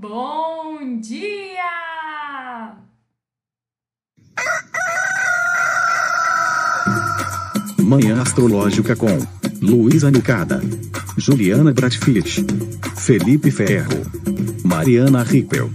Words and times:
Bom 0.00 0.98
dia! 0.98 1.60
Manhã 7.78 8.22
Astrológica 8.22 8.96
com 8.96 9.18
Luísa 9.60 10.10
Nucada, 10.10 10.62
Juliana 11.18 11.70
Bratfitt, 11.74 12.46
Felipe 12.96 13.50
Ferro, 13.50 14.00
Mariana 14.64 15.22
Rippel, 15.22 15.70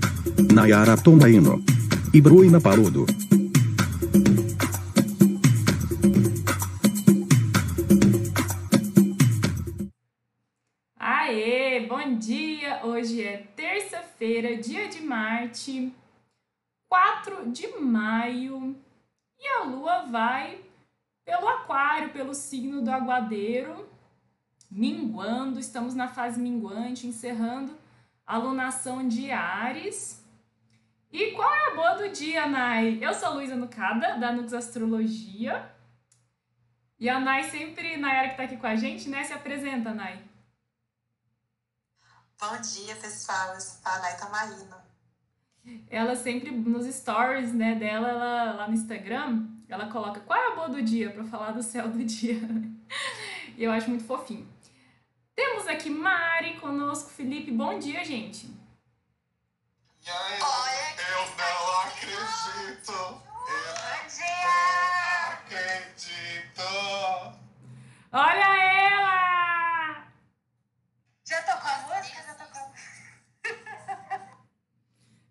Nayara 0.52 0.98
Tomaino 0.98 1.64
e 2.12 2.20
Bruna 2.20 2.60
Paludo. 2.60 3.05
Marte, 15.55 15.95
4 16.89 17.50
de 17.50 17.68
maio, 17.79 18.75
e 19.39 19.47
a 19.47 19.64
lua 19.64 20.01
vai 20.01 20.61
pelo 21.23 21.47
aquário, 21.47 22.11
pelo 22.11 22.33
signo 22.33 22.81
do 22.81 22.91
aguadeiro, 22.91 23.89
minguando, 24.69 25.57
estamos 25.57 25.95
na 25.95 26.09
fase 26.09 26.41
minguante, 26.41 27.07
encerrando 27.07 27.73
a 28.28 28.37
lunação 28.37 29.07
de 29.07 29.31
Ares. 29.31 30.21
E 31.09 31.31
qual 31.31 31.54
é 31.54 31.71
a 31.71 31.75
boa 31.75 31.93
do 31.93 32.09
dia, 32.09 32.45
Nai? 32.47 33.00
Eu 33.02 33.14
sou 33.14 33.36
Luísa 33.36 33.56
Nucada, 33.56 34.17
da 34.17 34.33
Nux 34.33 34.53
Astrologia. 34.53 35.73
E 37.00 37.08
a 37.08 37.17
Nai 37.17 37.44
sempre, 37.50 37.95
Nayara 37.95 38.31
que 38.31 38.38
tá 38.38 38.44
aqui 38.44 38.58
com 38.58 38.67
a 38.67 38.75
gente, 38.75 39.08
né? 39.08 39.23
Se 39.23 39.31
apresenta, 39.31 39.94
Nai. 39.94 40.22
Bom 42.42 42.59
dia, 42.59 42.94
pessoal. 42.97 43.53
Eu 43.53 43.61
sou 43.61 43.80
a 43.86 44.00
Nai 44.00 44.17
Tamarino. 44.17 44.84
Ela 45.89 46.16
sempre, 46.16 46.52
nos 46.52 46.86
stories 46.86 47.53
né, 47.53 47.76
dela, 47.76 48.09
ela, 48.09 48.53
lá 48.53 48.67
no 48.67 48.73
Instagram, 48.73 49.48
ela 49.67 49.88
coloca 49.88 50.20
qual 50.22 50.40
é 50.40 50.48
a 50.52 50.56
boa 50.56 50.70
do 50.70 50.81
dia 50.81 51.09
para 51.12 51.23
falar 51.23 51.52
do 51.52 51.64
céu 51.64 51.88
do 51.88 52.03
dia. 52.03 52.40
e 53.58 53.64
eu 53.64 53.72
acho 53.72 53.90
muito 53.90 54.03
fofinho. 54.03 54.48
Temos 55.36 55.67
aqui 55.67 55.90
Mari 55.90 56.59
conosco, 56.59 57.09
Felipe. 57.09 57.52
Bom 57.52 57.78
dia, 57.78 58.03
gente. 58.06 58.48
E 60.06 60.09
aí, 60.09 60.40
Olha 60.40 60.86
eu 61.12 61.25
não 61.38 61.81
acredito. 61.81 62.92
Eu 62.92 63.22
Bom 63.36 64.08
dia! 64.08 64.56
acredito. 65.34 66.64
Olha 68.12 68.50
ela! 68.64 70.08
Já 71.25 71.42
tocou 71.42 71.72
a 71.72 71.95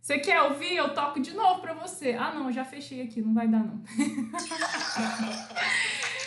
Você 0.05 0.19
quer 0.19 0.42
ouvir? 0.42 0.77
Eu 0.77 0.92
toco 0.92 1.19
de 1.19 1.33
novo 1.33 1.62
pra 1.62 1.72
você. 1.72 2.12
Ah, 2.12 2.30
não, 2.30 2.52
já 2.52 2.62
fechei 2.62 3.00
aqui, 3.00 3.22
não 3.22 3.33
vai 3.33 3.48
dar 3.48 3.60
não. 3.60 3.78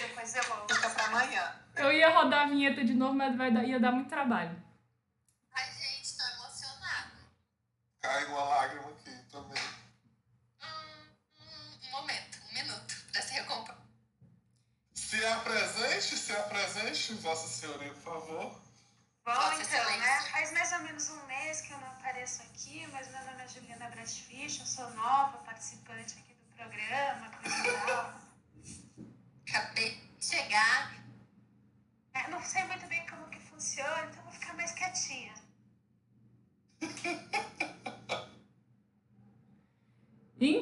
Depois 0.01 0.35
eu 0.35 0.43
vou. 0.45 0.67
Fica 0.67 0.89
pra 0.89 1.05
amanhã. 1.05 1.55
Eu 1.75 1.91
ia 1.93 2.09
rodar 2.09 2.47
a 2.47 2.49
vinheta 2.49 2.83
de 2.83 2.95
novo, 2.95 3.13
mas 3.13 3.37
vai 3.37 3.51
dar, 3.53 3.63
ia 3.63 3.79
dar 3.79 3.91
muito 3.91 4.09
trabalho. 4.09 4.59
Ai, 5.53 5.65
gente, 5.73 6.17
tô 6.17 6.23
emocionada. 6.23 7.11
Caiu 8.01 8.29
uma 8.29 8.43
lágrima 8.45 8.89
aqui 8.89 9.11
também. 9.31 9.61
Hum, 10.63 11.05
um, 11.39 11.87
um 11.87 11.91
momento, 11.91 12.39
um 12.49 12.53
minuto 12.55 12.95
pra 13.11 13.21
se 13.21 13.33
recompor. 13.35 13.75
Se 14.95 15.23
apresente, 15.23 16.17
se 16.17 16.31
apresente, 16.31 17.13
Vossa 17.13 17.47
Senhoria, 17.47 17.93
por 17.93 18.01
favor. 18.01 18.59
Bom, 19.23 19.33
Vossa 19.33 19.61
então, 19.61 19.61
Excelência. 19.61 19.99
né? 19.99 20.19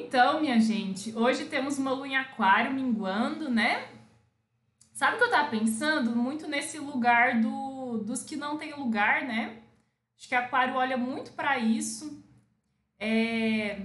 Então, 0.06 0.40
minha 0.40 0.60
gente, 0.60 1.12
hoje 1.16 1.46
temos 1.46 1.78
uma 1.78 1.90
lua 1.90 2.06
em 2.06 2.16
aquário 2.16 2.72
minguando, 2.72 3.50
né? 3.50 3.88
Sabe 4.92 5.16
o 5.16 5.18
que 5.18 5.24
eu 5.24 5.30
tava 5.30 5.50
pensando? 5.50 6.14
Muito 6.14 6.46
nesse 6.46 6.78
lugar 6.78 7.40
do, 7.40 7.98
dos 7.98 8.22
que 8.22 8.36
não 8.36 8.56
tem 8.56 8.72
lugar, 8.72 9.24
né? 9.24 9.56
Acho 10.16 10.28
que 10.28 10.34
aquário 10.36 10.76
olha 10.76 10.96
muito 10.96 11.32
para 11.32 11.58
isso. 11.58 12.22
É, 13.00 13.82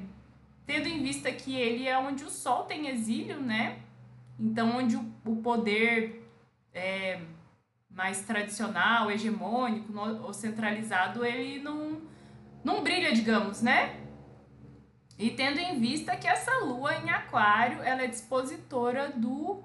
tendo 0.64 0.88
em 0.88 1.02
vista 1.02 1.32
que 1.32 1.56
ele 1.56 1.88
é 1.88 1.98
onde 1.98 2.24
o 2.24 2.30
sol 2.30 2.66
tem 2.66 2.88
exílio, 2.90 3.42
né? 3.42 3.80
Então, 4.40 4.78
onde 4.78 4.98
o, 4.98 5.14
o 5.26 5.38
poder 5.38 6.24
é, 6.72 7.20
mais 7.90 8.22
tradicional, 8.26 9.10
hegemônico, 9.10 9.92
ou 9.98 10.32
centralizado, 10.34 11.26
ele 11.26 11.64
não, 11.64 12.00
não 12.64 12.84
brilha, 12.84 13.12
digamos, 13.12 13.64
né? 13.64 14.01
E 15.22 15.30
tendo 15.30 15.60
em 15.60 15.80
vista 15.80 16.18
que 16.18 16.28
essa 16.28 16.52
lua 16.66 16.96
em 16.96 17.12
aquário, 17.12 17.80
ela 17.84 18.02
é 18.02 18.08
dispositora 18.08 19.12
do 19.12 19.64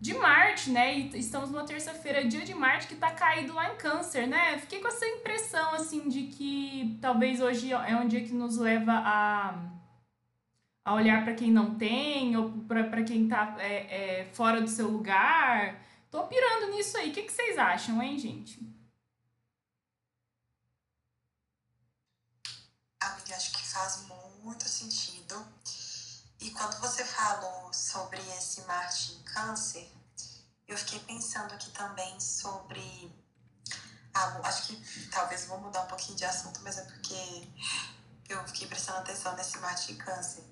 de 0.00 0.12
Marte, 0.14 0.70
né? 0.70 0.98
E 0.98 1.16
estamos 1.20 1.50
numa 1.52 1.64
terça-feira, 1.64 2.26
dia 2.26 2.44
de 2.44 2.52
Marte, 2.52 2.88
que 2.88 2.96
tá 2.96 3.12
caído 3.12 3.54
lá 3.54 3.72
em 3.72 3.76
câncer, 3.76 4.26
né? 4.26 4.58
Fiquei 4.58 4.80
com 4.80 4.88
essa 4.88 5.06
impressão, 5.06 5.74
assim, 5.74 6.08
de 6.08 6.24
que 6.24 6.98
talvez 7.00 7.40
hoje 7.40 7.72
é 7.72 7.94
um 7.94 8.08
dia 8.08 8.24
que 8.24 8.32
nos 8.32 8.56
leva 8.56 8.90
a, 8.92 9.54
a 10.84 10.94
olhar 10.94 11.22
para 11.22 11.34
quem 11.34 11.52
não 11.52 11.76
tem, 11.76 12.36
ou 12.36 12.50
para 12.66 13.04
quem 13.04 13.28
tá 13.28 13.54
é, 13.60 14.22
é, 14.22 14.24
fora 14.32 14.60
do 14.60 14.68
seu 14.68 14.88
lugar. 14.88 15.80
Tô 16.10 16.24
pirando 16.24 16.72
nisso 16.72 16.96
aí. 16.96 17.10
O 17.10 17.12
que, 17.12 17.22
que 17.22 17.32
vocês 17.32 17.56
acham, 17.56 18.02
hein, 18.02 18.18
gente? 18.18 18.58
Amiga, 23.00 23.36
acho 23.36 23.52
que 23.52 23.64
faz 23.68 24.08
muito 24.08 24.19
sentido. 24.66 25.46
E 26.40 26.50
quando 26.52 26.78
você 26.80 27.04
falou 27.04 27.72
sobre 27.72 28.18
esse 28.36 28.62
Marte 28.62 29.12
em 29.12 29.22
Câncer, 29.22 29.90
eu 30.66 30.76
fiquei 30.78 30.98
pensando 31.00 31.52
aqui 31.52 31.70
também 31.70 32.18
sobre. 32.18 33.12
a 34.14 34.24
Lu- 34.26 34.44
acho 34.46 34.68
que 34.68 35.08
talvez 35.10 35.44
vou 35.46 35.60
mudar 35.60 35.82
um 35.82 35.86
pouquinho 35.86 36.16
de 36.16 36.24
assunto, 36.24 36.60
mas 36.62 36.78
é 36.78 36.82
porque 36.82 37.48
eu 38.28 38.46
fiquei 38.46 38.66
prestando 38.68 38.98
atenção 38.98 39.34
nesse 39.36 39.58
Marte 39.58 39.92
em 39.92 39.96
Câncer. 39.96 40.44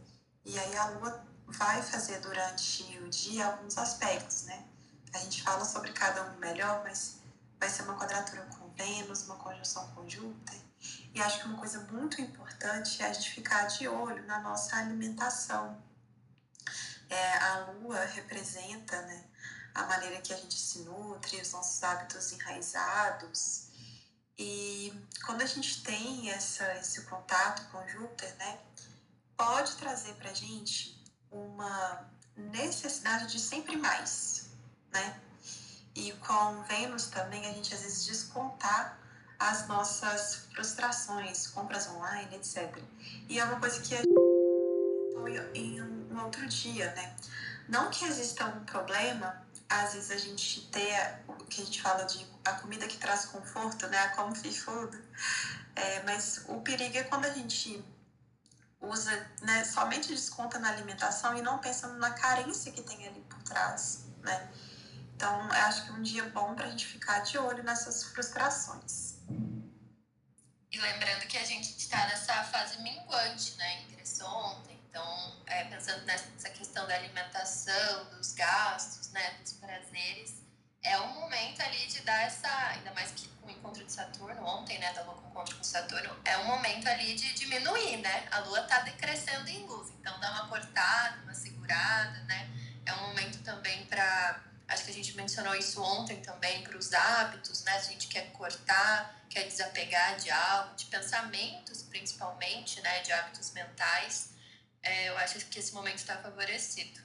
E 0.44 0.59
aí 0.59 0.77
a 0.77 0.87
Lua 0.91 1.27
vai 1.47 1.82
fazer 1.82 2.21
durante 2.21 2.82
o 2.98 3.09
dia 3.09 3.47
alguns 3.47 3.78
aspectos, 3.78 4.43
né? 4.43 4.66
A 5.15 5.19
gente 5.19 5.43
fala 5.43 5.65
sobre 5.65 5.93
cada 5.93 6.22
um 6.25 6.38
melhor, 6.38 6.82
mas 6.84 7.16
vai 7.59 7.69
ser 7.71 7.82
uma 7.82 7.97
quadratura 7.98 8.43
com 8.59 8.69
Vênus, 8.75 9.22
uma 9.22 9.37
conjunção 9.37 9.88
com 9.94 10.09
Júpiter. 10.09 10.60
E 11.18 11.20
acho 11.20 11.40
que 11.40 11.46
uma 11.46 11.58
coisa 11.58 11.80
muito 11.90 12.22
importante 12.22 13.02
é 13.02 13.08
a 13.08 13.12
gente 13.12 13.30
ficar 13.30 13.64
de 13.64 13.88
olho 13.88 14.24
na 14.26 14.38
nossa 14.38 14.76
alimentação. 14.76 15.76
É, 17.10 17.38
a 17.38 17.72
lua 17.72 17.98
representa 18.04 19.02
né, 19.02 19.24
a 19.74 19.82
maneira 19.82 20.20
que 20.20 20.32
a 20.32 20.36
gente 20.36 20.56
se 20.56 20.78
nutre, 20.82 21.40
os 21.40 21.50
nossos 21.50 21.82
hábitos 21.82 22.30
enraizados. 22.30 23.66
E 24.38 24.94
quando 25.26 25.42
a 25.42 25.46
gente 25.46 25.82
tem 25.82 26.30
essa, 26.30 26.72
esse 26.74 27.02
contato 27.06 27.68
com 27.72 27.88
Júpiter, 27.88 28.32
né, 28.36 28.60
pode 29.36 29.74
trazer 29.74 30.14
para 30.14 30.30
a 30.30 30.34
gente 30.34 31.04
uma 31.32 32.08
necessidade 32.36 33.26
de 33.26 33.40
sempre 33.40 33.76
mais, 33.76 34.50
né? 34.92 35.20
E 35.96 36.12
com 36.12 36.62
Vênus 36.62 37.06
também 37.06 37.44
a 37.44 37.52
gente 37.52 37.74
às 37.74 37.80
vezes 37.80 38.06
descontar 38.06 39.07
as 39.38 39.66
nossas 39.69 40.47
frustrações, 40.53 41.47
compras 41.49 41.88
online, 41.88 42.36
etc. 42.36 42.77
E 43.28 43.39
é 43.39 43.45
uma 43.45 43.60
coisa 43.60 43.80
que 43.80 43.95
a 43.95 43.98
gente 43.98 44.09
em 45.54 45.83
um 45.83 46.24
outro 46.24 46.47
dia, 46.47 46.92
né? 46.95 47.15
Não 47.68 47.91
que 47.91 48.04
exista 48.04 48.47
um 48.47 48.65
problema, 48.65 49.42
às 49.68 49.92
vezes 49.92 50.10
a 50.10 50.16
gente 50.16 50.62
ter 50.68 51.22
o 51.28 51.34
que 51.34 51.60
a 51.60 51.65
gente 51.65 51.83
fala 51.83 52.04
de 52.04 52.27
a 52.45 52.53
comida 52.53 52.86
que 52.86 52.97
traz 52.97 53.27
conforto, 53.27 53.86
né? 53.89 53.98
A 53.98 54.09
comfy 54.10 54.53
food. 54.53 54.98
É, 55.77 56.03
mas 56.04 56.45
o 56.48 56.60
perigo 56.60 56.97
é 56.97 57.04
quando 57.04 57.27
a 57.27 57.30
gente 57.30 57.84
usa, 58.80 59.10
né, 59.42 59.65
somente 59.65 60.09
desconta 60.09 60.59
na 60.59 60.71
alimentação 60.71 61.36
e 61.36 61.42
não 61.42 61.59
pensa 61.59 61.89
na 61.89 62.10
carência 62.10 62.72
que 62.72 62.83
tem 62.83 63.07
ali 63.07 63.21
por 63.22 63.42
trás, 63.42 64.04
né? 64.22 64.51
Então, 65.15 65.45
eu 65.47 65.62
acho 65.65 65.84
que 65.84 65.91
é 65.91 65.95
um 65.95 66.03
dia 66.03 66.24
bom 66.30 66.54
pra 66.54 66.68
gente 66.71 66.86
ficar 66.86 67.21
de 67.21 67.36
olho 67.39 67.62
nessas 67.65 68.04
frustrações. 68.04 69.08
E 70.70 70.78
lembrando 70.78 71.26
que 71.26 71.38
a 71.38 71.44
gente 71.44 71.76
está 71.76 72.06
nessa 72.06 72.44
fase 72.44 72.80
minguante, 72.82 73.54
né? 73.56 73.82
Ingressou 73.82 74.28
ontem. 74.28 74.78
Então, 74.88 75.42
é, 75.47 75.65
pensando 75.65 76.04
nessa 76.04 76.50
questão 76.50 76.86
da 76.86 76.94
alimentação, 76.94 78.04
dos 78.16 78.32
gastos, 78.32 79.10
né? 79.12 79.30
Dos 79.41 79.54
prazeres, 79.54 80.42
é 80.82 80.97
o 80.98 81.09
momento 81.09 81.60
ali 81.60 81.86
de 81.86 82.00
dar 82.03 82.22
essa, 82.22 82.48
ainda 82.68 82.92
mais 82.92 83.10
que 83.12 83.28
com 83.41 83.50
encontro 83.50 83.84
de 83.84 83.92
Saturno, 83.92 84.44
ontem, 84.44 84.78
né, 84.78 84.92
da 84.92 85.03
Lua 85.03 85.15
com 85.15 85.28
encontro 85.28 85.56
com 85.56 85.65
Saturno, 85.65 86.16
é 86.24 86.36
um 86.38 86.44
momento 86.44 86.86
ali 86.86 87.14
de 87.14 87.32
diminuir, 87.34 87.97
né? 87.98 88.28
A 88.30 88.41
Lua 88.41 88.62
tá 88.62 88.80
decrescendo 88.80 89.48
em 89.48 89.64
luz, 89.66 89.91
então 89.98 90.18
dá 90.21 90.30
uma 90.32 90.48
cortada, 90.48 91.22
uma 91.22 91.34
segurada, 91.34 92.21
né? 92.24 92.48
É 92.84 92.92
um 92.94 93.09
momento 93.09 93.42
também 93.42 93.84
para 93.86 94.41
acho 94.68 94.84
que 94.84 94.91
a 94.91 94.94
gente 94.94 95.16
mencionou 95.16 95.54
isso 95.54 95.82
ontem 95.82 96.20
também 96.20 96.62
para 96.62 96.76
os 96.76 96.92
hábitos, 96.92 97.65
né? 97.65 97.72
A 97.72 97.80
gente 97.80 98.09
quer 98.09 98.30
cortar, 98.32 99.24
quer 99.28 99.44
desapegar 99.44 100.16
de 100.16 100.30
algo, 100.30 100.74
de 100.76 100.86
pensamentos 100.86 101.82
principalmente, 101.82 102.80
né? 102.82 103.00
De 103.00 103.12
hábitos 103.12 103.53
mentais. 103.53 104.30
É, 104.82 105.09
eu 105.09 105.18
acho 105.18 105.44
que 105.47 105.59
esse 105.59 105.74
momento 105.74 105.98
está 105.98 106.16
favorecido. 106.18 107.00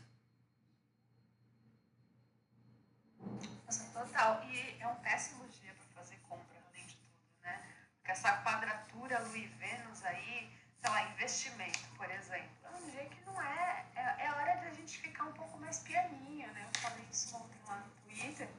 Total. 3.93 4.43
E 4.45 4.77
é 4.79 4.87
um 4.87 4.95
péssimo 4.95 5.47
dia 5.47 5.73
para 5.73 6.01
fazer 6.01 6.17
compra, 6.27 6.57
além 6.69 6.85
de 6.85 6.95
tudo, 6.95 7.41
né? 7.41 7.63
Porque 7.95 8.11
essa 8.11 8.43
quadratura 8.43 9.21
e 9.33 9.47
Vênus 9.47 10.03
aí, 10.03 10.51
sei 10.79 10.89
lá, 10.89 11.03
investimento, 11.09 11.87
por 11.95 12.09
exemplo, 12.09 12.49
é 12.63 12.69
um 12.69 12.89
dia 12.89 13.05
que 13.05 13.21
não 13.25 13.41
é. 13.41 13.85
É, 13.95 14.25
é 14.25 14.31
hora 14.31 14.55
da 14.57 14.71
gente 14.71 14.97
ficar 14.97 15.23
um 15.23 15.33
pouco 15.33 15.57
mais 15.59 15.79
pianinho, 15.79 16.51
né? 16.53 16.67
Eu 16.67 16.81
falei 16.81 17.05
isso 17.11 17.35
ontem 17.35 17.59
lá 17.65 17.77
no 17.77 17.89
Twitter. 18.03 18.49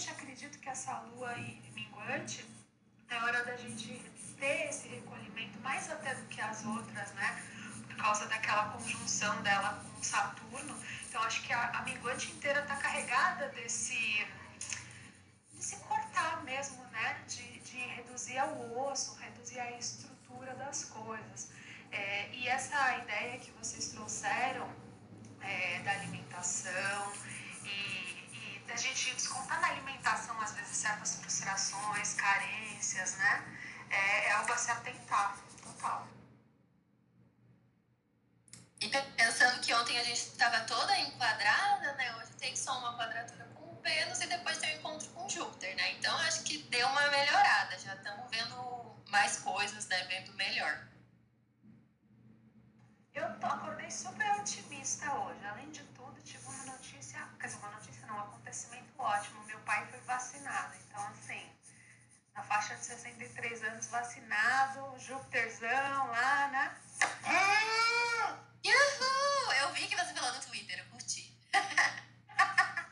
Realmente 0.00 0.10
acredito 0.10 0.58
que 0.60 0.68
essa 0.68 0.98
Lua 1.00 1.28
aí 1.28 1.60
minguante 1.74 2.46
é 3.10 3.16
hora 3.22 3.44
da 3.44 3.54
gente 3.56 4.02
ter 4.38 4.68
esse 4.68 4.88
recolhimento, 4.88 5.58
mais 5.60 5.90
até 5.90 6.14
do 6.14 6.26
que 6.28 6.40
as 6.40 6.64
outras, 6.64 7.12
né? 7.12 7.42
Por 7.86 7.96
causa 7.96 8.24
daquela 8.26 8.70
conjunção 8.70 9.42
dela 9.42 9.84
com 9.84 10.02
Saturno 10.02 10.74
então, 11.06 11.22
acho 11.24 11.42
que 11.42 11.52
a, 11.52 11.70
a 11.70 11.82
minguante 11.82 12.30
inteira 12.30 12.60
está 12.60 12.76
carregada 12.76 13.48
desse, 13.48 14.26
desse 15.52 15.76
cortar 15.80 16.42
mesmo, 16.44 16.82
né? 16.92 17.22
De, 17.28 17.60
de 17.60 17.76
reduzir 17.76 18.38
ao 18.38 18.78
osso, 18.88 19.16
reduzir 19.16 19.60
a 19.60 19.72
estrutura 19.72 20.54
das 20.54 20.84
coisas. 20.84 21.50
É, 21.92 22.30
e 22.32 22.48
essa 22.48 22.96
ideia 22.98 23.38
que 23.38 23.50
vocês 23.50 23.88
trouxeram 23.88 24.66
é, 25.42 25.80
da 25.80 25.90
alimentação 25.90 27.12
gente 28.80 29.14
descontar 29.14 29.60
na 29.60 29.68
alimentação, 29.68 30.40
às 30.40 30.52
vezes, 30.52 30.76
certas 30.76 31.16
frustrações, 31.16 32.14
carências, 32.14 33.16
né? 33.16 33.58
É, 33.90 34.28
é 34.28 34.32
algo 34.32 34.52
a 34.52 34.56
se 34.56 34.70
atentar, 34.70 35.36
total. 35.62 36.08
E 38.80 38.88
pensando 38.88 39.60
que 39.60 39.74
ontem 39.74 39.98
a 39.98 40.04
gente 40.04 40.20
estava 40.20 40.60
toda 40.60 40.98
enquadrada, 40.98 41.92
né? 41.94 42.16
Hoje 42.16 42.32
tem 42.38 42.56
só 42.56 42.78
uma 42.78 42.96
quadratura 42.96 43.44
com 43.54 43.78
Vênus 43.82 44.20
e 44.20 44.26
depois 44.26 44.56
tem 44.58 44.70
o 44.70 44.76
um 44.76 44.78
encontro 44.78 45.08
com 45.10 45.28
Júpiter, 45.28 45.76
né? 45.76 45.92
Então 45.92 46.16
acho 46.18 46.42
que 46.44 46.58
deu 46.64 46.88
uma 46.88 47.08
melhorada, 47.10 47.78
já 47.78 47.94
estamos 47.94 48.30
vendo 48.30 48.96
mais 49.08 49.36
coisas, 49.40 49.86
né? 49.88 50.02
Vendo 50.04 50.32
melhor. 50.34 50.86
Eu 53.12 53.26
acordei 53.26 53.90
super 53.90 54.30
otimista 54.38 55.12
hoje. 55.12 55.44
Além 55.44 55.70
de 55.70 55.82
tudo, 55.94 56.22
tive 56.22 56.44
uma 56.46 56.64
notícia, 56.64 57.28
quer 57.38 57.48
dizer, 57.48 57.58
uma 57.58 57.70
notícia 57.72 57.89
um 58.20 58.24
acontecimento 58.24 58.92
ótimo. 58.98 59.42
Meu 59.46 59.58
pai 59.60 59.86
foi 59.86 60.00
vacinado, 60.00 60.74
então 60.86 61.02
assim, 61.08 61.40
na 62.34 62.42
faixa 62.42 62.74
de 62.74 62.84
63 62.84 63.64
anos 63.64 63.86
vacinado, 63.86 64.98
Júpiterzão 64.98 66.08
lá, 66.08 66.48
né? 66.52 66.70
Uhul! 67.24 68.36
Eu 69.62 69.72
vi 69.72 69.86
que 69.86 69.96
você 69.96 70.12
falou 70.14 70.34
no 70.34 70.40
Twitter, 70.40 70.78
eu 70.78 70.84
curti. 70.90 71.32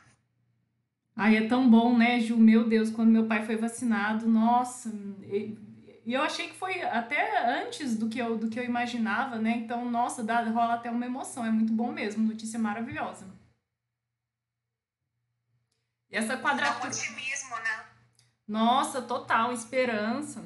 Ai, 1.15 1.37
é 1.37 1.47
tão 1.47 1.69
bom, 1.69 1.95
né, 1.97 2.19
Ju? 2.19 2.37
Meu 2.37 2.67
Deus, 2.67 2.89
quando 2.89 3.11
meu 3.11 3.27
pai 3.27 3.45
foi 3.45 3.57
vacinado, 3.57 4.27
nossa. 4.27 4.89
E 5.29 6.13
eu 6.13 6.23
achei 6.23 6.49
que 6.49 6.55
foi 6.55 6.81
até 6.81 7.61
antes 7.61 7.95
do 7.95 8.09
que 8.09 8.17
eu, 8.17 8.37
do 8.37 8.49
que 8.49 8.59
eu 8.59 8.63
imaginava, 8.63 9.37
né? 9.37 9.51
Então, 9.51 9.89
nossa, 9.89 10.23
dá, 10.23 10.41
rola 10.41 10.75
até 10.75 10.89
uma 10.89 11.05
emoção. 11.05 11.45
É 11.45 11.51
muito 11.51 11.71
bom 11.71 11.91
mesmo. 11.91 12.25
Notícia 12.25 12.57
maravilhosa. 12.57 13.27
E 16.11 16.17
essa 16.17 16.37
quadratura. 16.37 16.87
É 16.87 16.87
um 16.87 16.89
otimismo, 16.89 17.55
né? 17.57 17.85
Nossa, 18.47 19.01
total, 19.01 19.53
esperança. 19.53 20.43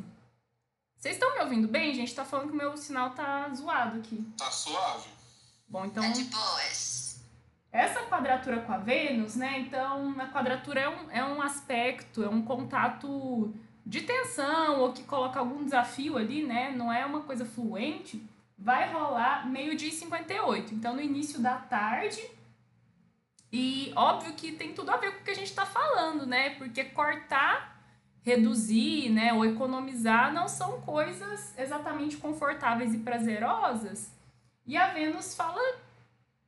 Vocês 0.98 1.16
estão 1.16 1.34
me 1.34 1.42
ouvindo 1.42 1.68
bem, 1.68 1.94
gente? 1.94 2.14
Tá 2.14 2.24
falando 2.24 2.48
que 2.48 2.54
o 2.54 2.58
meu 2.58 2.78
sinal 2.78 3.12
tá 3.12 3.50
zoado 3.54 4.00
aqui. 4.00 4.26
Tá 4.38 4.50
suave. 4.50 5.10
Bom, 5.68 5.86
então. 5.86 6.04
É 6.04 6.12
de 6.12 6.24
boas. 6.26 7.22
Essa 7.72 8.04
quadratura 8.04 8.62
com 8.62 8.72
a 8.72 8.78
Vênus, 8.78 9.36
né? 9.36 9.60
Então, 9.60 10.16
a 10.20 10.28
quadratura 10.28 10.82
é 10.82 10.90
um, 10.90 11.12
é 11.12 11.26
um 11.26 11.42
aspecto, 11.42 12.24
é 12.24 12.30
um 12.30 12.44
contato 12.44 13.54
de 13.86 14.02
tensão 14.02 14.82
ou 14.82 14.94
que 14.94 15.04
coloca 15.04 15.40
algum 15.40 15.64
desafio 15.64 16.18
ali, 16.18 16.46
né? 16.46 16.72
Não 16.72 16.94
é 16.94 17.06
uma 17.06 17.22
coisa 17.22 17.46
fluente. 17.46 18.24
Vai 18.58 18.92
rolar 18.94 19.48
meio-dia 19.50 19.90
e 19.90 19.92
58. 19.92 20.74
Então, 20.76 20.96
no 20.96 21.02
início 21.02 21.42
da 21.42 21.56
tarde. 21.56 22.22
E 23.54 23.94
óbvio 23.96 24.34
que 24.34 24.52
tem 24.54 24.74
tudo 24.74 24.90
a 24.90 24.98
ver 24.98 25.12
com 25.12 25.22
o 25.22 25.24
que 25.24 25.30
a 25.30 25.36
gente 25.36 25.54
tá 25.54 25.64
falando, 25.64 26.26
né? 26.26 26.56
Porque 26.56 26.84
cortar 26.86 27.74
reduzir, 28.24 29.10
né, 29.10 29.34
ou 29.34 29.46
economizar 29.46 30.34
não 30.34 30.48
são 30.48 30.80
coisas 30.82 31.54
exatamente 31.58 32.18
confortáveis 32.18 32.94
e 32.94 33.00
prazerosas. 33.00 34.12
E 34.66 34.78
a 34.78 34.94
Vênus 34.94 35.36
fala 35.36 35.62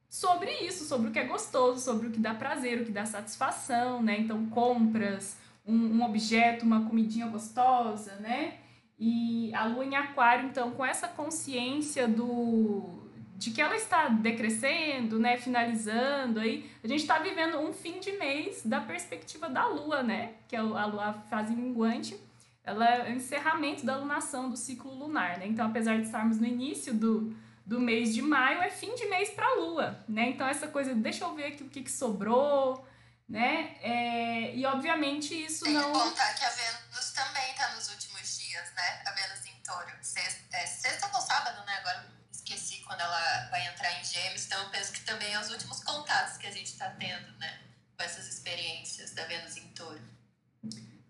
sobre 0.10 0.50
isso, 0.66 0.86
sobre 0.86 1.10
o 1.10 1.12
que 1.12 1.20
é 1.20 1.26
gostoso, 1.26 1.82
sobre 1.82 2.08
o 2.08 2.12
que 2.12 2.20
dá 2.20 2.34
prazer, 2.34 2.82
o 2.82 2.86
que 2.86 2.92
dá 2.92 3.06
satisfação, 3.06 4.02
né? 4.02 4.18
Então, 4.18 4.46
compras, 4.48 5.38
um, 5.66 5.98
um 5.98 6.04
objeto, 6.04 6.66
uma 6.66 6.86
comidinha 6.86 7.28
gostosa, 7.28 8.16
né? 8.16 8.58
E 8.98 9.54
a 9.54 9.66
lua 9.66 9.84
em 9.84 9.96
aquário, 9.96 10.48
então, 10.48 10.72
com 10.72 10.86
essa 10.86 11.10
consciência 11.10 12.08
do 12.08 13.05
de 13.36 13.52
que 13.52 13.62
ela 13.62 13.76
está 13.76 14.08
decrescendo, 14.08 15.20
né, 15.20 15.38
finalizando 15.38 16.40
aí, 16.40 16.72
a 16.82 16.88
gente 16.88 17.02
está 17.02 17.20
vivendo 17.20 17.60
um 17.60 17.74
fim 17.74 18.00
de 18.00 18.14
mês 18.14 18.62
da 18.64 18.80
perspectiva 18.80 19.50
da 19.50 19.68
Lua, 19.68 20.02
né, 20.02 20.36
que 20.48 20.56
é 20.56 20.60
a 20.60 20.86
Lua 20.86 21.14
fase 21.30 21.54
minguante, 21.54 22.18
ela 22.64 22.88
é 22.88 23.12
o 23.12 23.14
encerramento 23.14 23.86
da 23.86 23.98
lunação 23.98 24.50
do 24.50 24.56
ciclo 24.56 24.94
lunar, 24.94 25.38
né, 25.38 25.48
então 25.48 25.68
apesar 25.68 25.98
de 25.98 26.06
estarmos 26.06 26.38
no 26.38 26.46
início 26.46 26.94
do, 26.94 27.36
do 27.66 27.80
mês 27.80 28.14
de 28.14 28.22
maio, 28.22 28.62
é 28.62 28.70
fim 28.70 28.96
de 28.96 29.06
mês 29.08 29.30
para 29.30 29.46
a 29.46 29.56
Lua, 29.56 30.00
né, 30.08 30.30
então 30.30 30.48
essa 30.48 30.70
coisa, 30.70 30.96
deixa 30.96 31.26
eu 31.26 31.36
ver 31.36 31.48
aqui 31.48 31.64
o 31.64 31.70
que, 31.70 31.84
que 31.84 31.92
sobrou, 31.92 32.88
né, 33.28 33.76
é, 33.82 34.56
e 34.56 34.66
obviamente 34.66 35.34
isso 35.34 35.66
Tem 35.66 35.74
não... 35.74 35.92
Tem 35.92 35.92
que 35.92 36.10
contar 36.10 36.34
que 36.36 36.46
a 36.46 36.50
Vênus 36.52 37.12
também 37.12 37.52
está 37.52 37.76
nos 37.76 37.90
últimos 37.90 38.40
dias, 38.40 38.72
né, 38.74 39.04
a 39.06 39.12
Vênus 39.12 39.46
em 39.46 39.62
touro, 39.62 39.92
sexta, 40.02 40.56
é, 40.56 40.66
sexta 40.66 41.12
ou 41.14 41.20
sábado, 41.20 41.66
né, 41.66 41.74
agora 41.80 42.15
quando 42.86 43.02
ela 43.02 43.48
vai 43.50 43.68
entrar 43.68 44.00
em 44.00 44.04
gêmeos, 44.04 44.46
então 44.46 44.62
eu 44.62 44.70
penso 44.70 44.94
que 44.94 45.04
também 45.04 45.34
é 45.34 45.40
os 45.40 45.50
últimos 45.50 45.84
contatos 45.84 46.38
que 46.38 46.48
a 46.48 46.52
gente 46.52 46.68
está 46.68 46.90
tendo, 46.92 47.38
né? 47.40 47.60
Com 47.98 48.04
essas 48.04 48.28
experiências 48.28 49.14
da 49.14 49.26
Vênus 49.26 49.58
em 49.58 49.68
touro. 49.70 50.02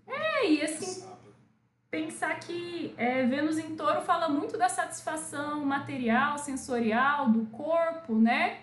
É, 0.07 0.49
e 0.49 0.61
assim, 0.61 1.05
pensar 1.91 2.39
que 2.39 2.93
é, 2.97 3.25
Vênus 3.25 3.57
em 3.57 3.75
touro 3.75 4.01
fala 4.01 4.29
muito 4.29 4.57
da 4.57 4.69
satisfação 4.69 5.65
material, 5.65 6.37
sensorial, 6.37 7.29
do 7.29 7.45
corpo, 7.47 8.15
né? 8.15 8.61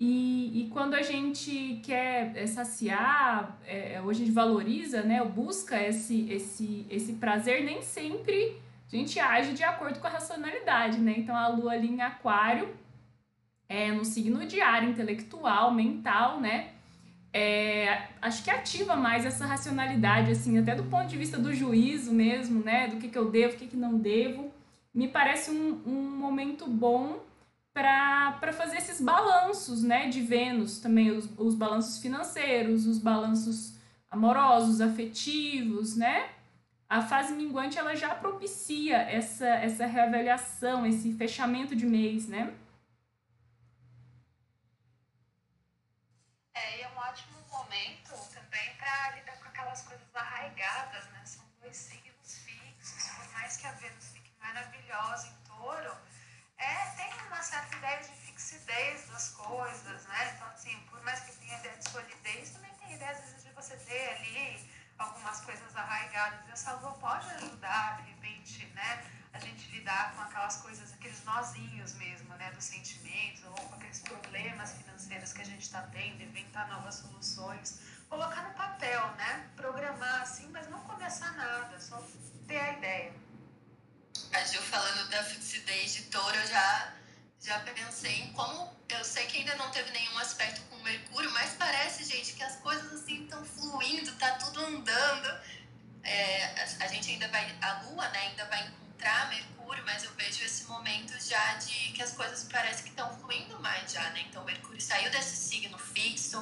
E, 0.00 0.62
e 0.62 0.70
quando 0.70 0.94
a 0.94 1.02
gente 1.02 1.80
quer 1.84 2.36
é, 2.36 2.46
saciar, 2.46 3.58
é, 3.66 4.00
hoje 4.00 4.22
a 4.22 4.26
gente 4.26 4.34
valoriza, 4.34 5.02
né? 5.02 5.24
Busca 5.24 5.80
esse, 5.82 6.30
esse, 6.30 6.86
esse 6.88 7.14
prazer, 7.14 7.64
nem 7.64 7.82
sempre 7.82 8.60
a 8.90 8.96
gente 8.96 9.20
age 9.20 9.52
de 9.52 9.62
acordo 9.62 10.00
com 10.00 10.06
a 10.06 10.10
racionalidade, 10.10 10.98
né? 10.98 11.14
Então 11.18 11.36
a 11.36 11.48
lua 11.48 11.72
ali 11.72 11.88
em 11.88 12.00
aquário, 12.00 12.74
é, 13.68 13.92
no 13.92 14.04
signo 14.04 14.46
de 14.46 14.60
ar 14.60 14.82
intelectual, 14.82 15.72
mental, 15.72 16.40
né? 16.40 16.70
É, 17.32 18.08
acho 18.22 18.42
que 18.42 18.50
ativa 18.50 18.96
mais 18.96 19.26
essa 19.26 19.44
racionalidade, 19.44 20.30
assim, 20.32 20.58
até 20.58 20.74
do 20.74 20.84
ponto 20.84 21.06
de 21.06 21.18
vista 21.18 21.38
do 21.38 21.52
juízo 21.52 22.12
mesmo, 22.12 22.64
né? 22.64 22.88
Do 22.88 22.96
que, 22.96 23.08
que 23.08 23.18
eu 23.18 23.30
devo, 23.30 23.54
o 23.54 23.58
que, 23.58 23.66
que 23.66 23.76
não 23.76 23.98
devo. 23.98 24.50
Me 24.94 25.06
parece 25.06 25.50
um, 25.50 25.82
um 25.86 26.16
momento 26.16 26.66
bom 26.66 27.20
para 27.74 28.52
fazer 28.52 28.78
esses 28.78 29.00
balanços, 29.02 29.82
né? 29.82 30.08
De 30.08 30.22
Vênus 30.22 30.78
também, 30.78 31.10
os, 31.10 31.28
os 31.36 31.54
balanços 31.54 31.98
financeiros, 31.98 32.86
os 32.86 32.98
balanços 32.98 33.74
amorosos, 34.10 34.80
afetivos, 34.80 35.94
né? 35.94 36.30
A 36.88 37.02
fase 37.02 37.34
minguante 37.34 37.78
ela 37.78 37.94
já 37.94 38.14
propicia 38.14 38.96
essa, 38.96 39.46
essa 39.46 39.84
reavaliação, 39.86 40.86
esse 40.86 41.12
fechamento 41.14 41.76
de 41.76 41.84
mês, 41.84 42.26
né? 42.26 42.56
É, 46.54 46.78
e 46.78 46.82
é 46.82 46.88
um 46.88 46.96
ótimo 46.96 47.38
momento 47.50 48.10
também 48.32 48.74
para 48.76 49.16
lidar 49.16 49.38
com 49.38 49.48
aquelas 49.48 49.82
coisas 49.82 50.06
arraigadas, 50.14 51.04
né? 51.10 51.22
São 51.26 51.44
dois 51.60 51.76
signos 51.76 52.38
fixos, 52.38 53.08
por 53.16 53.32
mais 53.34 53.56
que 53.58 53.66
a 53.66 53.72
Vênus 53.72 54.08
fique 54.14 54.32
maravilhosa 54.40 55.28
em 55.28 55.46
touro, 55.46 55.94
é, 56.56 56.86
tem 56.96 57.12
uma 57.26 57.42
certa 57.42 57.76
ideia 57.76 57.98
de 57.98 58.08
fixidez 58.08 59.06
das 59.08 59.28
coisas, 59.34 60.06
né? 60.06 60.32
Então, 60.34 60.48
assim, 60.48 60.80
por 60.90 60.97
E 66.48 66.52
essa 66.52 66.72
pode 66.74 67.30
ajudar, 67.34 68.02
de 68.02 68.10
repente, 68.10 68.66
né, 68.74 69.04
a 69.32 69.38
gente 69.38 69.70
lidar 69.70 70.14
com 70.14 70.22
aquelas 70.22 70.56
coisas, 70.56 70.92
aqueles 70.92 71.22
nozinhos 71.24 71.94
mesmo, 71.94 72.34
né, 72.34 72.50
dos 72.52 72.64
sentimentos, 72.64 73.44
ou 73.44 73.52
com 73.52 73.74
aqueles 73.76 74.00
problemas 74.00 74.72
financeiros 74.72 75.32
que 75.32 75.42
a 75.42 75.44
gente 75.44 75.62
está 75.62 75.82
tendo, 75.82 76.22
inventar 76.22 76.68
novas 76.68 76.96
soluções. 76.96 77.80
Colocar 78.08 78.42
no 78.42 78.54
papel, 78.54 79.06
né? 79.16 79.48
Programar 79.54 80.22
assim, 80.22 80.48
mas 80.48 80.68
não 80.70 80.80
começar 80.80 81.30
nada, 81.32 81.78
só 81.78 82.02
ter 82.46 82.58
a 82.58 82.72
ideia. 82.72 83.12
A 84.32 84.44
Gil 84.44 84.62
falando 84.62 85.08
da 85.10 85.22
fixidez 85.22 85.94
de 85.94 86.02
touro, 86.04 86.34
eu 86.34 86.46
já, 86.46 86.92
já 87.40 87.60
pensei 87.60 88.22
em 88.22 88.32
como. 88.32 88.76
Eu 88.88 89.04
sei 89.04 89.26
que 89.26 89.38
ainda 89.38 89.54
não 89.56 89.70
teve 89.70 89.90
nenhum 89.90 90.18
aspecto 90.18 90.62
com 90.62 90.76
Mercúrio, 90.82 91.30
mas 91.32 91.52
parece, 91.58 92.04
gente, 92.04 92.32
que 92.32 92.42
as 92.42 92.56
coisas 92.56 92.90
assim 92.92 93.24
estão 93.24 93.44
fluindo, 93.44 94.10
tá 94.16 94.32
tudo 94.36 94.64
andando. 94.64 95.40
É, 96.08 96.66
a, 96.80 96.86
gente 96.86 97.10
ainda 97.10 97.28
vai. 97.28 97.54
A 97.60 97.82
Lua, 97.82 98.08
né, 98.08 98.18
ainda 98.28 98.44
vai 98.46 98.66
encontrar 98.66 99.28
Mercúrio, 99.28 99.84
mas 99.84 100.04
eu 100.04 100.12
vejo 100.14 100.42
esse 100.42 100.64
momento 100.64 101.12
já 101.20 101.54
de 101.54 101.92
que 101.92 102.02
as 102.02 102.12
coisas 102.12 102.44
parece 102.50 102.82
que 102.82 102.88
estão 102.88 103.14
fluindo 103.18 103.60
mais 103.60 103.92
já, 103.92 104.10
né? 104.10 104.24
Então 104.28 104.42
Mercúrio 104.44 104.80
saiu 104.80 105.10
desse 105.10 105.36
signo 105.36 105.78
fixo, 105.78 106.40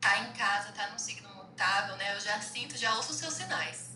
tá 0.00 0.18
em 0.18 0.32
casa, 0.34 0.72
tá 0.72 0.90
no 0.90 0.98
signo 0.98 1.34
mutável, 1.34 1.96
né? 1.96 2.14
Eu 2.14 2.20
já 2.20 2.40
sinto, 2.40 2.76
já 2.76 2.94
ouço 2.94 3.12
os 3.12 3.18
seus 3.18 3.34
sinais. 3.34 3.89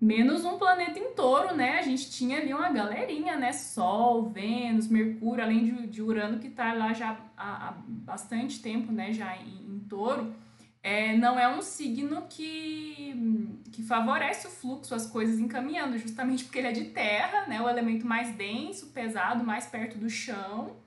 Menos 0.00 0.46
um 0.46 0.56
planeta 0.56 0.98
em 0.98 1.12
touro, 1.14 1.54
né? 1.54 1.78
A 1.78 1.82
gente 1.82 2.10
tinha 2.10 2.38
ali 2.38 2.54
uma 2.54 2.70
galerinha, 2.70 3.36
né? 3.36 3.52
Sol, 3.52 4.30
Vênus, 4.30 4.88
Mercúrio, 4.88 5.44
além 5.44 5.64
de, 5.64 5.86
de 5.88 6.02
Urano, 6.02 6.38
que 6.38 6.48
tá 6.48 6.72
lá 6.72 6.94
já 6.94 7.18
há, 7.36 7.68
há 7.68 7.74
bastante 7.86 8.62
tempo, 8.62 8.90
né? 8.90 9.12
Já 9.12 9.36
em, 9.36 9.76
em 9.76 9.78
touro. 9.80 10.34
É, 10.82 11.14
não 11.18 11.38
é 11.38 11.46
um 11.54 11.60
signo 11.60 12.22
que, 12.30 13.62
que 13.70 13.82
favorece 13.82 14.46
o 14.46 14.50
fluxo, 14.50 14.94
as 14.94 15.04
coisas 15.06 15.38
encaminhando, 15.38 15.98
justamente 15.98 16.44
porque 16.44 16.58
ele 16.58 16.68
é 16.68 16.72
de 16.72 16.84
terra, 16.86 17.46
né? 17.46 17.60
O 17.60 17.68
elemento 17.68 18.06
mais 18.06 18.34
denso, 18.34 18.86
pesado, 18.86 19.44
mais 19.44 19.66
perto 19.66 19.98
do 19.98 20.08
chão 20.08 20.79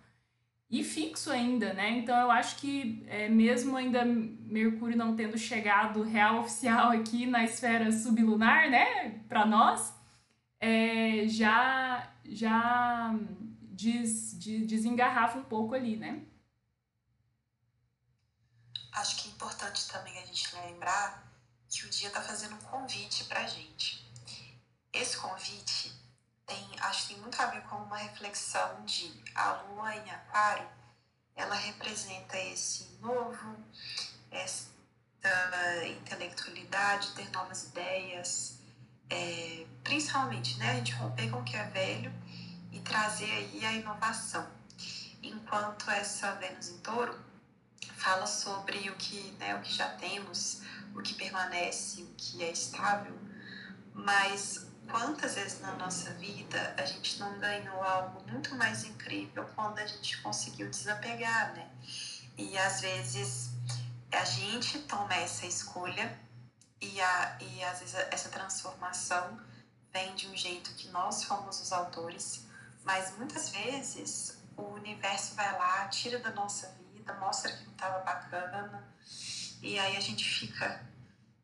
e 0.73 0.83
fixo 0.83 1.29
ainda, 1.29 1.71
né? 1.71 1.91
Então 1.91 2.19
eu 2.19 2.31
acho 2.31 2.55
que 2.55 3.05
é, 3.07 3.29
mesmo 3.29 3.77
ainda 3.77 4.03
Mercúrio 4.03 4.97
não 4.97 5.15
tendo 5.15 5.37
chegado 5.37 6.01
real 6.01 6.39
oficial 6.41 6.89
aqui 6.89 7.27
na 7.27 7.43
esfera 7.43 7.91
sublunar, 7.91 8.71
né, 8.71 9.19
para 9.29 9.45
nós, 9.45 9.93
é, 10.59 11.27
já 11.27 12.11
já 12.25 13.13
des, 13.61 14.33
des, 14.33 14.65
desengarrafa 14.65 15.37
um 15.37 15.43
pouco 15.43 15.75
ali, 15.75 15.95
né? 15.95 16.23
Acho 18.93 19.21
que 19.21 19.29
é 19.29 19.31
importante 19.31 19.87
também 19.89 20.17
a 20.17 20.25
gente 20.25 20.55
lembrar 20.55 21.31
que 21.69 21.85
o 21.85 21.89
dia 21.91 22.07
está 22.07 22.21
fazendo 22.21 22.55
um 22.55 22.61
convite 22.61 23.25
para 23.25 23.45
gente. 23.45 24.03
Esse 24.91 25.17
convite 25.17 25.92
tem, 26.45 26.79
acho 26.81 27.07
que 27.07 27.13
tem 27.13 27.21
muito 27.21 27.41
a 27.41 27.45
ver 27.47 27.61
com 27.63 27.77
uma 27.77 27.97
reflexão 27.97 28.83
de 28.85 29.23
a 29.35 29.53
lua 29.63 29.95
em 29.95 30.09
aquário, 30.11 30.67
ela 31.35 31.55
representa 31.55 32.37
esse 32.37 32.97
novo, 33.01 33.57
essa 34.31 34.71
intelectualidade, 36.01 37.13
ter 37.13 37.29
novas 37.31 37.63
ideias, 37.65 38.59
é, 39.09 39.65
principalmente, 39.83 40.57
né, 40.57 40.71
a 40.71 40.75
gente 40.75 40.93
romper 40.93 41.29
com 41.29 41.39
o 41.39 41.43
que 41.43 41.55
é 41.55 41.63
velho 41.65 42.13
e 42.71 42.79
trazer 42.79 43.31
aí 43.31 43.65
a 43.65 43.73
inovação. 43.73 44.47
Enquanto 45.21 45.89
essa 45.89 46.33
Vênus 46.35 46.69
em 46.69 46.77
touro 46.79 47.17
fala 47.95 48.27
sobre 48.27 48.89
o 48.89 48.95
que, 48.95 49.31
né, 49.39 49.55
o 49.55 49.61
que 49.61 49.73
já 49.73 49.89
temos, 49.95 50.61
o 50.93 51.01
que 51.01 51.13
permanece, 51.13 52.01
o 52.01 52.13
que 52.17 52.43
é 52.43 52.51
estável, 52.51 53.17
mas 53.93 54.67
quantas 54.89 55.35
vezes 55.35 55.59
na 55.61 55.73
nossa 55.73 56.11
vida 56.11 56.75
a 56.77 56.85
gente 56.85 57.19
não 57.19 57.39
ganhou 57.39 57.81
algo 57.83 58.23
muito 58.31 58.55
mais 58.55 58.83
incrível 58.83 59.45
quando 59.55 59.79
a 59.79 59.85
gente 59.85 60.21
conseguiu 60.21 60.69
desapegar, 60.69 61.53
né? 61.53 61.69
E 62.37 62.57
às 62.57 62.81
vezes 62.81 63.51
a 64.11 64.23
gente 64.25 64.79
toma 64.79 65.13
essa 65.15 65.45
escolha 65.45 66.17
e, 66.81 67.01
a, 67.01 67.37
e 67.39 67.63
às 67.63 67.79
vezes 67.79 67.95
essa 68.11 68.29
transformação 68.29 69.39
vem 69.91 70.13
de 70.15 70.27
um 70.27 70.35
jeito 70.35 70.73
que 70.73 70.89
nós 70.89 71.23
fomos 71.23 71.61
os 71.61 71.71
autores, 71.71 72.47
mas 72.83 73.15
muitas 73.17 73.49
vezes 73.49 74.43
o 74.57 74.63
universo 74.63 75.35
vai 75.35 75.51
lá, 75.53 75.87
tira 75.87 76.19
da 76.19 76.31
nossa 76.31 76.75
vida, 76.91 77.13
mostra 77.15 77.51
que 77.51 77.63
não 77.63 77.71
estava 77.71 77.99
bacana, 77.99 78.87
e 79.61 79.79
aí 79.79 79.95
a 79.95 79.99
gente 79.99 80.23
fica 80.23 80.92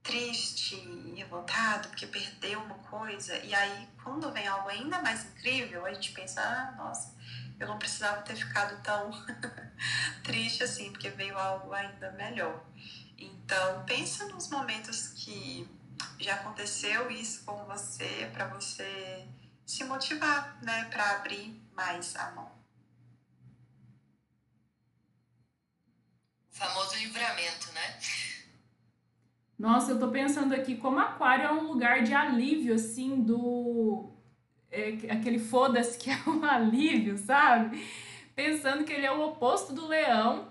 triste 0.10 0.76
e 0.76 1.14
revoltado 1.16 1.88
porque 1.90 2.08
perdeu 2.08 2.60
uma 2.64 2.80
coisa. 2.80 3.38
E 3.38 3.54
aí, 3.54 3.88
quando 4.04 4.32
vem 4.32 4.48
algo 4.48 4.68
ainda 4.68 5.00
mais 5.02 5.24
incrível, 5.26 5.86
a 5.86 5.94
gente 5.94 6.12
pensa: 6.14 6.42
ah, 6.42 6.72
nossa, 6.76 7.16
eu 7.60 7.68
não 7.68 7.78
precisava 7.78 8.22
ter 8.24 8.36
ficado 8.36 8.82
tão 8.82 9.12
triste 10.24 10.64
assim, 10.64 10.92
porque 10.92 11.10
veio 11.12 11.38
algo 11.38 11.72
ainda 11.74 12.12
melhor. 12.14 12.66
Então, 13.18 13.86
pensa 13.86 14.26
nos 14.30 14.50
momentos 14.50 15.10
que 15.10 15.70
já 16.20 16.36
aconteceu 16.36 17.12
isso 17.12 17.44
com 17.46 17.66
você, 17.66 18.30
para 18.34 18.48
você 18.48 19.28
se 19.66 19.84
motivar, 19.84 20.58
né, 20.64 20.86
para 20.86 21.18
abrir 21.18 21.62
mais 21.74 22.16
a 22.16 22.32
mão. 22.32 22.52
O 26.52 26.56
famoso 26.56 26.96
livramento, 26.96 27.72
né? 27.74 28.00
Nossa, 29.60 29.92
eu 29.92 30.00
tô 30.00 30.08
pensando 30.08 30.54
aqui 30.54 30.78
como 30.78 31.00
aquário 31.00 31.46
é 31.46 31.52
um 31.52 31.68
lugar 31.68 32.02
de 32.02 32.14
alívio, 32.14 32.76
assim, 32.76 33.22
do. 33.22 34.10
É, 34.72 34.98
aquele 35.10 35.38
foda-se 35.38 35.98
que 36.00 36.10
é 36.10 36.18
um 36.26 36.46
alívio, 36.46 37.18
sabe? 37.18 37.86
Pensando 38.34 38.86
que 38.86 38.94
ele 38.94 39.06
é 39.06 39.12
o 39.12 39.22
oposto 39.22 39.74
do 39.74 39.86
leão, 39.86 40.48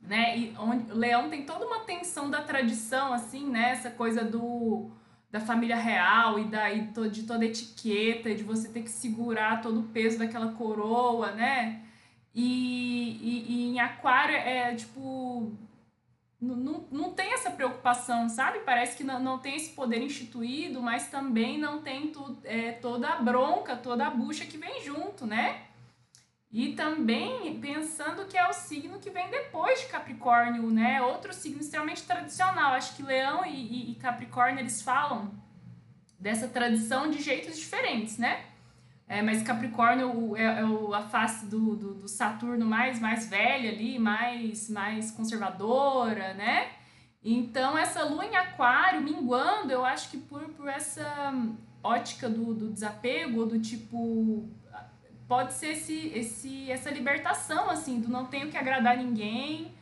né? 0.00 0.38
E 0.38 0.54
onde 0.56 0.92
o 0.92 0.96
leão 0.96 1.28
tem 1.28 1.44
toda 1.44 1.66
uma 1.66 1.80
tensão 1.80 2.30
da 2.30 2.40
tradição, 2.42 3.12
assim, 3.12 3.50
né? 3.50 3.70
Essa 3.72 3.90
coisa 3.90 4.24
do 4.24 4.90
da 5.30 5.40
família 5.40 5.76
real 5.76 6.38
e 6.38 6.44
da, 6.44 6.72
e 6.72 6.86
de 7.10 7.24
toda 7.24 7.44
etiqueta, 7.44 8.34
de 8.34 8.42
você 8.42 8.68
ter 8.70 8.82
que 8.82 8.88
segurar 8.90 9.60
todo 9.60 9.80
o 9.80 9.82
peso 9.82 10.18
daquela 10.18 10.52
coroa, 10.52 11.32
né? 11.32 11.82
E, 12.34 13.18
e, 13.20 13.46
e 13.48 13.66
em 13.68 13.80
aquário 13.80 14.34
é 14.36 14.74
tipo 14.74 15.52
não, 16.40 16.86
não 16.90 17.12
tem 17.12 17.32
essa 17.32 17.50
preocupação, 17.50 18.28
sabe? 18.28 18.60
Parece 18.60 18.96
que 18.96 19.02
não, 19.02 19.18
não 19.18 19.38
tem 19.38 19.56
esse 19.56 19.70
poder 19.70 20.00
instituído, 20.00 20.80
mas 20.80 21.08
também 21.08 21.58
não 21.58 21.82
tem 21.82 22.08
tu, 22.12 22.38
é, 22.44 22.72
toda 22.72 23.08
a 23.08 23.20
bronca, 23.20 23.76
toda 23.76 24.06
a 24.06 24.10
bucha 24.10 24.46
que 24.46 24.56
vem 24.56 24.82
junto, 24.84 25.26
né? 25.26 25.62
E 26.50 26.72
também 26.74 27.60
pensando 27.60 28.26
que 28.26 28.38
é 28.38 28.48
o 28.48 28.52
signo 28.52 28.98
que 28.98 29.10
vem 29.10 29.28
depois 29.28 29.80
de 29.80 29.86
Capricórnio, 29.86 30.70
né? 30.70 31.02
Outro 31.02 31.34
signo 31.34 31.60
extremamente 31.60 32.04
tradicional. 32.04 32.72
Acho 32.72 32.96
que 32.96 33.02
Leão 33.02 33.44
e, 33.44 33.50
e, 33.50 33.92
e 33.92 33.94
Capricórnio 33.96 34.60
eles 34.60 34.80
falam 34.80 35.32
dessa 36.18 36.48
tradição 36.48 37.10
de 37.10 37.20
jeitos 37.20 37.58
diferentes, 37.58 38.16
né? 38.16 38.44
É, 39.08 39.22
mas 39.22 39.42
Capricórnio 39.42 40.36
é, 40.36 40.42
é 40.42 40.94
a 40.94 41.02
face 41.02 41.46
do, 41.46 41.74
do, 41.74 41.94
do, 41.94 42.08
Saturno 42.08 42.66
mais, 42.66 43.00
mais 43.00 43.26
velha 43.26 43.70
ali, 43.70 43.98
mais, 43.98 44.68
mais 44.68 45.10
conservadora, 45.10 46.34
né? 46.34 46.68
Então, 47.24 47.76
essa 47.76 48.04
lua 48.04 48.26
em 48.26 48.36
aquário 48.36 49.00
minguando, 49.00 49.72
eu 49.72 49.82
acho 49.82 50.10
que 50.10 50.18
por, 50.18 50.42
por 50.50 50.68
essa 50.68 51.32
ótica 51.82 52.28
do, 52.28 52.52
do 52.52 52.70
desapego, 52.70 53.46
do 53.46 53.58
tipo. 53.58 54.46
Pode 55.26 55.52
ser 55.54 55.72
esse, 55.72 56.08
esse, 56.14 56.70
essa 56.70 56.90
libertação, 56.90 57.68
assim, 57.68 58.00
do 58.00 58.08
não 58.08 58.26
tenho 58.26 58.48
que 58.50 58.56
agradar 58.56 58.96
ninguém, 58.96 59.74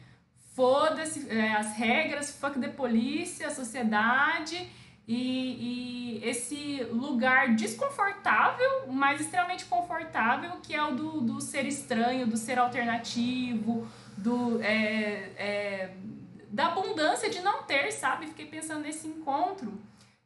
foda-se 0.54 1.28
é, 1.30 1.52
as 1.52 1.76
regras, 1.76 2.36
fuck 2.36 2.58
the 2.58 2.68
polícia, 2.68 3.46
a 3.46 3.50
sociedade 3.50 4.68
e, 5.06 6.18
e, 6.20 6.28
esse 6.28 6.82
lugar 6.84 7.54
desconfortável, 7.54 8.88
mas 8.88 9.20
extremamente 9.20 9.64
confortável, 9.66 10.58
que 10.62 10.74
é 10.74 10.82
o 10.82 10.94
do, 10.94 11.20
do 11.20 11.40
ser 11.40 11.64
estranho, 11.64 12.26
do 12.26 12.36
ser 12.36 12.58
alternativo, 12.58 13.86
do, 14.16 14.60
é, 14.62 15.32
é, 15.36 15.94
da 16.48 16.66
abundância 16.68 17.30
de 17.30 17.40
não 17.40 17.62
ter, 17.62 17.92
sabe? 17.92 18.26
Fiquei 18.26 18.46
pensando 18.46 18.82
nesse 18.82 19.06
encontro 19.06 19.80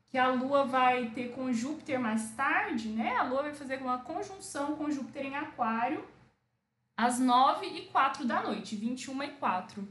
que 0.09 0.17
a 0.17 0.29
Lua 0.29 0.65
vai 0.65 1.11
ter 1.11 1.31
com 1.33 1.53
Júpiter 1.53 2.01
mais 2.01 2.31
tarde, 2.31 2.89
né? 2.89 3.17
A 3.17 3.25
Lua 3.25 3.43
vai 3.43 3.55
fazer 3.55 3.79
uma 3.81 3.99
conjunção 3.99 4.77
com 4.77 4.91
Júpiter 4.91 5.27
em 5.27 5.37
Aquário 5.37 6.05
às 6.97 7.19
9 7.19 7.67
e 7.67 7.83
4 7.87 8.25
da 8.25 8.43
noite, 8.43 8.77
21 8.77 9.23
e 9.23 9.29
4. 9.33 9.89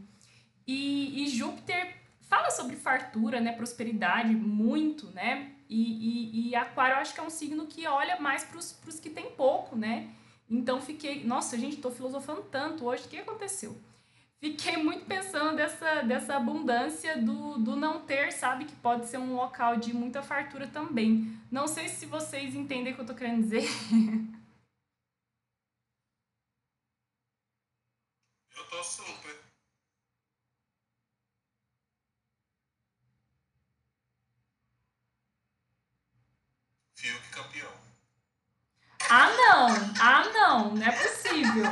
E, 0.67 1.23
e 1.23 1.27
Júpiter 1.27 1.98
fala 2.29 2.51
sobre 2.51 2.75
fartura, 2.75 3.41
né, 3.41 3.51
prosperidade, 3.51 4.33
muito, 4.33 5.07
né? 5.07 5.51
E, 5.67 6.47
e, 6.47 6.49
e 6.49 6.55
Aquário 6.55 6.95
eu 6.95 6.99
acho 6.99 7.13
que 7.13 7.19
é 7.19 7.23
um 7.23 7.29
signo 7.29 7.67
que 7.67 7.85
olha 7.87 8.19
mais 8.19 8.43
para 8.43 8.59
os 8.59 8.99
que 9.01 9.09
tem 9.09 9.31
pouco, 9.31 9.75
né? 9.75 10.09
Então 10.49 10.79
fiquei, 10.81 11.23
nossa, 11.25 11.57
gente, 11.57 11.77
tô 11.77 11.91
filosofando 11.91 12.43
tanto 12.43 12.85
hoje, 12.85 13.05
o 13.05 13.07
que 13.09 13.17
aconteceu? 13.17 13.77
fiquei 14.39 14.77
muito 14.77 15.05
pensando 15.05 15.57
dessa, 15.57 16.01
dessa 16.01 16.35
abundância 16.37 17.17
do, 17.17 17.57
do 17.57 17.75
não 17.75 17.99
ter, 18.01 18.31
sabe? 18.31 18.65
Que 18.65 18.75
pode 18.77 19.07
ser 19.07 19.17
um 19.17 19.35
local 19.35 19.75
de 19.75 19.93
muita 19.93 20.21
fartura 20.21 20.65
também. 20.67 21.37
Não 21.51 21.67
sei 21.67 21.89
se 21.89 22.05
vocês 22.05 22.55
entendem 22.55 22.93
o 22.93 22.95
que 22.95 23.01
eu 23.01 23.05
tô 23.05 23.13
querendo 23.13 23.43
dizer. 23.43 23.67
Eu 28.55 28.65
tô 28.69 28.83
super. 28.83 29.18
Ah, 39.11 39.27
não! 39.27 39.67
Ah, 39.99 40.23
não! 40.31 40.75
Não 40.75 40.85
é 40.85 40.91
possível. 40.91 41.63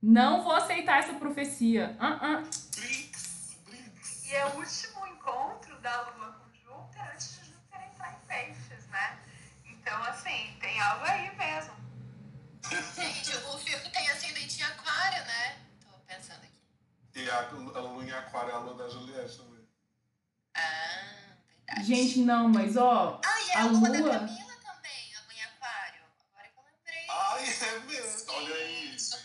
Não 0.00 0.44
vou 0.44 0.52
aceitar 0.52 1.00
essa 1.00 1.14
profecia. 1.14 1.96
Ah, 1.98 2.18
ah. 2.20 2.42
Brinks, 2.76 3.58
Brinks. 3.64 4.26
E 4.26 4.34
é 4.34 4.46
o 4.46 4.58
último 4.58 5.06
encontro 5.08 5.76
da 5.80 6.02
Lua 6.02 6.32
com 6.38 6.52
Júpiter 6.52 7.10
antes 7.12 7.40
de 7.40 7.50
Júpiter 7.50 7.82
entrar 7.82 8.12
em 8.12 8.26
peixes, 8.26 8.86
né? 8.88 9.18
Então, 9.64 10.00
assim, 10.04 10.56
tem 10.60 10.80
algo 10.80 11.04
aí 11.06 11.34
mesmo. 11.36 11.74
Gente, 12.94 13.36
o 13.36 13.58
Fiuk 13.58 13.90
tem 13.90 14.08
ascendente 14.10 14.60
em 14.60 14.64
aquário, 14.64 15.24
né? 15.24 15.58
Tô 15.80 15.98
pensando 16.06 16.44
aqui. 16.44 16.60
E 17.16 17.28
a, 17.28 17.38
a 17.38 17.80
lua 17.80 18.04
em 18.04 18.12
aquário 18.12 18.50
é 18.50 18.54
a 18.54 18.58
lua 18.58 18.74
da 18.74 18.88
Juliette 18.88 19.36
também. 19.36 19.68
Ah, 20.54 21.23
verdade. 21.66 21.86
Gente, 21.86 22.18
não, 22.20 22.48
mas 22.48 22.76
ó. 22.76 23.20
Ah, 23.24 23.40
e 23.42 23.50
é 23.50 23.54
a, 23.56 23.62
a 23.62 23.66
lua, 23.66 23.88
lua- 23.88 23.90
da 23.90 24.18
Camila 24.20 24.54
também, 24.62 25.14
a 25.14 25.20
lua 25.20 25.34
em 25.34 25.42
aquário. 25.42 26.02
Agora 26.30 26.48
que 26.48 26.58
eu 26.58 26.64
lembrei. 26.64 27.06
Ai, 27.08 27.44
é 27.44 27.80
mesmo. 27.86 28.32
Olha 28.32 28.54
aí, 28.54 28.94
Isso, 28.94 29.14
aí. 29.16 29.24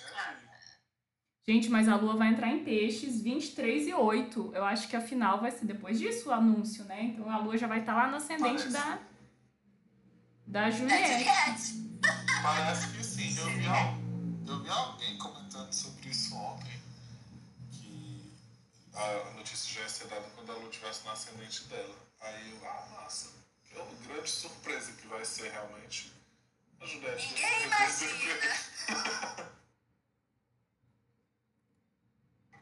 Gente, 1.47 1.67
mas 1.69 1.87
a 1.89 1.95
lua 1.95 2.15
vai 2.15 2.27
entrar 2.27 2.47
em 2.49 2.63
peixes 2.63 3.21
23 3.21 3.87
e 3.87 3.93
8. 3.93 4.51
Eu 4.53 4.63
acho 4.65 4.87
que 4.87 4.95
a 4.95 5.01
final 5.01 5.41
vai 5.41 5.49
ser 5.49 5.65
depois 5.65 5.97
disso 5.97 6.29
o 6.29 6.31
anúncio, 6.31 6.83
né? 6.85 7.01
Então 7.05 7.27
a 7.31 7.37
lua 7.39 7.57
já 7.57 7.65
vai 7.65 7.79
estar 7.79 7.95
lá 7.95 8.07
no 8.07 8.17
ascendente 8.17 8.69
Parece. 8.69 8.69
da, 8.71 8.99
da 10.45 10.67
É 10.67 10.71
Juliette. 10.71 11.07
Juliette. 11.23 11.89
Parece 12.43 12.87
que 12.95 13.03
sim. 13.03 13.35
Eu 13.39 13.45
vi, 13.47 13.65
al- 13.67 13.97
eu 14.47 14.63
vi 14.63 14.69
alguém 14.69 15.17
comentando 15.17 15.73
sobre 15.73 16.09
isso 16.09 16.35
ontem. 16.35 16.79
Que 17.71 18.31
a 18.93 19.31
notícia 19.35 19.73
já 19.73 19.81
ia 19.81 19.89
ser 19.89 20.07
dada 20.07 20.27
quando 20.35 20.51
a 20.51 20.55
Lu 20.55 20.69
estivesse 20.69 21.03
no 21.03 21.11
ascendente 21.11 21.63
dela. 21.63 21.95
Aí 22.21 22.51
eu, 22.51 22.69
ah, 22.69 22.87
nossa, 23.01 23.29
que 23.63 23.77
é 23.77 23.81
uma 23.81 23.95
grande 24.07 24.29
surpresa 24.29 24.91
que 24.93 25.07
vai 25.07 25.23
ser 25.23 25.51
realmente. 25.51 26.13
A 26.81 26.85
Juliette. 26.85 27.27
Ninguém 27.27 27.63
imagina. 27.63 29.49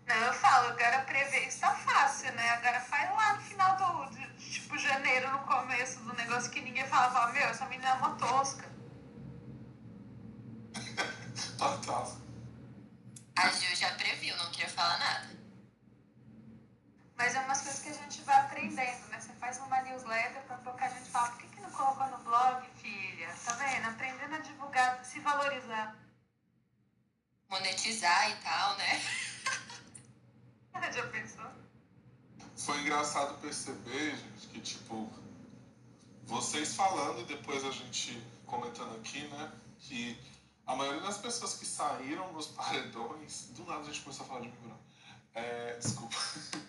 Não, 0.08 0.16
eu 0.16 0.34
falo, 0.34 0.70
agora 0.70 1.02
prever 1.02 1.48
isso 1.50 1.60
tá 1.60 1.76
fácil, 1.76 2.32
né? 2.34 2.50
Agora 2.52 2.80
faz 2.80 3.10
lá 3.12 3.34
no 3.34 3.42
final 3.42 3.76
do, 3.76 4.16
de, 4.16 4.52
tipo, 4.52 4.78
janeiro, 4.78 5.30
no 5.32 5.40
começo 5.40 6.00
do 6.00 6.14
negócio 6.14 6.50
que 6.50 6.62
ninguém 6.62 6.88
fala, 6.88 7.12
fala, 7.12 7.34
meu, 7.34 7.44
essa 7.44 7.66
menina 7.66 7.90
é 7.90 7.94
uma 7.94 8.16
tosca. 8.16 8.66
Total. 11.58 12.18
A 13.36 13.50
Ju 13.50 13.76
já 13.76 13.92
previu, 13.96 14.36
não 14.38 14.50
queria 14.52 14.70
falar 14.70 14.98
nada. 14.98 15.37
Mas 17.18 17.34
é 17.34 17.40
umas 17.40 17.62
coisas 17.62 17.82
que 17.82 17.90
a 17.90 17.94
gente 17.94 18.22
vai 18.22 18.40
aprendendo, 18.42 19.08
né? 19.08 19.20
Você 19.20 19.34
faz 19.34 19.58
uma 19.58 19.82
newsletter 19.82 20.44
pra 20.44 20.58
pouco 20.58 20.80
a 20.84 20.88
gente 20.88 21.10
fala, 21.10 21.30
por 21.32 21.40
que, 21.40 21.48
que 21.48 21.62
não 21.62 21.72
colocou 21.72 22.08
no 22.08 22.18
blog, 22.20 22.64
filha? 22.76 23.34
Tá 23.44 23.54
vendo? 23.54 23.88
Aprendendo 23.88 24.36
a 24.36 24.40
divulgar, 24.40 25.04
se 25.04 25.20
valorizar. 25.22 25.96
Monetizar 27.50 28.30
e 28.30 28.36
tal, 28.44 28.78
né? 28.78 29.02
Já 30.94 31.08
pensou? 31.08 31.46
Foi 32.56 32.80
engraçado 32.82 33.42
perceber, 33.42 34.16
gente, 34.16 34.48
que 34.48 34.60
tipo, 34.62 35.12
vocês 36.24 36.76
falando 36.76 37.22
e 37.22 37.26
depois 37.26 37.64
a 37.66 37.72
gente 37.72 38.22
comentando 38.46 38.96
aqui, 38.96 39.28
né, 39.28 39.52
que 39.80 40.20
a 40.66 40.76
maioria 40.76 41.02
das 41.02 41.18
pessoas 41.18 41.56
que 41.56 41.66
saíram 41.66 42.32
nos 42.34 42.48
paredões, 42.48 43.48
do 43.52 43.66
nada 43.66 43.82
a 43.82 43.86
gente 43.86 44.02
começou 44.02 44.26
a 44.26 44.30
falar 44.30 44.42
de 44.42 44.48
mim, 44.48 44.56
Bruno. 44.60 44.80
É, 45.34 45.78
desculpa. 45.78 46.16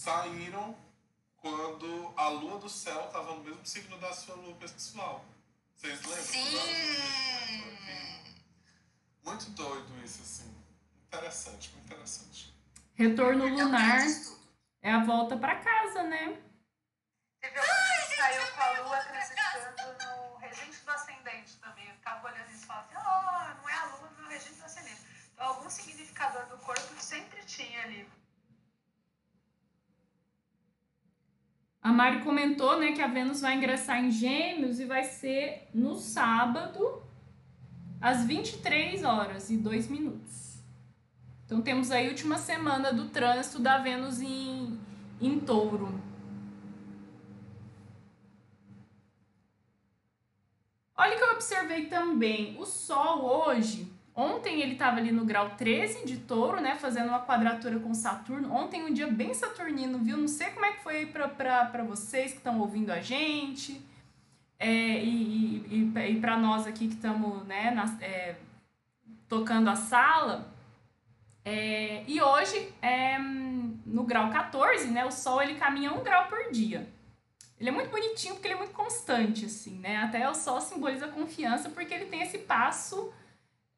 saíram 0.00 0.74
quando 1.36 2.14
a 2.16 2.28
lua 2.28 2.58
do 2.58 2.70
céu 2.70 3.06
estava 3.06 3.34
no 3.34 3.44
mesmo 3.44 3.66
signo 3.66 3.98
da 3.98 4.10
sua 4.14 4.34
lua 4.34 4.54
pessoal. 4.54 5.22
Vocês 5.76 6.00
lembram? 6.00 6.24
Sim! 6.24 7.64
Muito 9.22 9.50
doido 9.50 10.02
isso, 10.02 10.22
assim. 10.22 10.54
Interessante, 11.06 11.70
muito 11.72 11.84
interessante. 11.84 12.54
Retorno 12.94 13.46
lunar 13.46 14.06
é 14.80 14.90
a 14.90 15.04
volta 15.04 15.36
pra 15.36 15.56
casa, 15.56 16.02
né? 16.04 16.40
Teve 17.40 17.58
alguém 17.58 18.08
que 18.08 18.16
saiu 18.16 18.52
com 18.52 18.60
a 18.60 18.70
lua 18.80 19.04
transitando 19.04 20.04
no 20.04 20.36
regente 20.36 20.78
do 20.82 20.90
ascendente 20.90 21.58
também. 21.58 21.86
Eu 21.88 21.94
ficava 21.96 22.26
olhando 22.26 22.50
isso 22.50 22.64
e 22.64 22.66
falava 22.66 22.86
assim, 22.86 22.96
oh, 22.96 23.60
não 23.60 23.68
é 23.68 23.74
a 23.74 23.84
lua, 23.84 24.10
não 24.16 24.24
é 24.24 24.28
o 24.28 24.30
regente 24.30 24.54
do 24.54 24.64
ascendente. 24.64 25.02
Então, 25.34 25.46
algum 25.46 25.68
significador 25.68 26.46
do 26.46 26.56
corpo 26.56 26.94
sempre 26.98 27.44
tinha 27.44 27.82
ali. 27.82 28.08
A 31.90 31.92
Mari 31.92 32.20
comentou, 32.20 32.78
né, 32.78 32.92
que 32.92 33.02
a 33.02 33.08
Vênus 33.08 33.40
vai 33.40 33.56
ingressar 33.56 33.98
em 33.98 34.12
Gêmeos 34.12 34.78
e 34.78 34.84
vai 34.84 35.02
ser 35.02 35.68
no 35.74 35.96
sábado, 35.96 37.02
às 38.00 38.24
23 38.24 39.02
horas 39.02 39.50
e 39.50 39.56
2 39.56 39.88
minutos. 39.88 40.62
Então 41.44 41.60
temos 41.60 41.90
aí 41.90 42.06
a 42.06 42.10
última 42.10 42.38
semana 42.38 42.92
do 42.92 43.08
trânsito 43.08 43.58
da 43.58 43.78
Vênus 43.78 44.20
em, 44.20 44.78
em 45.20 45.40
Touro. 45.40 46.00
Olha 50.96 51.16
que 51.16 51.24
eu 51.24 51.32
observei 51.32 51.86
também. 51.86 52.56
O 52.56 52.64
Sol 52.64 53.48
hoje, 53.48 53.92
ontem 54.20 54.60
ele 54.60 54.72
estava 54.72 54.98
ali 54.98 55.10
no 55.10 55.24
grau 55.24 55.50
13 55.50 56.04
de 56.04 56.18
touro, 56.18 56.60
né? 56.60 56.76
Fazendo 56.76 57.08
uma 57.08 57.24
quadratura 57.24 57.78
com 57.78 57.94
Saturno. 57.94 58.52
Ontem 58.52 58.84
um 58.84 58.92
dia 58.92 59.06
bem 59.06 59.32
saturnino, 59.32 59.98
viu? 59.98 60.16
Não 60.16 60.28
sei 60.28 60.50
como 60.50 60.66
é 60.66 60.72
que 60.72 60.82
foi 60.82 60.96
aí 60.98 61.06
pra 61.06 61.82
vocês 61.82 62.32
que 62.32 62.38
estão 62.38 62.60
ouvindo 62.60 62.90
a 62.90 63.00
gente. 63.00 63.80
É, 64.58 64.68
e 64.68 65.40
e, 65.70 65.92
e, 65.94 66.20
para 66.20 66.36
nós 66.36 66.66
aqui 66.66 66.88
que 66.88 66.94
estamos 66.94 67.46
né, 67.46 67.74
é, 68.00 68.34
tocando 69.28 69.70
a 69.70 69.76
sala. 69.76 70.52
É, 71.44 72.02
e 72.06 72.20
hoje, 72.20 72.74
é, 72.82 73.16
no 73.18 74.02
grau 74.02 74.30
14, 74.30 74.88
né? 74.88 75.04
O 75.04 75.10
Sol 75.10 75.40
ele 75.40 75.54
caminha 75.54 75.92
um 75.92 76.02
grau 76.02 76.26
por 76.28 76.50
dia. 76.50 76.88
Ele 77.58 77.68
é 77.68 77.72
muito 77.72 77.90
bonitinho 77.90 78.34
porque 78.34 78.48
ele 78.48 78.54
é 78.54 78.58
muito 78.58 78.72
constante, 78.72 79.46
assim, 79.46 79.78
né? 79.78 79.98
Até 79.98 80.28
o 80.28 80.34
Sol 80.34 80.60
simboliza 80.60 81.08
confiança 81.08 81.70
porque 81.70 81.94
ele 81.94 82.06
tem 82.06 82.22
esse 82.22 82.38
passo 82.38 83.12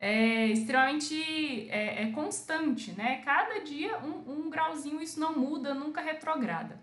é, 0.03 0.49
extremamente 0.49 1.71
é, 1.71 2.03
é 2.03 2.11
constante, 2.11 2.91
né? 2.91 3.23
Cada 3.25 3.61
dia 3.61 4.01
um, 4.01 4.47
um 4.47 4.51
grauzinho, 4.51 5.01
isso 5.01 5.21
não 5.21 5.39
muda, 5.39 5.73
nunca 5.73 6.01
retrograda. 6.01 6.77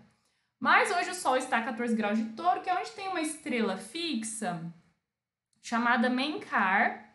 Mas 0.58 0.90
hoje 0.90 1.10
o 1.10 1.14
Sol 1.14 1.36
está 1.36 1.58
a 1.58 1.64
14 1.64 1.94
graus 1.94 2.16
de 2.16 2.24
touro, 2.32 2.62
que 2.62 2.70
é 2.70 2.74
onde 2.74 2.90
tem 2.92 3.08
uma 3.08 3.20
estrela 3.20 3.76
fixa 3.76 4.72
chamada 5.60 6.08
Menkar. 6.08 7.14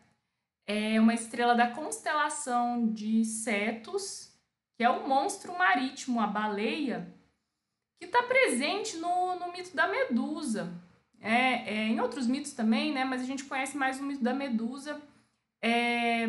É 0.64 1.00
uma 1.00 1.12
estrela 1.12 1.56
da 1.56 1.72
constelação 1.72 2.88
de 2.92 3.24
Cetus, 3.24 4.32
que 4.76 4.84
é 4.84 4.90
o 4.90 5.08
monstro 5.08 5.58
marítimo, 5.58 6.20
a 6.20 6.26
baleia, 6.28 7.12
que 7.98 8.06
está 8.06 8.22
presente 8.22 8.96
no, 8.98 9.40
no 9.40 9.50
mito 9.50 9.74
da 9.74 9.88
Medusa. 9.88 10.72
É, 11.20 11.68
é, 11.68 11.88
em 11.88 12.00
outros 12.00 12.28
mitos 12.28 12.52
também, 12.52 12.92
né? 12.92 13.04
Mas 13.04 13.22
a 13.22 13.24
gente 13.24 13.42
conhece 13.42 13.76
mais 13.76 13.98
o 13.98 14.04
mito 14.04 14.22
da 14.22 14.32
Medusa. 14.32 15.02
É, 15.68 16.28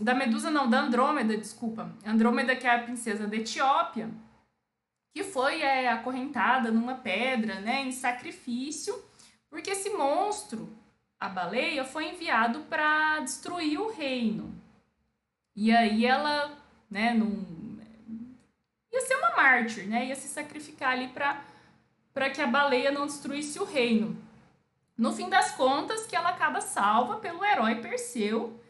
da 0.00 0.14
Medusa, 0.14 0.50
não, 0.50 0.70
da 0.70 0.80
Andrômeda, 0.80 1.36
desculpa. 1.36 1.92
Andrômeda, 2.06 2.56
que 2.56 2.66
é 2.66 2.74
a 2.74 2.82
princesa 2.82 3.26
da 3.26 3.36
Etiópia, 3.36 4.08
que 5.14 5.22
foi 5.22 5.60
é, 5.60 5.90
acorrentada 5.90 6.70
numa 6.70 6.94
pedra, 6.94 7.60
né, 7.60 7.82
em 7.82 7.92
sacrifício, 7.92 8.94
porque 9.50 9.72
esse 9.72 9.90
monstro, 9.90 10.74
a 11.20 11.28
baleia, 11.28 11.84
foi 11.84 12.08
enviado 12.08 12.60
para 12.60 13.20
destruir 13.20 13.78
o 13.78 13.92
reino. 13.92 14.54
E 15.54 15.70
aí 15.70 16.06
ela, 16.06 16.56
né, 16.90 17.12
não 17.12 17.28
ia 18.90 19.00
ser 19.02 19.16
uma 19.16 19.36
mártir, 19.36 19.86
né? 19.86 20.06
Ia 20.06 20.16
se 20.16 20.28
sacrificar 20.28 20.92
ali 20.92 21.08
para 21.08 22.30
que 22.30 22.40
a 22.40 22.46
baleia 22.46 22.90
não 22.90 23.06
destruísse 23.06 23.58
o 23.58 23.64
reino. 23.64 24.16
No 24.96 25.12
fim 25.12 25.28
das 25.28 25.52
contas, 25.52 26.06
que 26.06 26.16
ela 26.16 26.30
acaba 26.30 26.60
salva 26.60 27.16
pelo 27.16 27.44
herói 27.44 27.76
Perseu, 27.76 28.60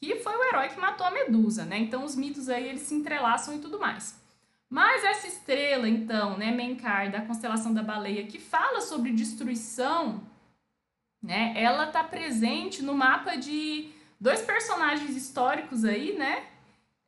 que 0.00 0.16
foi 0.16 0.36
o 0.36 0.44
herói 0.44 0.68
que 0.68 0.80
matou 0.80 1.06
a 1.06 1.10
Medusa, 1.10 1.64
né? 1.64 1.78
Então 1.78 2.04
os 2.04 2.14
mitos 2.14 2.48
aí 2.48 2.68
eles 2.68 2.82
se 2.82 2.94
entrelaçam 2.94 3.56
e 3.56 3.58
tudo 3.58 3.78
mais. 3.78 4.18
Mas 4.70 5.02
essa 5.02 5.26
estrela, 5.26 5.88
então, 5.88 6.36
né, 6.36 6.52
Menkar, 6.52 7.10
da 7.10 7.22
constelação 7.22 7.72
da 7.72 7.82
baleia, 7.82 8.26
que 8.26 8.38
fala 8.38 8.82
sobre 8.82 9.12
destruição, 9.12 10.22
né? 11.22 11.54
Ela 11.56 11.86
está 11.86 12.04
presente 12.04 12.82
no 12.82 12.94
mapa 12.94 13.36
de 13.36 13.90
dois 14.20 14.42
personagens 14.42 15.16
históricos 15.16 15.84
aí, 15.84 16.16
né? 16.16 16.44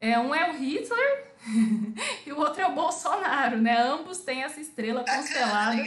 É, 0.00 0.18
um 0.18 0.34
é 0.34 0.50
o 0.50 0.56
Hitler 0.56 1.34
e 2.26 2.32
o 2.32 2.38
outro 2.38 2.62
é 2.62 2.66
o 2.66 2.74
Bolsonaro, 2.74 3.58
né? 3.58 3.78
Ambos 3.78 4.18
têm 4.18 4.42
essa 4.42 4.60
estrela 4.60 5.04
constelada. 5.04 5.82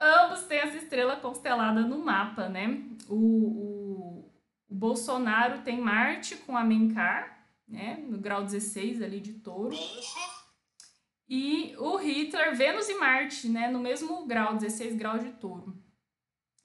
Ambos 0.00 0.42
têm 0.42 0.58
essa 0.58 0.76
estrela 0.76 1.16
constelada 1.16 1.80
no 1.80 1.98
mapa, 2.04 2.48
né? 2.48 2.82
O, 3.08 3.14
o, 3.14 3.77
o 4.68 4.74
Bolsonaro 4.74 5.62
tem 5.62 5.80
Marte 5.80 6.36
com 6.36 6.56
a 6.56 6.62
Menkar, 6.62 7.46
né? 7.66 7.96
No 8.06 8.18
grau 8.18 8.44
16 8.44 9.02
ali 9.02 9.20
de 9.20 9.34
touro. 9.34 9.76
E 11.28 11.74
o 11.78 11.96
Hitler, 11.96 12.56
Vênus 12.56 12.88
e 12.88 12.94
Marte, 12.94 13.48
né? 13.48 13.68
No 13.68 13.78
mesmo 13.78 14.26
grau, 14.26 14.56
16 14.56 14.96
graus 14.96 15.22
de 15.22 15.32
touro. 15.32 15.76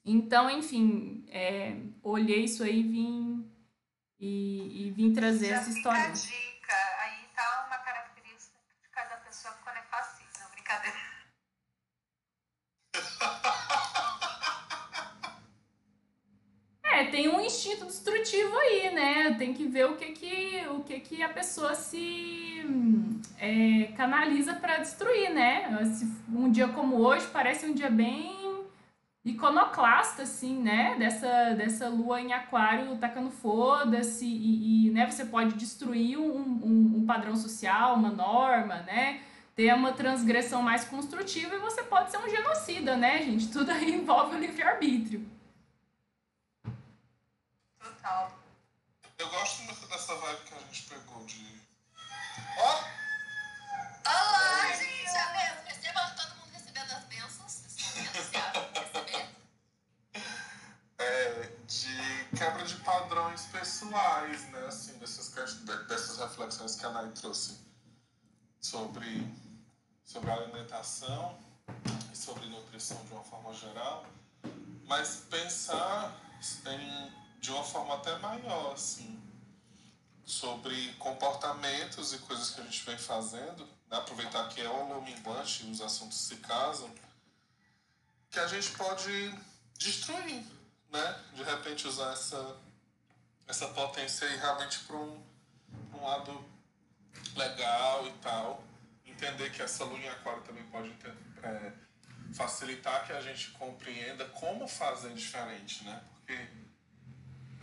Então, 0.04 0.50
enfim, 0.50 1.24
é, 1.28 1.76
olhei 2.02 2.44
isso 2.44 2.62
aí 2.62 2.80
e 2.80 2.82
vim, 2.82 3.50
e, 4.18 4.86
e 4.86 4.90
vim 4.90 5.12
trazer 5.14 5.48
Já 5.48 5.56
essa 5.56 5.70
história. 5.70 6.04
a 6.04 6.08
dica. 6.10 6.74
Aí 7.02 7.26
tá 7.34 7.64
uma 7.66 7.78
característica 7.78 8.58
de 8.82 8.88
cada 8.90 9.16
pessoa 9.16 9.54
quando 9.64 9.76
é 9.76 9.82
fascista. 9.82 10.44
Não, 10.44 10.50
brincadeira. 10.50 10.98
É, 16.94 17.06
tem 17.06 17.28
um 17.28 17.40
instinto 17.40 17.86
destrutivo 17.86 18.56
aí, 18.56 18.94
né? 18.94 19.34
Tem 19.36 19.52
que 19.52 19.66
ver 19.66 19.86
o 19.86 19.96
que 19.96 20.12
que, 20.12 20.64
o 20.68 20.80
que, 20.84 21.00
que 21.00 21.22
a 21.24 21.28
pessoa 21.28 21.74
se 21.74 22.64
é, 23.36 23.92
canaliza 23.96 24.54
para 24.54 24.76
destruir, 24.76 25.30
né? 25.30 25.76
Um 26.32 26.48
dia 26.48 26.68
como 26.68 27.00
hoje 27.00 27.26
parece 27.32 27.66
um 27.66 27.74
dia 27.74 27.90
bem 27.90 28.62
iconoclasta, 29.24 30.22
assim, 30.22 30.62
né? 30.62 30.94
Dessa, 30.96 31.54
dessa 31.54 31.88
lua 31.88 32.20
em 32.20 32.32
aquário 32.32 32.96
tacando 32.98 33.30
foda-se 33.30 34.24
e, 34.24 34.86
e, 34.86 34.90
né, 34.92 35.10
você 35.10 35.24
pode 35.24 35.54
destruir 35.54 36.16
um, 36.16 36.38
um, 36.38 36.92
um 36.98 37.04
padrão 37.04 37.34
social, 37.34 37.96
uma 37.96 38.10
norma, 38.10 38.76
né? 38.82 39.20
Ter 39.56 39.74
uma 39.74 39.92
transgressão 39.92 40.62
mais 40.62 40.84
construtiva 40.84 41.56
e 41.56 41.58
você 41.58 41.82
pode 41.82 42.12
ser 42.12 42.18
um 42.18 42.28
genocida, 42.28 42.96
né, 42.96 43.20
gente? 43.22 43.48
Tudo 43.50 43.72
aí 43.72 43.92
envolve 43.92 44.36
o 44.36 44.38
livre-arbítrio. 44.38 45.34
Total. 48.04 48.30
Eu 49.18 49.30
gosto 49.30 49.62
muito 49.62 49.86
dessa 49.86 50.14
vibe 50.14 50.42
que 50.42 50.54
a 50.54 50.58
gente 50.58 50.82
pegou 50.82 51.24
de. 51.24 51.62
Ó! 52.58 52.84
Olá, 54.06 54.72
gente! 54.76 55.08
A 55.08 55.32
bênção. 55.32 55.64
Receba 55.64 56.10
todo 56.10 56.36
mundo 56.36 56.52
recebendo 56.52 56.92
as 56.92 57.04
bênçãos. 57.04 57.62
Receber. 58.12 59.28
é, 60.98 61.50
de 61.66 62.28
quebra 62.36 62.66
de 62.66 62.76
padrões 62.80 63.46
pessoais, 63.46 64.50
né? 64.50 64.66
Assim, 64.66 64.98
dessas, 64.98 65.30
dessas 65.88 66.18
reflexões 66.18 66.76
que 66.76 66.84
a 66.84 66.90
Nai 66.90 67.08
trouxe 67.12 67.58
sobre, 68.60 69.26
sobre 70.04 70.30
alimentação 70.30 71.38
e 72.12 72.14
sobre 72.14 72.44
nutrição 72.48 73.02
de 73.06 73.14
uma 73.14 73.24
forma 73.24 73.54
geral, 73.54 74.04
mas 74.84 75.24
pensar 75.30 76.14
em, 76.66 77.23
de 77.44 77.50
uma 77.50 77.62
forma 77.62 77.96
até 77.96 78.16
maior, 78.20 78.72
assim, 78.72 79.22
sobre 80.24 80.94
comportamentos 80.94 82.14
e 82.14 82.18
coisas 82.20 82.48
que 82.48 82.60
a 82.62 82.64
gente 82.64 82.82
vem 82.86 82.96
fazendo, 82.96 83.66
né? 83.90 83.98
aproveitar 83.98 84.48
que 84.48 84.62
é 84.62 84.68
o 84.68 84.94
luminguante 84.94 85.66
e 85.66 85.70
os 85.70 85.82
assuntos 85.82 86.18
se 86.26 86.36
casam, 86.36 86.90
que 88.30 88.38
a 88.38 88.46
gente 88.46 88.70
pode 88.70 89.38
destruir, 89.78 90.42
né? 90.90 91.22
De 91.34 91.42
repente 91.42 91.86
usar 91.86 92.14
essa, 92.14 92.56
essa 93.46 93.68
potência 93.68 94.26
aí 94.26 94.38
realmente 94.38 94.78
para 94.84 94.96
um, 94.96 95.22
um 95.92 96.02
lado 96.02 96.42
legal 97.36 98.06
e 98.06 98.12
tal. 98.22 98.64
Entender 99.04 99.52
que 99.52 99.60
essa 99.60 99.84
lua 99.84 99.98
em 99.98 100.08
aquário 100.08 100.42
também 100.44 100.64
pode 100.64 100.88
enten- 100.88 101.14
é, 101.42 101.72
facilitar 102.32 103.06
que 103.06 103.12
a 103.12 103.20
gente 103.20 103.50
compreenda 103.50 104.24
como 104.30 104.66
fazer 104.66 105.12
diferente, 105.12 105.84
né? 105.84 106.02
Porque 106.14 106.63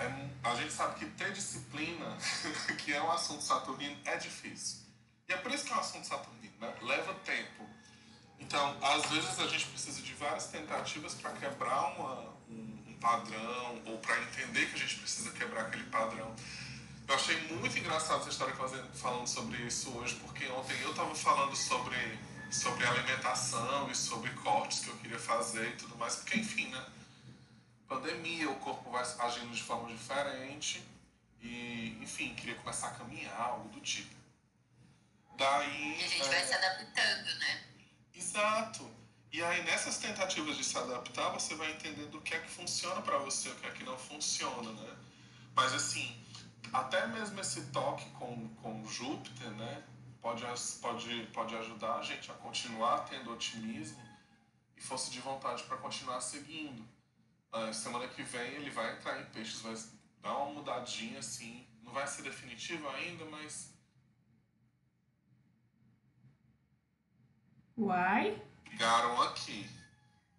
é 0.01 0.31
a 0.43 0.55
gente 0.55 0.73
sabe 0.73 0.99
que 0.99 1.05
ter 1.11 1.31
disciplina, 1.31 2.17
que 2.79 2.93
é 2.93 3.01
um 3.01 3.11
assunto 3.11 3.43
saturnino, 3.43 3.97
é 4.05 4.17
difícil. 4.17 4.79
E 5.29 5.33
é 5.33 5.37
por 5.37 5.51
isso 5.51 5.65
que 5.65 5.71
é 5.71 5.75
um 5.75 5.79
assunto 5.79 6.07
saturnino, 6.07 6.53
né? 6.59 6.73
Leva 6.81 7.13
tempo. 7.25 7.69
Então, 8.39 8.77
às 8.81 9.05
vezes 9.05 9.39
a 9.39 9.47
gente 9.47 9.67
precisa 9.67 10.01
de 10.01 10.13
várias 10.15 10.47
tentativas 10.47 11.13
para 11.13 11.31
quebrar 11.33 11.95
uma, 11.95 12.33
um, 12.49 12.83
um 12.87 12.97
padrão 12.99 13.81
ou 13.85 13.99
para 13.99 14.19
entender 14.23 14.65
que 14.67 14.75
a 14.75 14.79
gente 14.79 14.95
precisa 14.95 15.31
quebrar 15.31 15.67
aquele 15.67 15.85
padrão. 15.85 16.35
Eu 17.07 17.15
achei 17.15 17.39
muito 17.49 17.77
engraçado 17.77 18.21
essa 18.21 18.29
história 18.29 18.55
fazendo, 18.55 18.91
falando 18.93 19.27
sobre 19.27 19.57
isso 19.63 19.91
hoje, 19.97 20.15
porque 20.15 20.47
ontem 20.47 20.75
eu 20.81 20.91
estava 20.91 21.13
falando 21.13 21.55
sobre, 21.55 21.97
sobre 22.49 22.85
alimentação 22.85 23.89
e 23.91 23.95
sobre 23.95 24.31
cortes 24.31 24.79
que 24.79 24.89
eu 24.89 24.97
queria 24.97 25.19
fazer 25.19 25.69
e 25.69 25.73
tudo 25.73 25.95
mais, 25.97 26.15
porque 26.15 26.39
enfim, 26.39 26.67
né? 26.69 26.85
Pandemia, 27.91 28.49
o 28.49 28.55
corpo 28.55 28.89
vai 28.89 29.03
agindo 29.19 29.51
de 29.51 29.61
forma 29.61 29.89
diferente 29.89 30.81
e, 31.41 31.97
enfim, 32.01 32.33
queria 32.35 32.55
começar 32.55 32.87
a 32.87 32.91
caminhar, 32.91 33.37
algo 33.37 33.67
do 33.67 33.81
tipo. 33.81 34.15
Daí. 35.35 35.99
E 35.99 36.05
a 36.05 36.07
gente 36.07 36.25
é, 36.25 36.29
vai 36.29 36.45
se 36.45 36.53
adaptando, 36.53 37.39
né? 37.39 37.65
Exato. 38.15 38.89
E 39.29 39.43
aí, 39.43 39.61
nessas 39.65 39.97
tentativas 39.97 40.55
de 40.55 40.63
se 40.63 40.77
adaptar, 40.77 41.31
você 41.31 41.53
vai 41.55 41.69
entendendo 41.69 42.15
o 42.15 42.21
que 42.21 42.33
é 42.33 42.39
que 42.39 42.49
funciona 42.49 43.01
para 43.01 43.17
você, 43.17 43.49
o 43.49 43.55
que 43.55 43.67
é 43.67 43.71
que 43.71 43.83
não 43.83 43.97
funciona, 43.97 44.71
né? 44.71 44.95
Mas, 45.53 45.73
assim, 45.73 46.17
até 46.71 47.05
mesmo 47.07 47.41
esse 47.41 47.61
toque 47.73 48.09
com, 48.11 48.47
com 48.61 48.87
Júpiter, 48.87 49.51
né? 49.51 49.83
Pode, 50.21 50.45
pode, 50.81 51.27
pode 51.33 51.55
ajudar 51.57 51.95
a 51.95 52.01
gente 52.01 52.31
a 52.31 52.35
continuar 52.35 52.99
tendo 52.99 53.33
otimismo 53.33 54.01
e 54.77 54.81
força 54.81 55.11
de 55.11 55.19
vontade 55.19 55.63
para 55.63 55.75
continuar 55.75 56.21
seguindo. 56.21 56.87
Ah, 57.51 57.73
semana 57.73 58.07
que 58.07 58.23
vem 58.23 58.53
ele 58.53 58.69
vai 58.69 58.93
entrar 58.93 59.19
em 59.19 59.25
peixes, 59.25 59.59
vai 59.61 59.75
dar 60.21 60.37
uma 60.37 60.53
mudadinha, 60.53 61.19
assim. 61.19 61.67
Não 61.83 61.91
vai 61.91 62.07
ser 62.07 62.21
definitivo 62.21 62.87
ainda, 62.89 63.25
mas 63.25 63.73
Uai. 67.77 68.41
ligaram 68.69 69.21
aqui. 69.23 69.69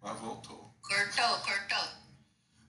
Mas 0.01 0.19
voltou. 0.19 0.73
Cortou, 0.81 1.39
cortou. 1.41 2.03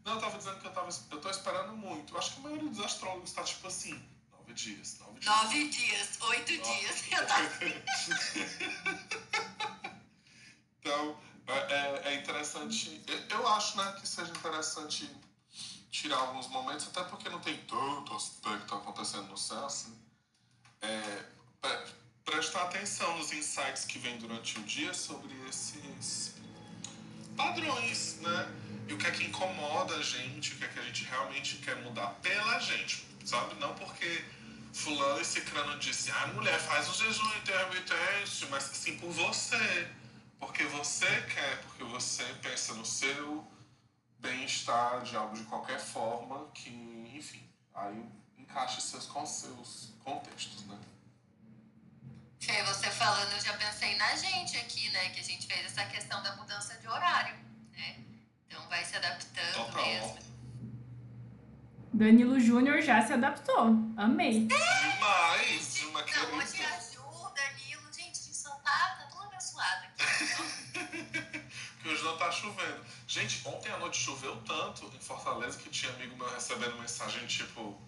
Não, 0.04 0.14
eu 0.14 0.20
tava 0.20 0.37
dizendo 0.37 0.61
que 0.61 0.66
eu, 0.66 0.72
tava, 0.72 0.90
eu 1.11 1.20
tô 1.20 1.30
esperando 1.30 1.74
muito. 1.74 2.12
Eu 2.12 2.18
acho 2.18 2.35
que 2.35 2.40
a 2.40 2.42
maioria 2.42 2.68
dos 2.68 2.80
astrólogos 2.80 3.33
tá 3.33 3.42
tipo 3.42 3.66
assim, 3.66 3.94
nove 4.30 4.52
dias, 4.52 4.98
nove 4.98 5.20
dias. 5.20 5.35
Nove 5.35 5.68
dias, 5.68 6.20
oito 6.20 6.52
dias. 6.59 7.11
Eu 7.11 7.26
tava 7.26 7.48
então, 10.78 11.18
é, 11.46 11.52
é- 11.52 12.02
é 12.12 12.14
interessante. 12.16 13.02
eu- 13.30 13.48
acho 13.48 13.76
né, 13.76 13.96
que 14.00 14.09
seja 14.09 14.30
interessante 14.33 15.09
tirar 15.90 16.16
alguns 16.16 16.48
momentos, 16.48 16.88
até 16.88 17.04
porque 17.04 17.28
não 17.28 17.38
tem 17.40 17.57
tanto 17.66 18.14
aspecto 18.14 18.74
acontecendo 18.74 19.28
no 19.28 19.37
céu, 19.37 19.64
assim. 19.66 19.94
É, 20.80 21.24
pre- 21.61 21.87
prestar 22.24 22.62
atenção 22.64 23.16
nos 23.18 23.33
insights 23.33 23.85
que 23.85 23.98
vêm 23.98 24.18
durante 24.18 24.59
o 24.59 24.62
dia 24.64 24.92
sobre 24.94 25.33
esses 25.48 26.35
padrões, 27.37 28.16
né? 28.20 28.48
E 28.88 28.92
o 28.92 28.98
que 28.98 29.07
é 29.07 29.11
que 29.11 29.24
incomoda 29.24 29.96
a 29.96 30.02
gente, 30.02 30.52
o 30.54 30.57
que 30.59 30.64
é 30.64 30.68
que 30.68 30.78
a 30.78 30.83
gente 30.83 31.04
realmente 31.04 31.57
quer 31.59 31.76
mudar 31.83 32.09
pela 32.22 32.59
gente, 32.59 33.07
sabe? 33.24 33.54
Não 33.57 33.74
porque 33.74 34.24
fulano 34.72 35.20
e 35.20 35.24
cicrano 35.24 35.78
disse, 35.78 36.11
ah, 36.11 36.26
mulher, 36.28 36.59
faz 36.61 36.88
o 36.88 36.94
jejum 36.94 37.26
intermitente, 37.38 38.46
mas 38.50 38.64
sim 38.64 38.98
por 38.98 39.11
você. 39.11 39.88
Porque 40.44 40.64
você 40.64 41.07
quer, 41.22 41.62
porque 41.62 41.85
você 41.85 42.22
pensa 42.42 42.74
no 42.74 42.85
seu 42.85 43.46
bem-estar 44.18 45.02
de 45.02 45.16
algo 45.16 45.35
de 45.35 45.42
qualquer 45.44 45.80
forma 45.80 46.50
que, 46.52 46.70
enfim, 47.14 47.42
aí 47.74 48.04
encaixa 48.38 48.78
seus 48.80 49.07
com 49.07 49.24
seus 49.24 49.94
contextos, 50.04 50.66
né? 50.66 50.78
Fê, 52.38 52.62
você 52.64 52.90
falando, 52.90 53.33
eu 53.33 53.40
já 53.40 53.54
pensei 53.54 53.96
na 53.96 54.14
gente 54.16 54.57
aqui, 54.59 54.90
né? 54.90 55.09
Que 55.09 55.20
a 55.20 55.24
gente 55.24 55.46
fez 55.46 55.64
essa 55.64 55.87
questão 55.87 56.22
da 56.22 56.37
mudança 56.37 56.76
de 56.76 56.87
horário, 56.87 57.37
né? 57.72 58.04
Então 58.46 58.68
vai 58.68 58.85
se 58.85 58.96
adaptando 58.96 59.54
Total. 59.54 59.87
mesmo. 59.87 60.18
Danilo 61.94 62.38
Júnior 62.38 62.83
já 62.83 63.04
se 63.04 63.14
adaptou. 63.14 63.76
Amei. 63.96 64.46
Demais, 64.46 65.83
uma 65.85 66.00
Não, 66.00 66.37
hoje 66.38 66.52
querida. 66.52 66.93
que 71.83 71.88
hoje 71.88 72.03
não 72.03 72.16
tá 72.16 72.31
chovendo. 72.31 72.85
Gente, 73.07 73.46
ontem 73.46 73.70
à 73.70 73.79
noite 73.79 73.98
choveu 73.98 74.37
tanto 74.42 74.87
em 74.94 75.00
Fortaleza 75.00 75.59
que 75.59 75.68
tinha 75.70 75.92
amigo 75.92 76.16
meu 76.16 76.29
recebendo 76.29 76.79
mensagem 76.79 77.27
tipo 77.27 77.81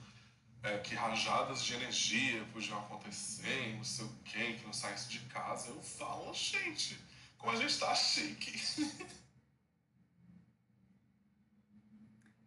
é, 0.62 0.78
que 0.78 0.94
rajadas 0.94 1.64
de 1.64 1.74
energia 1.74 2.44
podiam 2.52 2.78
acontecer, 2.78 3.74
não 3.76 3.84
sei 3.84 4.04
o 4.04 4.12
que, 4.24 4.54
que 4.54 4.64
não 4.64 4.72
saísse 4.72 5.08
de 5.08 5.20
casa. 5.20 5.68
Eu 5.68 5.82
falo, 5.82 6.32
gente, 6.34 6.98
como 7.38 7.52
a 7.52 7.56
gente 7.56 7.78
tá 7.78 7.94
chique. 7.94 8.60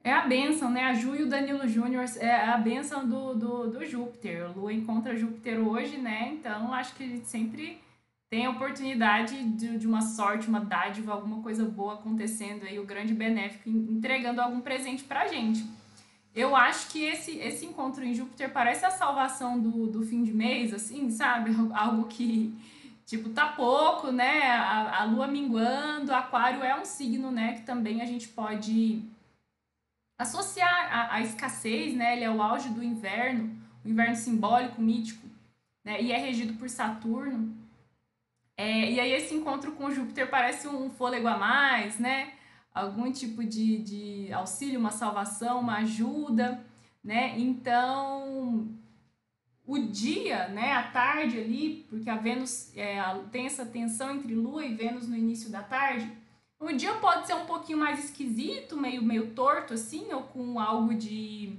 É 0.01 0.13
a 0.13 0.25
benção, 0.25 0.71
né? 0.71 0.85
A 0.85 0.93
Ju 0.93 1.15
e 1.15 1.23
o 1.23 1.29
Danilo 1.29 1.67
Júnior 1.67 2.05
é 2.17 2.49
a 2.49 2.57
benção 2.57 3.07
do, 3.07 3.35
do, 3.35 3.71
do 3.71 3.85
Júpiter. 3.85 4.49
Lua 4.57 4.73
encontra 4.73 5.15
Júpiter 5.15 5.59
hoje, 5.59 5.97
né? 5.97 6.29
Então 6.33 6.73
acho 6.73 6.95
que 6.95 7.21
sempre 7.25 7.81
tem 8.29 8.45
a 8.45 8.51
oportunidade 8.51 9.43
de, 9.43 9.77
de 9.77 9.87
uma 9.87 10.01
sorte, 10.01 10.47
uma 10.47 10.59
dádiva, 10.59 11.13
alguma 11.13 11.41
coisa 11.41 11.65
boa 11.65 11.95
acontecendo 11.95 12.63
aí, 12.63 12.77
o 12.77 12.85
grande 12.85 13.13
benéfico 13.13 13.67
entregando 13.69 14.39
algum 14.39 14.61
presente 14.61 15.03
pra 15.03 15.27
gente. 15.27 15.65
Eu 16.33 16.55
acho 16.55 16.89
que 16.89 17.03
esse, 17.03 17.37
esse 17.39 17.65
encontro 17.65 18.03
em 18.03 18.13
Júpiter 18.13 18.51
parece 18.53 18.85
a 18.85 18.91
salvação 18.91 19.59
do, 19.59 19.87
do 19.87 20.05
fim 20.05 20.23
de 20.23 20.31
mês, 20.31 20.73
assim, 20.73 21.09
sabe? 21.09 21.51
Algo 21.73 22.05
que, 22.07 22.55
tipo, 23.05 23.29
tá 23.29 23.47
pouco, 23.47 24.11
né? 24.11 24.43
A, 24.43 25.01
a 25.01 25.03
lua 25.05 25.27
minguando, 25.27 26.13
aquário 26.13 26.63
é 26.63 26.79
um 26.79 26.85
signo, 26.85 27.31
né? 27.31 27.53
Que 27.53 27.61
também 27.63 27.99
a 28.01 28.05
gente 28.05 28.27
pode 28.27 29.03
associar 30.19 30.95
a, 30.95 31.15
a 31.15 31.21
escassez, 31.21 31.95
né? 31.95 32.15
Ele 32.15 32.25
é 32.25 32.29
o 32.29 32.43
auge 32.43 32.69
do 32.69 32.83
inverno, 32.83 33.57
o 33.83 33.89
inverno 33.89 34.15
simbólico, 34.15 34.79
mítico, 34.79 35.27
né? 35.83 35.99
E 35.99 36.11
é 36.11 36.17
regido 36.17 36.53
por 36.53 36.69
Saturno. 36.69 37.58
É, 38.59 38.91
e 38.91 38.99
aí 38.99 39.13
esse 39.13 39.33
encontro 39.33 39.71
com 39.71 39.89
Júpiter 39.89 40.29
parece 40.29 40.67
um 40.67 40.89
fôlego 40.89 41.29
a 41.29 41.37
mais, 41.37 41.97
né? 41.97 42.33
Algum 42.73 43.09
tipo 43.09 43.41
de, 43.41 43.77
de 43.77 44.33
auxílio, 44.33 44.77
uma 44.77 44.91
salvação, 44.91 45.61
uma 45.61 45.77
ajuda, 45.77 46.61
né? 47.01 47.39
Então, 47.39 48.67
o 49.65 49.79
dia, 49.79 50.49
né, 50.49 50.73
a 50.73 50.83
tarde 50.91 51.39
ali, 51.39 51.85
porque 51.89 52.09
a 52.09 52.17
Vênus 52.17 52.75
é, 52.75 53.01
tem 53.31 53.45
essa 53.45 53.65
tensão 53.65 54.11
entre 54.13 54.35
Lua 54.35 54.65
e 54.65 54.75
Vênus 54.75 55.07
no 55.07 55.15
início 55.15 55.49
da 55.49 55.63
tarde, 55.63 56.11
o 56.59 56.73
dia 56.73 56.95
pode 56.95 57.27
ser 57.27 57.35
um 57.35 57.45
pouquinho 57.45 57.77
mais 57.77 58.03
esquisito, 58.03 58.75
meio, 58.75 59.01
meio 59.01 59.27
torto 59.27 59.73
assim, 59.73 60.11
ou 60.11 60.23
com 60.23 60.59
algo 60.59 60.93
de, 60.93 61.55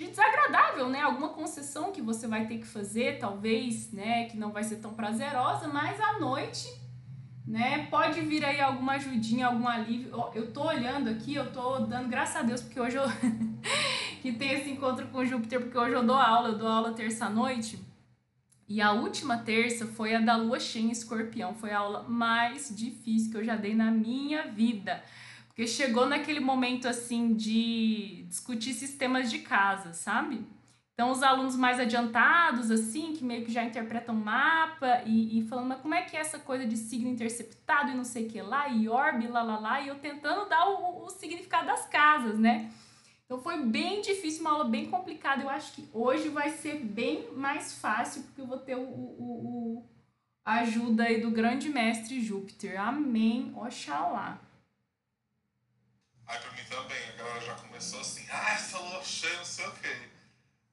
de 0.00 0.08
desagradável, 0.08 0.88
né? 0.88 1.02
Alguma 1.02 1.28
concessão 1.28 1.92
que 1.92 2.00
você 2.00 2.26
vai 2.26 2.46
ter 2.46 2.56
que 2.56 2.66
fazer, 2.66 3.18
talvez, 3.18 3.92
né? 3.92 4.24
Que 4.24 4.36
não 4.38 4.50
vai 4.50 4.64
ser 4.64 4.76
tão 4.76 4.94
prazerosa, 4.94 5.68
mas 5.68 6.00
à 6.00 6.18
noite, 6.18 6.66
né? 7.46 7.86
Pode 7.90 8.18
vir 8.22 8.42
aí 8.42 8.62
alguma 8.62 8.92
ajudinha, 8.92 9.48
algum 9.48 9.68
alívio. 9.68 10.10
Eu 10.34 10.50
tô 10.52 10.66
olhando 10.66 11.10
aqui, 11.10 11.34
eu 11.34 11.52
tô 11.52 11.80
dando 11.80 12.08
graças 12.08 12.36
a 12.36 12.42
Deus, 12.42 12.62
porque 12.62 12.80
hoje 12.80 12.96
eu. 12.96 13.04
que 14.22 14.32
tem 14.32 14.52
esse 14.52 14.70
encontro 14.70 15.06
com 15.08 15.24
Júpiter, 15.24 15.60
porque 15.60 15.76
hoje 15.76 15.92
eu 15.92 16.02
dou 16.02 16.16
aula, 16.16 16.48
eu 16.48 16.58
dou 16.58 16.68
aula 16.68 16.92
terça-noite. 16.94 17.78
E 18.66 18.80
a 18.80 18.92
última 18.92 19.36
terça 19.36 19.86
foi 19.86 20.14
a 20.14 20.20
da 20.20 20.34
lua 20.34 20.58
cheia 20.58 20.86
em 20.86 20.90
escorpião. 20.90 21.54
Foi 21.54 21.72
a 21.72 21.78
aula 21.78 22.04
mais 22.08 22.74
difícil 22.74 23.30
que 23.30 23.36
eu 23.36 23.44
já 23.44 23.54
dei 23.54 23.74
na 23.74 23.90
minha 23.90 24.46
vida. 24.46 25.02
Porque 25.60 25.72
chegou 25.72 26.06
naquele 26.06 26.40
momento 26.40 26.88
assim 26.88 27.34
de 27.34 28.24
discutir 28.30 28.72
sistemas 28.72 29.30
de 29.30 29.40
casa, 29.40 29.92
sabe? 29.92 30.42
Então, 30.94 31.10
os 31.10 31.22
alunos 31.22 31.54
mais 31.54 31.78
adiantados, 31.78 32.70
assim, 32.70 33.12
que 33.12 33.22
meio 33.22 33.44
que 33.44 33.52
já 33.52 33.62
interpretam 33.62 34.14
mapa 34.14 35.02
e, 35.04 35.38
e 35.38 35.42
falando, 35.46 35.68
mas 35.68 35.82
como 35.82 35.94
é 35.94 36.00
que 36.00 36.16
é 36.16 36.20
essa 36.20 36.38
coisa 36.38 36.64
de 36.64 36.78
signo 36.78 37.10
interceptado 37.10 37.90
e 37.90 37.94
não 37.94 38.04
sei 38.04 38.26
o 38.26 38.30
que 38.30 38.40
lá, 38.40 38.70
e 38.70 38.88
orbe, 38.88 39.26
lá, 39.26 39.42
lá, 39.42 39.58
lá, 39.58 39.80
e 39.82 39.88
eu 39.88 39.96
tentando 39.96 40.48
dar 40.48 40.66
o, 40.66 41.04
o 41.04 41.10
significado 41.10 41.66
das 41.66 41.86
casas, 41.88 42.38
né? 42.38 42.72
Então 43.26 43.38
foi 43.42 43.62
bem 43.62 44.00
difícil, 44.00 44.40
uma 44.40 44.52
aula 44.52 44.64
bem 44.64 44.86
complicada. 44.86 45.42
Eu 45.42 45.50
acho 45.50 45.74
que 45.74 45.86
hoje 45.92 46.30
vai 46.30 46.48
ser 46.48 46.76
bem 46.76 47.34
mais 47.34 47.74
fácil, 47.74 48.22
porque 48.22 48.40
eu 48.40 48.46
vou 48.46 48.60
ter 48.60 48.76
o, 48.76 48.80
o, 48.80 49.82
o 49.82 49.84
a 50.42 50.60
ajuda 50.60 51.02
aí 51.02 51.20
do 51.20 51.30
grande 51.30 51.68
mestre 51.68 52.18
Júpiter. 52.18 52.80
Amém. 52.80 53.52
Oxalá. 53.54 54.40
Aí 56.30 56.38
pra 56.38 56.50
mim 56.52 56.64
também, 56.64 57.08
a 57.08 57.12
galera 57.12 57.40
já 57.40 57.54
começou 57.56 58.00
assim, 58.00 58.26
ah, 58.30 58.52
essa 58.52 58.78
lua 58.78 59.02
cheia, 59.04 59.36
não 59.36 59.44
sei 59.44 59.66
o 59.66 59.72
quê. 59.72 60.10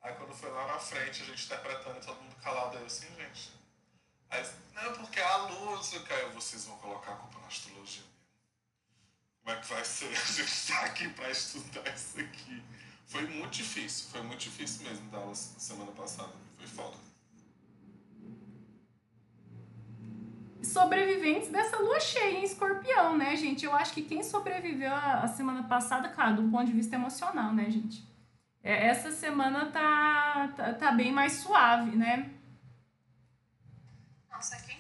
Aí 0.02 0.14
quando 0.14 0.34
foi 0.34 0.52
lá 0.52 0.68
na 0.68 0.80
frente, 0.80 1.24
a 1.24 1.26
gente 1.26 1.46
interpretando 1.46 1.98
e 1.98 2.06
todo 2.06 2.22
mundo 2.22 2.36
calado, 2.36 2.78
aí 2.78 2.86
assim, 2.86 3.08
gente. 3.16 3.52
Aí, 4.30 4.46
não, 4.74 4.94
porque 4.94 5.20
a 5.20 5.84
sei 5.84 6.00
o 6.00 6.04
que, 6.04 6.14
aí 6.14 6.30
vocês 6.32 6.66
vão 6.66 6.78
colocar 6.78 7.14
a 7.14 7.16
culpa 7.16 7.40
na 7.40 7.48
astrologia 7.48 8.04
como 9.48 9.58
é 9.58 9.62
que 9.62 9.68
vai 9.74 9.86
ser? 9.86 10.08
A 10.12 10.26
gente 10.26 10.44
está 10.44 10.82
aqui 10.82 11.08
para 11.08 11.32
estudar 11.32 11.96
isso 11.96 12.20
aqui. 12.20 12.62
Foi 13.06 13.26
muito 13.28 13.54
difícil, 13.54 14.10
foi 14.12 14.22
muito 14.22 14.42
difícil 14.42 14.84
mesmo 14.86 15.10
dar 15.10 15.20
aula 15.20 15.34
semana 15.34 15.90
passada. 15.94 16.34
Foi 16.58 16.68
foda. 16.68 16.98
Sobreviventes 20.78 21.50
dessa 21.50 21.78
lua 21.78 22.00
cheia 22.00 22.40
em 22.40 22.44
escorpião, 22.44 23.18
né, 23.18 23.36
gente? 23.36 23.66
Eu 23.66 23.74
acho 23.74 23.94
que 23.94 24.04
quem 24.04 24.22
sobreviveu 24.22 24.94
a, 24.94 25.28
semana 25.28 25.64
passada, 25.64 26.08
claro, 26.08 26.36
do 26.36 26.52
ponto 26.52 26.66
de 26.66 26.72
vista 26.72 26.96
emocional, 26.96 27.52
né, 27.52 27.68
gente? 27.72 28.04
É, 28.64 28.86
essa 28.86 29.12
semana 29.12 29.72
tá, 29.72 30.54
tá, 30.56 30.74
tá 30.74 30.92
bem 30.92 31.12
mais 31.12 31.34
suave, 31.34 31.96
né? 31.96 32.30
Nossa, 34.32 34.56
quem 34.68 34.78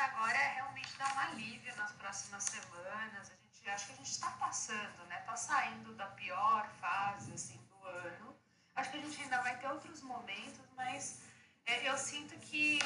agora 0.00 0.36
é 0.36 0.54
realmente 0.54 0.79
dar 1.00 1.14
um 1.14 1.18
alívio 1.18 1.74
nas 1.76 1.92
próximas 1.92 2.44
semanas. 2.44 3.30
A 3.30 3.34
gente 3.34 3.70
acho 3.70 3.86
que 3.86 3.92
a 3.92 3.96
gente 3.96 4.10
está 4.10 4.30
passando, 4.32 5.06
né? 5.08 5.16
Tá 5.20 5.34
saindo 5.34 5.94
da 5.94 6.06
pior 6.08 6.68
fase 6.78 7.32
assim 7.32 7.58
do 7.70 7.86
ano. 7.86 8.36
Acho 8.76 8.90
que 8.90 8.98
a 8.98 9.00
gente 9.00 9.22
ainda 9.22 9.40
vai 9.40 9.58
ter 9.58 9.68
outros 9.68 10.02
momentos, 10.02 10.60
mas 10.76 11.22
é, 11.64 11.88
eu 11.88 11.96
sinto 11.96 12.38
que 12.40 12.78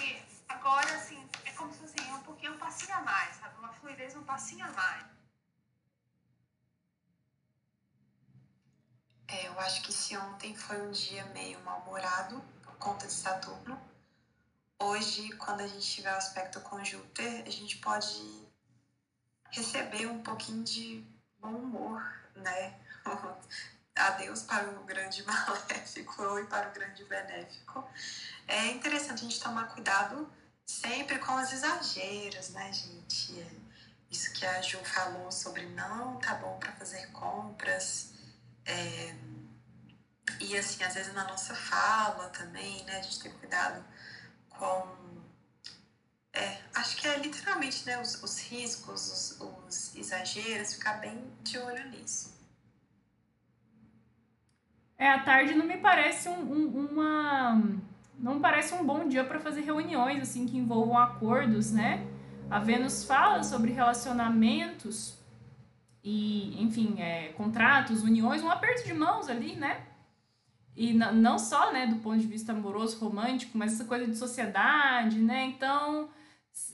agora 0.49 0.95
assim 0.95 1.29
é 1.45 1.51
como 1.53 1.75
se 1.75 1.85
assim, 1.85 2.09
é 2.09 2.15
um 2.15 2.23
pouquinho 2.23 2.55
um 2.55 2.59
passinho 2.59 2.95
a 2.95 3.01
mais, 3.01 3.37
sabe? 3.37 3.59
Uma 3.59 3.73
fluidez 3.73 4.15
um 4.15 4.23
passinho 4.23 4.65
a 4.65 4.71
mais. 4.71 5.07
É, 9.27 9.49
eu 9.49 9.59
acho 9.59 9.83
que 9.83 9.93
se 9.93 10.17
ontem 10.17 10.55
foi 10.57 10.81
um 10.87 10.93
dia 10.93 11.25
meio 11.27 11.59
mal-humorado 11.65 12.41
por 12.63 12.77
conta 12.77 13.09
de 13.09 13.13
Saturno, 13.13 13.77
hoje, 14.81 15.31
quando 15.37 15.61
a 15.61 15.67
gente 15.67 15.87
tiver 15.87 16.13
o 16.13 16.17
aspecto 16.17 16.61
com 16.61 16.85
Júpiter, 16.85 17.45
a 17.47 17.51
gente 17.51 17.79
pode 17.79 18.49
receber 19.51 20.07
um 20.07 20.23
pouquinho 20.23 20.63
de 20.65 21.05
bom 21.39 21.55
humor, 21.55 22.03
né? 22.37 22.79
Adeus 23.95 24.43
para 24.43 24.69
o 24.71 24.85
grande 24.85 25.23
maléfico 25.25 26.39
e 26.39 26.47
para 26.47 26.69
o 26.69 26.73
grande 26.73 27.05
benéfico. 27.05 27.89
É 28.49 28.67
interessante 28.73 29.25
a 29.25 29.29
gente 29.29 29.41
tomar 29.41 29.69
cuidado 29.69 30.29
sempre 30.67 31.19
com 31.19 31.35
os 31.35 31.53
exageros, 31.53 32.51
né, 32.51 32.73
gente? 32.73 33.63
Isso 34.11 34.33
que 34.33 34.45
a 34.45 34.61
Ju 34.61 34.79
falou 34.85 35.31
sobre 35.31 35.67
não 35.67 36.19
tá 36.19 36.35
bom 36.35 36.59
para 36.59 36.73
fazer 36.73 37.07
compras. 37.13 38.13
É... 38.65 39.15
E 40.41 40.57
assim, 40.59 40.83
às 40.83 40.95
vezes 40.95 41.15
na 41.15 41.25
nossa 41.25 41.55
fala 41.55 42.29
também, 42.31 42.85
né? 42.85 42.99
A 42.99 43.03
gente 43.03 43.21
tem 43.21 43.33
cuidado 43.33 43.85
com. 44.59 44.95
É, 46.33 46.59
acho 46.75 46.97
que 46.97 47.07
é 47.07 47.19
literalmente 47.19 47.87
né, 47.87 48.01
os, 48.01 48.23
os 48.23 48.41
riscos, 48.49 49.39
os, 49.41 49.41
os 49.41 49.95
exageros, 49.95 50.75
ficar 50.75 50.95
bem 50.95 51.23
de 51.43 51.59
olho 51.59 51.89
nisso. 51.91 52.35
É, 54.99 55.09
a 55.11 55.21
tarde 55.21 55.55
não 55.55 55.67
me 55.67 55.77
parece 55.77 56.29
um, 56.29 56.41
um, 56.41 56.89
uma. 56.91 57.63
Não 58.19 58.41
parece 58.41 58.75
um 58.75 58.85
bom 58.85 59.09
dia 59.09 59.25
para 59.25 59.41
fazer 59.41 59.63
reuniões 59.63 60.23
assim 60.23 60.47
que 60.47 60.57
envolvam 60.57 60.99
acordos, 60.99 61.73
né? 61.73 62.07
A 62.51 62.59
Vênus 62.59 63.05
fala 63.05 63.43
sobre 63.43 63.73
relacionamentos 63.73 65.19
e, 66.03 66.63
enfim, 66.63 67.01
é, 67.01 67.33
contratos, 67.33 68.03
uniões, 68.03 68.43
um 68.43 68.51
aperto 68.51 68.85
de 68.85 68.95
mãos 68.95 69.29
ali, 69.29 69.57
né? 69.57 69.83
E 70.77 70.93
não 70.93 71.39
só, 71.39 71.73
né, 71.73 71.87
do 71.87 71.97
ponto 71.97 72.19
de 72.19 72.27
vista 72.27 72.53
amoroso, 72.53 72.99
romântico, 72.99 73.57
mas 73.57 73.75
essa 73.75 73.85
coisa 73.85 74.07
de 74.07 74.17
sociedade, 74.17 75.21
né? 75.21 75.45
Então, 75.45 76.09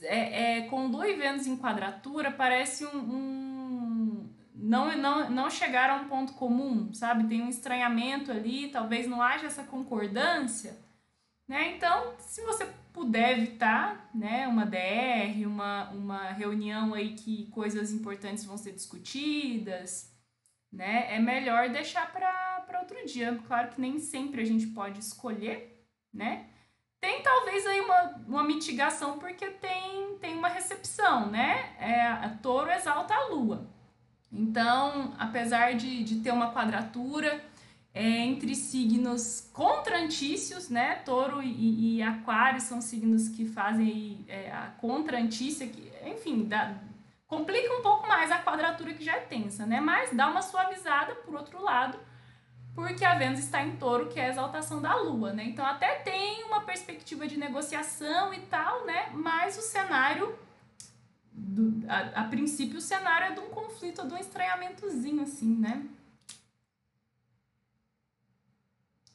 é, 0.01 0.57
é, 0.57 0.61
com 0.63 0.87
Lua 0.87 1.07
e 1.07 1.15
Vênus 1.15 1.45
em 1.45 1.55
quadratura, 1.55 2.31
parece 2.31 2.83
um, 2.85 2.97
um, 2.97 4.29
não, 4.55 4.97
não, 4.97 5.29
não 5.29 5.49
chegar 5.51 5.89
a 5.89 5.95
um 5.95 6.07
ponto 6.07 6.33
comum, 6.33 6.91
sabe? 6.93 7.27
Tem 7.27 7.43
um 7.43 7.49
estranhamento 7.49 8.31
ali, 8.31 8.69
talvez 8.69 9.07
não 9.07 9.21
haja 9.21 9.45
essa 9.45 9.63
concordância, 9.63 10.77
né? 11.47 11.75
Então, 11.75 12.15
se 12.17 12.41
você 12.43 12.65
puder 12.93 13.37
evitar, 13.37 14.09
né, 14.13 14.47
uma 14.47 14.65
DR, 14.65 15.45
uma, 15.45 15.89
uma 15.91 16.31
reunião 16.31 16.93
aí 16.93 17.13
que 17.13 17.47
coisas 17.51 17.91
importantes 17.91 18.45
vão 18.45 18.57
ser 18.57 18.71
discutidas, 18.71 20.11
né? 20.71 21.13
É 21.13 21.19
melhor 21.19 21.69
deixar 21.69 22.11
para 22.11 22.50
outro 22.79 23.05
dia. 23.05 23.39
Claro 23.47 23.69
que 23.69 23.81
nem 23.81 23.99
sempre 23.99 24.41
a 24.41 24.45
gente 24.45 24.67
pode 24.67 24.99
escolher, 24.99 25.85
né? 26.13 26.47
Tem 26.99 27.23
talvez 27.23 27.65
aí 27.65 27.81
uma, 27.81 28.01
uma 28.27 28.43
mitigação 28.43 29.17
porque 29.17 29.47
tem, 29.47 30.17
tem 30.19 30.37
uma 30.37 30.49
recepção, 30.49 31.29
né? 31.29 31.75
É, 31.79 32.07
a 32.07 32.29
touro 32.41 32.71
exalta 32.71 33.13
a 33.13 33.27
lua. 33.29 33.67
Então, 34.31 35.13
apesar 35.17 35.73
de, 35.73 36.03
de 36.03 36.21
ter 36.21 36.31
uma 36.31 36.53
quadratura 36.53 37.43
é, 37.93 38.03
entre 38.03 38.55
signos 38.55 39.49
contrantícios, 39.51 40.69
né? 40.69 40.95
Touro 41.03 41.41
e, 41.41 41.97
e, 41.97 42.03
Aquário 42.03 42.61
são 42.61 42.79
signos 42.79 43.27
que 43.27 43.45
fazem 43.45 44.23
é, 44.27 44.51
a 44.51 44.67
contrantícia, 44.79 45.67
que, 45.67 45.91
enfim, 46.05 46.45
dá, 46.45 46.75
complica 47.27 47.73
um 47.73 47.81
pouco 47.81 48.07
mais 48.07 48.31
a 48.31 48.41
quadratura 48.41 48.93
que 48.93 49.03
já 49.03 49.15
é 49.15 49.21
tensa, 49.21 49.65
né? 49.65 49.81
Mas 49.81 50.15
dá 50.15 50.29
uma 50.29 50.41
suavizada 50.41 51.15
por 51.15 51.35
outro 51.35 51.61
lado, 51.61 51.97
porque 52.73 53.03
a 53.03 53.17
Vênus 53.17 53.39
está 53.39 53.63
em 53.63 53.75
touro, 53.75 54.07
que 54.07 54.19
é 54.19 54.27
a 54.27 54.29
exaltação 54.29 54.81
da 54.81 54.95
Lua, 54.95 55.33
né? 55.33 55.43
Então 55.43 55.65
até 55.65 55.95
tem 55.95 56.43
uma 56.45 56.61
perspectiva 56.61 57.27
de 57.27 57.37
negociação 57.37 58.33
e 58.33 58.39
tal, 58.41 58.85
né? 58.85 59.09
Mas 59.13 59.57
o 59.57 59.61
cenário, 59.61 60.33
do, 61.33 61.85
a, 61.89 62.21
a 62.21 62.23
princípio, 62.25 62.77
o 62.77 62.81
cenário 62.81 63.27
é 63.27 63.31
de 63.31 63.39
um 63.41 63.49
conflito, 63.49 64.07
de 64.07 64.13
um 64.13 64.17
estranhamentozinho, 64.17 65.23
assim, 65.23 65.55
né? 65.55 65.85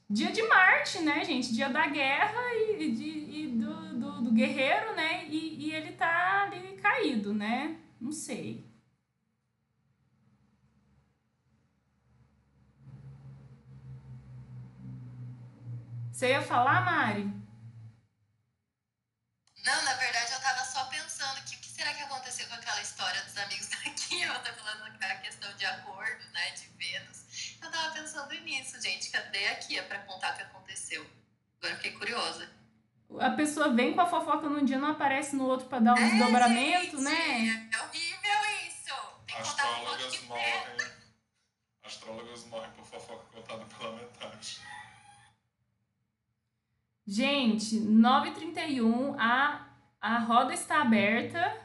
Dia 0.09 0.31
de 0.31 0.43
Marte, 0.43 1.01
né, 1.01 1.25
gente? 1.25 1.53
Dia 1.53 1.69
da 1.69 1.87
guerra 1.87 2.55
e, 2.55 2.93
de, 2.93 3.09
e 3.09 3.49
do, 3.49 3.99
do, 3.99 4.23
do, 4.23 4.33
guerreiro, 4.33 4.95
né? 4.95 5.27
E, 5.29 5.67
e 5.67 5.75
ele 5.75 5.93
tá 5.93 6.45
ali 6.45 6.77
caído, 6.77 7.35
né? 7.35 7.77
Não 8.01 8.13
sei. 8.13 8.66
Você 16.17 16.31
ia 16.31 16.41
falar, 16.41 16.83
Mari? 16.83 17.25
Não, 19.63 19.85
na 19.85 19.93
verdade 19.93 20.33
eu 20.33 20.41
tava 20.41 20.65
só 20.65 20.87
pensando 20.87 21.45
que 21.45 21.57
o 21.57 21.59
que 21.59 21.69
será 21.69 21.93
que 21.93 22.01
aconteceu 22.05 22.49
com 22.49 22.55
aquela 22.55 22.81
história 22.81 23.23
dos 23.23 23.37
amigos 23.37 23.69
daqui? 23.85 24.23
Eu 24.23 24.33
tô 24.43 24.51
falando 24.55 24.97
a 24.99 25.15
questão 25.17 25.55
de 25.57 25.67
acordo, 25.67 26.25
né, 26.33 26.53
de 26.53 26.69
Vênus. 26.69 27.59
Eu 27.63 27.71
tava 27.71 27.93
pensando 27.93 28.33
nisso, 28.33 28.81
gente. 28.81 29.11
Cadê 29.11 29.47
aqui 29.49 29.81
pra 29.83 29.99
contar 30.05 30.33
o 30.33 30.37
que 30.39 30.43
aconteceu? 30.45 31.07
Agora 31.59 31.77
fiquei 31.77 31.93
curiosa. 31.93 32.51
A 33.21 33.31
pessoa 33.33 33.75
vem 33.75 33.93
com 33.93 34.01
a 34.01 34.07
fofoca 34.07 34.49
num 34.49 34.65
dia 34.65 34.79
não 34.79 34.93
aparece 34.93 35.37
no 35.37 35.45
outro 35.45 35.69
pra 35.69 35.81
dar 35.81 35.93
um 35.93 35.99
é, 35.99 36.11
desdobramento, 36.13 36.97
gente, 36.97 37.03
né? 37.03 37.69
É 37.75 37.83
horrível 37.83 38.67
isso. 38.67 38.95
Tem 39.27 39.37
que 39.37 39.43
Astrólogas 39.43 40.23
morrem. 40.23 40.77
Astrólogas 41.85 42.45
morrem 42.47 42.71
por 42.71 42.87
fofoca 42.87 43.25
contada 43.35 43.67
pela 43.67 43.93
metade. 43.93 44.63
Gente, 47.09 47.77
9h31, 47.77 49.15
a, 49.17 49.65
a 50.01 50.19
roda 50.19 50.53
está 50.53 50.81
aberta. 50.83 51.57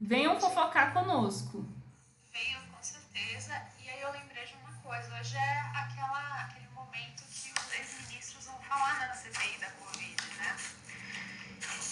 Venham 0.00 0.40
fofocar 0.40 0.92
conosco. 0.92 1.64
Venham, 2.32 2.60
com 2.72 2.82
certeza. 2.82 3.54
E 3.80 3.88
aí 3.88 4.00
eu 4.00 4.10
lembrei 4.10 4.44
de 4.44 4.54
uma 4.54 4.72
coisa. 4.82 5.20
Hoje 5.20 5.36
é 5.36 5.60
aquela, 5.72 6.42
aquele 6.42 6.66
momento 6.74 7.22
que 7.22 7.52
os 7.52 7.74
ex-ministros 7.78 8.44
vão 8.46 8.58
falar 8.62 9.06
na 9.06 9.14
CPI 9.14 9.60
da 9.60 9.70
Covid, 9.70 10.16
né? 10.38 10.56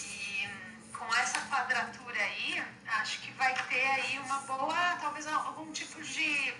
E 0.03 0.93
com 0.93 1.05
essa 1.15 1.39
quadratura 1.47 2.19
aí, 2.19 2.61
acho 2.99 3.21
que 3.21 3.31
vai 3.33 3.53
ter 3.69 3.87
aí 3.87 4.19
uma 4.19 4.39
boa, 4.39 4.97
talvez 4.99 5.25
algum 5.27 5.71
tipo 5.71 6.01
de... 6.01 6.53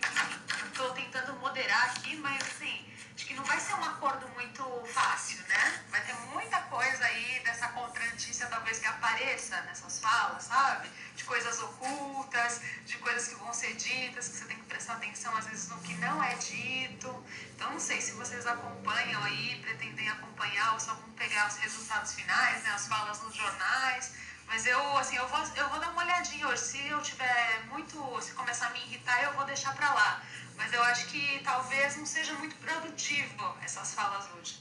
Estou 0.71 0.91
tentando 0.91 1.38
moderar 1.41 1.89
aqui, 1.89 2.15
mas 2.15 2.41
assim 2.41 2.89
que 3.29 3.35
não 3.35 3.43
vai 3.43 3.59
ser 3.59 3.75
um 3.75 3.83
acordo 3.83 4.27
muito 4.29 4.63
fácil, 4.91 5.37
né? 5.47 5.83
Vai 5.91 6.01
ter 6.01 6.15
muita 6.33 6.59
coisa 6.61 7.05
aí 7.05 7.39
dessa 7.45 7.67
contrantícia 7.67 8.47
talvez 8.47 8.79
que 8.79 8.87
apareça 8.87 9.61
nessas 9.61 9.99
falas, 9.99 10.45
sabe? 10.45 10.89
De 11.15 11.23
coisas 11.23 11.59
ocultas, 11.61 12.59
de 12.87 12.97
coisas 12.97 13.27
que 13.27 13.35
vão 13.35 13.53
ser 13.53 13.75
ditas, 13.75 14.29
que 14.29 14.35
você 14.35 14.45
tem 14.45 14.57
que 14.57 14.63
prestar 14.63 14.93
atenção 14.93 15.37
às 15.37 15.45
vezes 15.45 15.69
no 15.69 15.77
que 15.81 15.93
não 15.97 16.23
é 16.23 16.33
dito. 16.37 17.23
Então 17.55 17.69
não 17.69 17.79
sei 17.79 18.01
se 18.01 18.13
vocês 18.13 18.47
acompanham 18.47 19.23
aí, 19.23 19.61
pretendem 19.61 20.09
acompanhar 20.09 20.73
ou 20.73 20.79
só 20.79 20.95
vão 20.95 21.11
pegar 21.11 21.49
os 21.49 21.57
resultados 21.57 22.15
finais, 22.15 22.63
né? 22.63 22.71
As 22.71 22.87
falas 22.87 23.21
nos 23.21 23.35
jornais. 23.35 24.11
Mas 24.49 24.65
eu, 24.65 24.97
assim, 24.97 25.15
eu 25.15 25.27
vou, 25.27 25.39
eu 25.55 25.69
vou 25.69 25.79
dar 25.79 25.91
uma 25.91 26.03
olhadinha 26.03 26.47
hoje. 26.47 26.62
Se 26.62 26.88
eu 26.88 26.99
tiver 27.01 27.63
muito, 27.69 27.95
se 28.19 28.33
começar 28.33 28.67
a 28.67 28.71
me 28.71 28.79
irritar, 28.79 29.23
eu 29.23 29.33
vou 29.33 29.45
deixar 29.45 29.75
pra 29.75 29.93
lá. 29.93 30.23
Mas 30.57 30.73
eu 30.73 30.83
acho 30.83 31.07
que 31.07 31.39
talvez 31.43 31.95
não 31.95 32.05
seja 32.05 32.33
muito 32.33 32.55
produtivo 32.55 33.55
essas 33.63 33.93
falas 33.93 34.27
hoje. 34.33 34.57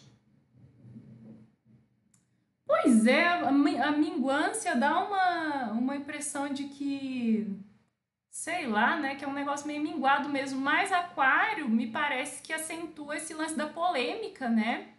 Pois 2.66 3.06
é, 3.06 3.28
a 3.28 3.90
minguância 3.90 4.76
dá 4.76 4.98
uma, 4.98 5.72
uma 5.72 5.96
impressão 5.96 6.52
de 6.52 6.64
que, 6.64 7.48
sei 8.30 8.66
lá, 8.66 8.94
né, 8.94 9.14
que 9.14 9.24
é 9.24 9.28
um 9.28 9.32
negócio 9.32 9.66
meio 9.66 9.82
minguado 9.82 10.28
mesmo. 10.28 10.60
Mas 10.60 10.92
Aquário 10.92 11.66
me 11.66 11.90
parece 11.90 12.42
que 12.42 12.52
acentua 12.52 13.16
esse 13.16 13.32
lance 13.32 13.56
da 13.56 13.66
polêmica, 13.66 14.50
né? 14.50 14.97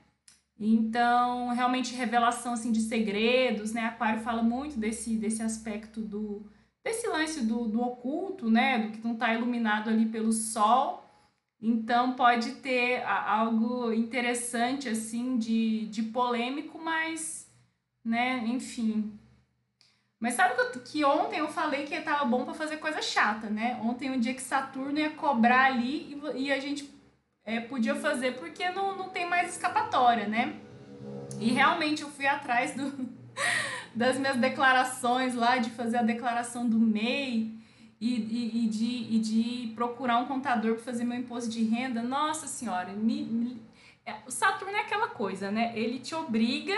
Então, 0.60 1.50
realmente, 1.50 1.95
revelação 1.95 2.54
assim, 2.54 2.72
de 2.72 2.82
segredos, 2.82 3.72
né? 3.72 3.86
Aquário 3.86 4.22
fala 4.22 4.43
muito 4.43 4.78
desse, 4.78 5.15
desse 5.15 5.41
aspecto 5.41 6.02
do, 6.02 6.45
desse 6.84 7.08
lance 7.08 7.45
do, 7.45 7.65
do 7.67 7.82
oculto, 7.82 8.50
né? 8.52 8.80
Do 8.80 8.91
que 8.91 9.04
não 9.04 9.13
está 9.13 9.34
iluminado 9.34 9.89
ali 9.89 10.06
pelo 10.06 10.34
sol. 10.34 11.06
Então 11.62 12.13
pode 12.13 12.52
ter 12.56 13.04
algo 13.04 13.91
interessante 13.91 14.88
assim 14.88 15.38
de, 15.38 15.88
de 15.88 16.04
polêmico, 16.04 16.80
mas, 16.80 17.50
né, 18.04 18.45
enfim. 18.48 19.12
Mas 20.19 20.36
sabe 20.36 20.56
que, 20.86 21.04
ontem 21.04 21.39
eu 21.39 21.48
falei 21.48 21.86
que 21.86 21.93
estava 21.93 22.26
bom 22.26 22.45
para 22.45 22.54
fazer 22.54 22.78
coisa 22.78 23.02
chata, 23.02 23.50
né? 23.50 23.80
Ontem 23.82 24.10
um 24.10 24.19
dia 24.19 24.34
que 24.34 24.41
Saturno 24.41 25.00
ia 25.00 25.12
cobrar 25.12 25.65
ali 25.65 26.17
e, 26.36 26.43
e 26.45 26.52
a 26.52 26.60
gente 26.60 26.84
é, 27.49 27.59
podia 27.59 27.95
fazer 27.95 28.35
porque 28.35 28.69
não, 28.69 28.95
não 28.95 29.09
tem 29.09 29.27
mais 29.27 29.55
escapatória, 29.55 30.27
né? 30.27 30.55
E 31.39 31.51
realmente 31.51 32.03
eu 32.03 32.09
fui 32.09 32.27
atrás 32.27 32.75
do, 32.75 33.09
das 33.95 34.17
minhas 34.17 34.38
declarações 34.38 35.33
lá, 35.33 35.57
de 35.57 35.71
fazer 35.71 35.97
a 35.97 36.03
declaração 36.03 36.69
do 36.69 36.77
MEI 36.77 37.57
e, 37.99 38.13
e, 38.13 38.65
e 38.65 38.67
de, 38.67 39.15
e 39.15 39.19
de 39.19 39.73
procurar 39.73 40.19
um 40.19 40.25
contador 40.25 40.75
para 40.75 40.83
fazer 40.83 41.03
meu 41.03 41.17
imposto 41.17 41.49
de 41.49 41.63
renda. 41.63 42.03
Nossa 42.03 42.45
Senhora, 42.45 42.91
me, 42.93 43.23
me, 43.23 43.62
é, 44.05 44.13
o 44.27 44.31
Saturno 44.31 44.75
é 44.75 44.81
aquela 44.81 45.07
coisa, 45.07 45.49
né? 45.49 45.71
Ele 45.75 45.97
te 45.97 46.13
obriga, 46.13 46.77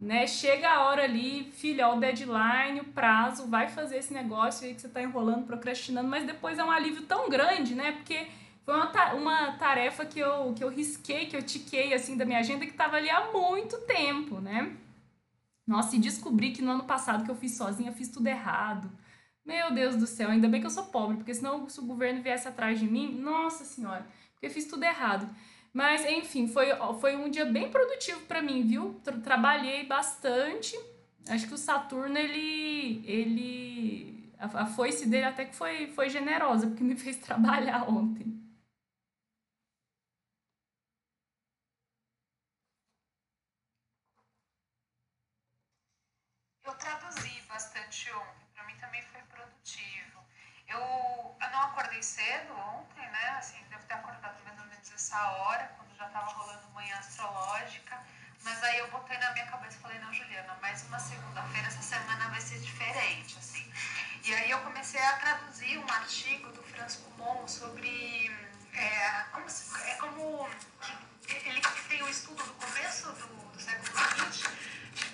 né? 0.00 0.26
Chega 0.26 0.66
a 0.66 0.84
hora 0.84 1.04
ali, 1.04 1.52
filha, 1.52 1.90
o 1.90 2.00
deadline, 2.00 2.80
o 2.80 2.84
prazo, 2.84 3.48
vai 3.48 3.68
fazer 3.68 3.98
esse 3.98 4.14
negócio 4.14 4.66
aí 4.66 4.74
que 4.74 4.80
você 4.80 4.86
está 4.86 5.02
enrolando, 5.02 5.44
procrastinando, 5.44 6.08
mas 6.08 6.24
depois 6.24 6.58
é 6.58 6.64
um 6.64 6.70
alívio 6.70 7.02
tão 7.02 7.28
grande, 7.28 7.74
né? 7.74 7.92
Porque 7.92 8.26
foi 8.64 8.74
uma, 8.74 9.14
uma 9.14 9.52
tarefa 9.52 10.04
que 10.04 10.18
eu, 10.20 10.52
que 10.54 10.62
eu 10.62 10.68
risquei, 10.68 11.26
que 11.26 11.36
eu 11.36 11.42
tiquei 11.42 11.94
assim 11.94 12.16
da 12.16 12.24
minha 12.24 12.38
agenda 12.38 12.64
que 12.64 12.72
estava 12.72 12.96
ali 12.96 13.10
há 13.10 13.32
muito 13.32 13.78
tempo, 13.82 14.40
né? 14.40 14.76
Nossa, 15.66 15.96
e 15.96 15.98
descobri 15.98 16.52
que 16.52 16.62
no 16.62 16.72
ano 16.72 16.84
passado 16.84 17.24
que 17.24 17.30
eu 17.30 17.36
fiz 17.36 17.56
sozinha, 17.56 17.92
fiz 17.92 18.08
tudo 18.08 18.26
errado. 18.26 18.90
Meu 19.44 19.72
Deus 19.72 19.96
do 19.96 20.06
céu, 20.06 20.28
ainda 20.30 20.48
bem 20.48 20.60
que 20.60 20.66
eu 20.66 20.70
sou 20.70 20.84
pobre, 20.86 21.16
porque 21.16 21.34
senão 21.34 21.68
se 21.68 21.80
o 21.80 21.86
governo 21.86 22.22
viesse 22.22 22.46
atrás 22.46 22.78
de 22.78 22.86
mim, 22.86 23.14
nossa 23.20 23.64
senhora, 23.64 24.06
porque 24.32 24.46
eu 24.46 24.50
fiz 24.50 24.66
tudo 24.66 24.84
errado. 24.84 25.28
Mas 25.72 26.04
enfim, 26.04 26.48
foi, 26.48 26.66
foi 27.00 27.16
um 27.16 27.30
dia 27.30 27.44
bem 27.44 27.70
produtivo 27.70 28.20
para 28.22 28.42
mim, 28.42 28.66
viu? 28.66 29.00
Tra 29.04 29.16
trabalhei 29.18 29.86
bastante. 29.86 30.76
Acho 31.28 31.46
que 31.46 31.54
o 31.54 31.58
Saturno, 31.58 32.18
ele. 32.18 33.04
ele 33.06 34.32
a, 34.38 34.62
a 34.62 34.66
foice 34.66 35.06
dele 35.06 35.26
até 35.26 35.44
que 35.44 35.54
foi, 35.54 35.86
foi 35.88 36.08
generosa, 36.08 36.66
porque 36.66 36.82
me 36.82 36.96
fez 36.96 37.16
trabalhar 37.22 37.88
ontem. 37.88 38.39
Cedo 52.30 52.54
ontem, 52.54 53.10
né? 53.10 53.28
Assim, 53.38 53.58
devo 53.68 53.82
ter 53.84 53.94
acordado 53.94 54.38
mais 54.44 54.58
ou 54.60 54.66
menos 54.66 54.92
essa 54.92 55.20
hora, 55.32 55.64
quando 55.76 55.96
já 55.96 56.06
estava 56.06 56.30
rolando 56.30 56.68
manhã 56.70 56.96
astrológica. 56.96 57.98
Mas 58.44 58.62
aí 58.62 58.78
eu 58.78 58.90
botei 58.90 59.18
na 59.18 59.32
minha 59.32 59.46
cabeça 59.46 59.76
e 59.76 59.80
falei, 59.80 59.98
não, 59.98 60.12
Juliana, 60.14 60.56
mais 60.62 60.82
uma 60.84 60.98
segunda-feira, 60.98 61.66
essa 61.66 61.82
semana 61.82 62.28
vai 62.28 62.40
ser 62.40 62.58
diferente, 62.60 63.36
assim. 63.38 63.70
E 64.24 64.34
aí 64.34 64.50
eu 64.50 64.60
comecei 64.60 65.02
a 65.02 65.16
traduzir 65.18 65.78
um 65.78 65.90
artigo 65.90 66.52
do 66.52 66.62
Franz 66.62 66.96
Kumon 66.96 67.48
sobre 67.48 68.30
é, 68.74 69.24
como, 69.32 69.46
é 69.48 69.94
como 69.96 70.48
ele 71.28 71.60
tem 71.88 72.02
um 72.02 72.08
estudo 72.08 72.42
do 72.42 72.52
começo 72.54 73.12
do, 73.12 73.50
do 73.52 73.60
século 73.60 73.98
XX 74.30 74.50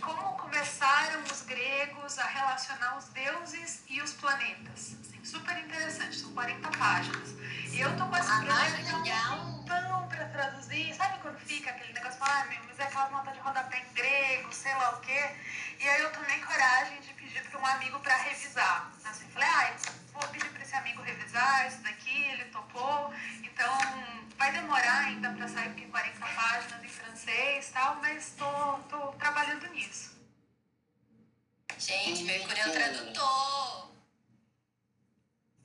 como 0.00 0.36
começaram 0.36 1.22
os 1.24 1.42
gregos 1.42 2.18
a 2.18 2.26
relacionar 2.26 2.96
os 2.96 3.06
deuses 3.08 3.82
e 3.88 4.00
os 4.00 4.12
planetas. 4.12 5.05
Super 5.26 5.58
interessante, 5.58 6.18
são 6.18 6.32
40 6.34 6.70
páginas. 6.78 7.34
E 7.72 7.80
eu 7.80 7.96
tô 7.96 8.06
com 8.06 8.16
esse 8.16 8.30
ah, 8.30 8.42
projeto 8.44 8.96
um 8.96 9.64
tempão 9.64 10.08
para 10.08 10.24
traduzir. 10.26 10.94
Sabe 10.94 11.18
quando 11.18 11.36
fica 11.40 11.70
aquele 11.70 11.92
negócio, 11.92 12.18
ah, 12.20 12.46
mas 12.46 12.78
é 12.78 12.84
aquela 12.84 13.10
nota 13.10 13.32
de 13.32 13.40
rodapé 13.40 13.78
em 13.78 13.92
grego, 13.92 14.52
sei 14.52 14.72
lá 14.74 14.90
o 14.90 15.00
quê. 15.00 15.34
E 15.80 15.88
aí 15.88 16.00
eu 16.00 16.12
tomei 16.12 16.38
coragem 16.38 17.00
de 17.00 17.12
pedir 17.14 17.42
para 17.42 17.60
um 17.60 17.66
amigo 17.66 17.98
para 17.98 18.16
revisar. 18.18 18.92
Assim, 19.04 19.28
falei, 19.30 19.48
ah, 19.48 19.74
vou 20.12 20.28
pedir 20.28 20.48
para 20.48 20.62
esse 20.62 20.76
amigo 20.76 21.02
revisar 21.02 21.66
isso 21.66 21.82
daqui, 21.82 22.22
ele 22.30 22.44
topou. 22.44 23.12
Então, 23.42 23.78
vai 24.38 24.52
demorar 24.52 25.06
ainda 25.06 25.32
para 25.32 25.48
sair, 25.48 25.70
porque 25.70 25.86
40 25.86 26.24
páginas 26.24 26.84
em 26.84 26.88
francês 26.88 27.68
e 27.68 27.72
tal, 27.72 27.96
mas 27.96 28.32
tô, 28.38 28.78
tô 28.88 29.08
trabalhando 29.14 29.66
nisso. 29.70 30.16
Gente, 31.76 32.22
Mercúrio 32.22 32.62
é 32.62 32.68
o 32.68 32.72
tradutor. 32.72 33.95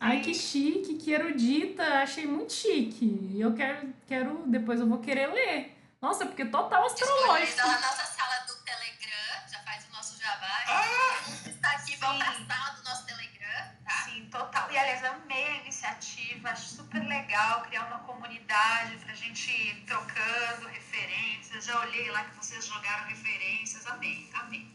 Ai, 0.03 0.19
que 0.21 0.33
chique, 0.33 0.95
que 0.95 1.11
erudita. 1.11 1.83
Achei 2.01 2.25
muito 2.25 2.51
chique. 2.51 3.39
Eu 3.39 3.53
quero, 3.53 3.93
quero, 4.07 4.43
depois 4.47 4.79
eu 4.79 4.87
vou 4.89 4.97
querer 4.97 5.27
ler. 5.27 5.77
Nossa, 6.01 6.25
porque 6.25 6.43
total 6.43 6.87
astrológico. 6.87 7.45
Disponível 7.45 7.67
na 7.67 7.87
nossa 7.87 8.05
sala 8.05 8.39
do 8.47 8.55
Telegram, 8.63 9.47
já 9.47 9.59
faz 9.59 9.87
o 9.87 9.91
nosso 9.91 10.19
jabá. 10.19 11.27
Está 11.45 11.69
aqui, 11.73 11.95
vamos 11.97 12.23
pra 12.23 12.55
sala 12.55 12.75
do 12.77 12.83
nosso 12.83 13.05
Telegram, 13.05 13.75
tá? 13.85 14.05
Sim, 14.05 14.27
total. 14.31 14.71
E 14.71 14.77
aliás, 14.79 15.05
amei 15.05 15.45
a 15.45 15.57
iniciativa, 15.57 16.49
acho 16.49 16.77
super 16.77 17.07
legal 17.07 17.61
criar 17.61 17.85
uma 17.85 17.99
comunidade 17.99 18.95
pra 19.05 19.13
gente 19.13 19.51
ir 19.51 19.85
trocando 19.85 20.67
referências. 20.67 21.63
Já 21.63 21.79
olhei 21.79 22.09
lá 22.09 22.23
que 22.23 22.35
vocês 22.37 22.65
jogaram 22.65 23.07
referências, 23.07 23.85
amei, 23.85 24.27
amei. 24.33 24.67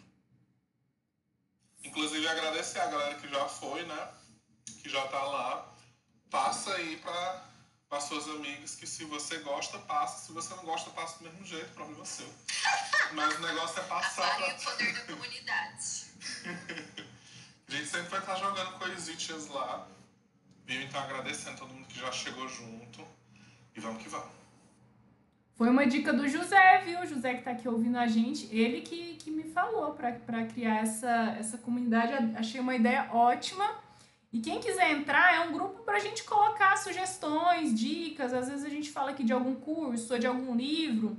Inclusive 1.83 2.29
agradecer 2.29 2.79
a 2.79 2.87
galera 2.87 3.16
que 3.16 3.27
já 3.27 3.45
foi, 3.49 3.85
né? 3.85 4.09
Que 4.83 4.89
já 4.89 5.07
tá 5.09 5.23
lá. 5.23 5.73
Passa 6.31 6.75
aí 6.75 6.97
para 6.97 7.45
as 7.91 8.05
suas 8.05 8.29
amigas 8.29 8.75
que 8.75 8.87
se 8.87 9.05
você 9.05 9.39
gosta, 9.39 9.79
passa. 9.81 10.27
Se 10.27 10.33
você 10.33 10.55
não 10.55 10.64
gosta, 10.64 10.91
passa 10.91 11.19
do 11.19 11.25
mesmo 11.25 11.45
jeito, 11.45 11.73
problema 11.75 12.05
seu. 12.05 12.29
Mas 13.12 13.37
o 13.37 13.41
negócio 13.41 13.81
é 13.81 13.85
passar 13.85 14.25
Avaliem 14.25 14.57
o 14.57 14.61
pra... 14.61 14.71
poder 14.73 14.93
da 14.93 15.01
comunidade. 15.01 16.05
A 17.69 17.71
gente 17.73 17.87
sempre 17.87 18.09
vai 18.09 18.21
estar 18.21 18.37
jogando 18.37 18.79
coisitas 18.79 19.49
lá. 19.49 19.87
Viu? 20.67 20.83
Então 20.83 21.01
agradecendo 21.01 21.59
todo 21.59 21.73
mundo 21.73 21.87
que 21.87 21.99
já 21.99 22.11
chegou 22.11 22.49
junto. 22.49 23.07
E 23.75 23.81
vamos 23.81 24.03
que 24.03 24.09
vamos. 24.09 24.35
Foi 25.55 25.71
uma 25.71 25.87
dica 25.87 26.12
do 26.12 26.29
José, 26.29 26.83
viu? 26.85 27.01
O 27.01 27.07
José 27.07 27.35
que 27.35 27.43
tá 27.43 27.53
aqui 27.53 27.67
ouvindo 27.69 27.97
a 27.97 28.07
gente. 28.07 28.47
Ele 28.55 28.83
que, 28.83 29.14
que 29.14 29.31
me 29.31 29.45
falou 29.45 29.95
pra, 29.95 30.12
pra 30.12 30.45
criar 30.45 30.83
essa, 30.83 31.37
essa 31.39 31.57
comunidade. 31.57 32.12
Achei 32.37 32.61
uma 32.61 32.75
ideia 32.75 33.09
ótima. 33.12 33.86
E 34.37 34.41
quem 34.41 34.61
quiser 34.61 34.91
entrar, 34.91 35.34
é 35.34 35.41
um 35.41 35.53
grupo 35.53 35.82
pra 35.82 35.99
gente 35.99 36.22
colocar 36.22 36.76
sugestões, 36.76 37.72
dicas. 37.74 38.34
Às 38.34 38.51
vezes 38.51 38.66
a 38.66 38.68
gente 38.68 38.91
fala 38.91 39.12
aqui 39.12 39.24
de 39.24 39.32
algum 39.32 39.55
curso 39.55 40.12
ou 40.12 40.18
de 40.18 40.26
algum 40.26 40.55
livro, 40.55 41.16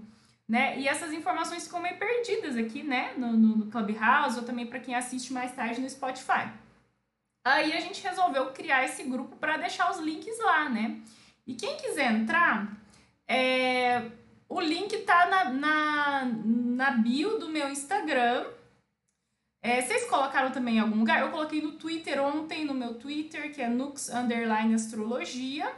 né? 0.47 0.79
E 0.79 0.87
essas 0.87 1.11
informações 1.11 1.63
ficam 1.63 1.79
meio 1.79 1.97
perdidas 1.97 2.55
aqui, 2.55 2.83
né? 2.83 3.15
No, 3.17 3.33
no, 3.33 3.55
no 3.57 3.71
Clubhouse 3.71 4.37
ou 4.37 4.45
também 4.45 4.67
pra 4.67 4.79
quem 4.79 4.93
assiste 4.93 5.33
mais 5.33 5.51
tarde 5.51 5.81
no 5.81 5.89
Spotify. 5.89 6.47
Aí 7.43 7.73
a 7.73 7.79
gente 7.79 8.03
resolveu 8.03 8.51
criar 8.51 8.85
esse 8.85 9.01
grupo 9.01 9.35
para 9.37 9.57
deixar 9.57 9.89
os 9.89 9.97
links 9.97 10.37
lá, 10.37 10.69
né? 10.69 11.01
E 11.47 11.55
quem 11.55 11.75
quiser 11.77 12.11
entrar, 12.11 12.71
é, 13.27 14.11
o 14.47 14.61
link 14.61 14.95
tá 14.99 15.25
na, 15.25 15.45
na, 15.45 16.25
na 16.45 16.91
bio 16.91 17.39
do 17.39 17.49
meu 17.49 17.67
Instagram. 17.67 18.45
É, 19.61 19.81
vocês 19.81 20.07
colocaram 20.09 20.51
também 20.51 20.77
em 20.77 20.79
algum 20.79 20.99
lugar? 20.99 21.19
Eu 21.21 21.31
coloquei 21.31 21.61
no 21.61 21.73
Twitter 21.73 22.21
ontem, 22.21 22.63
no 22.65 22.73
meu 22.73 22.95
Twitter, 22.95 23.53
que 23.53 23.61
é 23.61 23.67
Nux 23.67 24.09
Underline 24.09 24.73
Astrologia. 24.75 25.73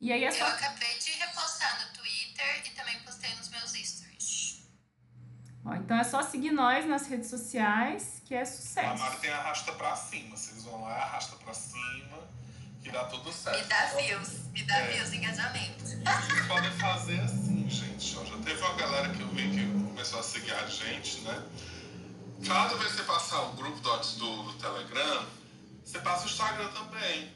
E 0.00 0.12
aí 0.12 0.24
é 0.24 0.28
Eu 0.28 0.32
só. 0.32 0.46
acabei 0.46 0.98
de 0.98 1.10
repostar 1.12 1.86
no 1.86 1.92
Twitter 1.98 2.62
e 2.66 2.70
também 2.70 2.98
postei 3.00 3.32
nos 3.36 3.48
meus 3.50 3.70
stories. 3.72 4.62
Ó, 5.64 5.74
então 5.74 5.96
é 5.96 6.02
só 6.02 6.22
seguir 6.22 6.50
nós 6.50 6.84
nas 6.86 7.06
redes 7.06 7.30
sociais, 7.30 8.20
que 8.24 8.34
é 8.34 8.40
A 8.42 8.46
sucesso. 8.46 8.98
Mari 8.98 9.16
tem 9.18 9.30
arrasta 9.30 9.72
pra 9.72 9.94
cima. 9.94 10.36
Vocês 10.36 10.64
vão 10.64 10.82
lá, 10.82 10.94
arrasta 10.96 11.36
pra 11.36 11.54
cima, 11.54 12.18
que 12.82 12.90
dá 12.90 13.04
tudo 13.04 13.30
certo. 13.32 13.60
Me 13.62 13.64
dá 13.68 13.86
views, 13.94 14.28
me 14.50 14.62
dá 14.64 14.76
É. 14.78 14.90
views, 14.92 15.12
engajamento. 15.12 15.84
Vocês 15.84 16.46
podem 16.48 16.70
fazer 16.72 17.20
assim, 17.20 17.70
gente. 17.70 18.16
Ó, 18.18 18.24
já 18.24 18.38
teve 18.38 18.60
uma 18.60 18.74
galera 18.74 19.14
que 19.14 19.20
eu 19.20 19.28
vi 19.28 19.50
que 19.50 19.84
começou 19.88 20.18
a 20.18 20.22
seguir 20.24 20.52
a 20.52 20.66
gente, 20.66 21.20
né? 21.20 21.46
Cada 22.46 22.74
vez 22.74 22.90
que 22.90 22.96
você 22.98 23.04
passar 23.04 23.40
o 23.42 23.52
grupo 23.52 23.78
do, 23.78 23.96
do, 23.96 24.42
do 24.42 24.52
Telegram, 24.54 25.26
você 25.84 26.00
passa 26.00 26.24
o 26.24 26.28
Instagram 26.28 26.68
também. 26.72 27.32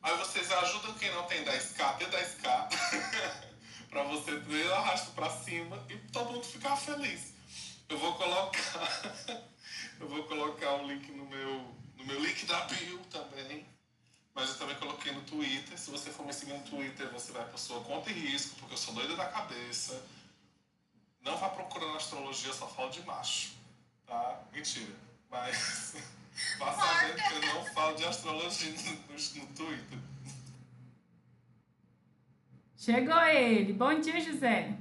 Aí 0.00 0.16
vocês 0.18 0.50
ajudam 0.52 0.94
quem 0.94 1.12
não 1.12 1.24
tem 1.24 1.44
10k 1.44 1.80
a 1.80 1.92
ter 1.94 2.08
10k. 2.08 3.48
pra 3.90 4.04
você 4.04 4.38
ter 4.38 4.66
o 4.66 4.74
arrasto 4.74 5.10
pra 5.10 5.28
cima 5.28 5.84
e 5.88 5.96
todo 6.12 6.32
mundo 6.32 6.44
ficar 6.44 6.76
feliz. 6.76 7.34
Eu 7.88 7.98
vou 7.98 8.14
colocar. 8.14 9.12
eu 9.98 10.08
vou 10.08 10.22
colocar 10.24 10.74
o 10.74 10.86
link 10.86 11.10
no 11.10 11.26
meu, 11.26 11.74
no 11.96 12.04
meu 12.04 12.20
link 12.20 12.46
da 12.46 12.60
bio 12.66 12.98
também. 13.10 13.66
Mas 14.34 14.50
eu 14.50 14.58
também 14.58 14.76
coloquei 14.76 15.10
no 15.12 15.22
Twitter. 15.22 15.76
Se 15.76 15.90
você 15.90 16.10
for 16.10 16.24
me 16.24 16.32
seguir 16.32 16.52
no 16.52 16.62
Twitter, 16.62 17.10
você 17.10 17.32
vai 17.32 17.44
por 17.44 17.58
sua 17.58 17.80
conta 17.80 18.08
e 18.08 18.12
risco, 18.12 18.54
porque 18.60 18.74
eu 18.74 18.78
sou 18.78 18.94
doida 18.94 19.16
da 19.16 19.26
cabeça. 19.26 20.00
Não 21.22 21.36
vá 21.38 21.48
procurando 21.48 21.96
astrologia, 21.96 22.52
só 22.52 22.68
falo 22.68 22.90
de 22.90 23.02
macho. 23.02 23.63
Tá? 24.06 24.42
Mentira. 24.52 24.94
Mas 25.30 25.96
vá 26.58 26.72
sabendo 26.72 27.16
que 27.16 27.34
eu 27.34 27.54
não 27.54 27.64
falo 27.66 27.96
de 27.96 28.04
astrologia 28.04 28.70
no, 28.70 28.92
no, 28.92 29.46
no 29.46 29.54
Twitter. 29.54 29.98
Chegou 32.76 33.20
ele. 33.22 33.72
Bom 33.72 33.98
dia, 33.98 34.20
José. 34.20 34.76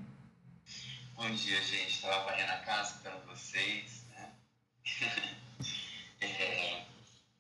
Bom 1.16 1.30
dia, 1.32 1.62
gente. 1.62 2.02
Tava 2.02 2.26
varrendo 2.26 2.52
a 2.52 2.58
casa 2.58 2.96
esperando 2.96 3.26
vocês, 3.26 4.04
né? 4.10 4.32
É, 6.26 6.86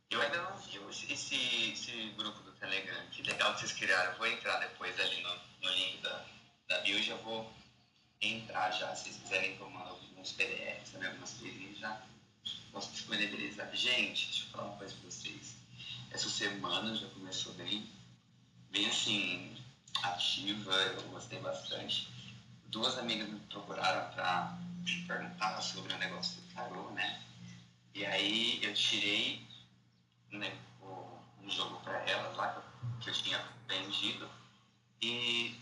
eu 0.09 0.21
ainda 0.21 0.41
não 0.41 0.57
vi 0.57 0.77
esse, 0.89 1.13
esse, 1.13 1.71
esse 1.71 2.13
grupo 2.17 2.41
do 2.41 2.51
Telegram. 2.51 3.01
Que 3.11 3.23
legal 3.23 3.53
que 3.53 3.61
vocês 3.61 3.71
criaram. 3.71 4.11
Eu 4.11 4.17
vou 4.17 4.27
entrar 4.27 4.59
depois 4.59 4.99
ali 4.99 5.21
no, 5.21 5.29
no 5.61 5.69
link 5.73 6.01
da, 6.01 6.25
da 6.67 6.81
bio 6.81 6.99
e 6.99 7.01
já 7.03 7.15
vou 7.15 7.49
entrar 8.24 8.71
já. 8.71 8.95
Se 8.95 9.03
vocês 9.03 9.17
quiserem 9.17 9.57
tomar 9.57 9.88
alguns 9.88 10.32
PDFs, 10.32 10.91
também 10.91 11.09
algumas 11.09 11.34
coisinhas, 11.34 11.78
já 11.78 12.01
posso 12.71 12.91
disponibilizar. 12.91 13.69
Gente, 13.76 14.26
deixa 14.28 14.45
eu 14.45 14.49
falar 14.51 14.67
uma 14.69 14.78
coisa 14.78 14.93
pra 14.95 15.09
vocês. 15.09 15.55
Essa 16.11 16.30
semana 16.30 16.95
já 16.95 17.07
começou 17.07 17.53
bem, 17.53 17.89
bem 18.71 18.88
assim, 18.88 19.55
ativa, 20.03 20.74
eu 20.74 21.03
gostei 21.09 21.39
bastante 21.39 22.13
duas 22.74 22.97
amigas 22.97 23.30
me 23.30 23.39
procuraram 23.41 24.11
para 24.13 24.57
perguntar 25.07 25.61
sobre 25.61 25.93
o 25.93 25.97
negócio 25.99 26.41
do 26.41 26.53
tarô, 26.55 26.89
né? 26.89 27.21
E 27.93 28.03
aí 28.03 28.59
eu 28.63 28.74
tirei 28.74 29.45
né, 30.32 30.51
um 30.82 31.49
jogo 31.51 31.80
para 31.82 31.99
elas 32.09 32.36
lá 32.36 32.63
que 32.99 33.09
eu 33.09 33.13
tinha 33.13 33.39
vendido 33.67 34.28
e 34.99 35.55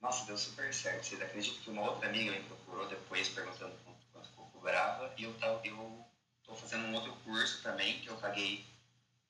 nossa, 0.00 0.24
deu 0.26 0.36
super 0.36 0.72
certo. 0.72 1.04
Vocês 1.04 1.20
acreditam 1.20 1.62
que 1.62 1.70
uma 1.70 1.82
outra 1.82 2.08
amiga 2.08 2.32
me 2.32 2.42
procurou 2.44 2.86
depois 2.88 3.28
perguntando 3.28 3.76
quanto, 3.84 3.98
quanto 4.12 4.28
eu 4.36 4.44
cobrava 4.52 5.12
e 5.16 5.24
eu 5.24 5.34
tava, 5.38 5.60
eu 5.66 6.06
tô 6.44 6.54
fazendo 6.54 6.86
um 6.86 6.94
outro 6.94 7.12
curso 7.24 7.62
também 7.62 8.00
que 8.00 8.08
eu 8.08 8.16
paguei 8.16 8.64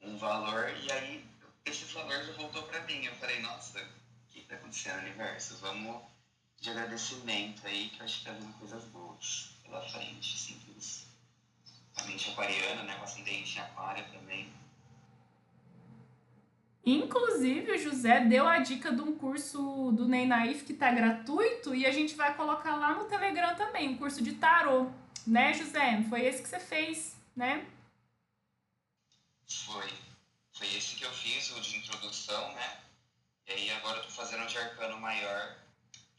um 0.01 0.17
valor 0.19 0.69
e 0.83 0.93
aí 0.93 1.27
esse 1.65 1.85
valor 1.87 2.23
já 2.25 2.33
voltou 2.33 2.63
para 2.65 2.81
mim. 2.83 3.05
Eu 3.05 3.15
falei, 3.17 3.41
nossa, 3.41 3.79
o 3.81 4.33
que 4.33 4.43
tá 4.43 4.57
acontecendo, 4.57 5.01
universo? 5.01 5.57
Vamos 5.57 6.03
de 6.61 6.71
agradecimento 6.71 7.67
aí, 7.67 7.89
que 7.91 8.01
eu 8.01 8.05
acho 8.05 8.19
que 8.19 8.25
tá 8.25 8.33
vindo 8.33 8.53
coisas 8.59 8.85
boas 8.85 9.51
pela 9.63 9.81
frente, 9.89 10.39
simples. 10.39 11.07
A 11.97 12.05
mente 12.05 12.31
aquariana, 12.31 12.83
né? 12.83 12.97
Com 12.97 13.05
ascendente 13.05 13.59
aquário 13.59 14.05
também. 14.13 14.53
Inclusive, 16.91 17.73
o 17.73 17.79
José 17.79 18.21
deu 18.21 18.49
a 18.49 18.61
dica 18.61 18.91
de 18.91 19.03
um 19.03 19.15
curso 19.15 19.93
do 19.93 20.09
Ney 20.09 20.27
Naif 20.27 20.65
que 20.65 20.73
tá 20.73 20.91
gratuito 20.91 21.75
e 21.75 21.85
a 21.85 21.91
gente 21.91 22.15
vai 22.15 22.35
colocar 22.35 22.77
lá 22.77 22.95
no 22.95 23.05
Telegram 23.05 23.55
também, 23.55 23.91
um 23.91 23.99
curso 23.99 24.23
de 24.23 24.33
tarô. 24.37 24.91
Né, 25.27 25.53
José? 25.53 26.03
Foi 26.09 26.25
esse 26.25 26.43
que 26.43 26.49
você 26.49 26.59
fez, 26.59 27.15
né? 27.37 27.67
Foi. 29.47 29.93
Foi 30.55 30.67
esse 30.75 30.97
que 30.97 31.05
eu 31.05 31.13
fiz, 31.13 31.55
o 31.55 31.61
de 31.61 31.77
introdução, 31.77 32.55
né? 32.55 32.79
E 33.47 33.53
aí 33.53 33.71
agora 33.73 33.99
eu 33.99 34.05
tô 34.05 34.11
fazendo 34.11 34.45
o 34.45 34.47
de 34.47 34.57
arcano 34.57 34.99
maior 34.99 35.59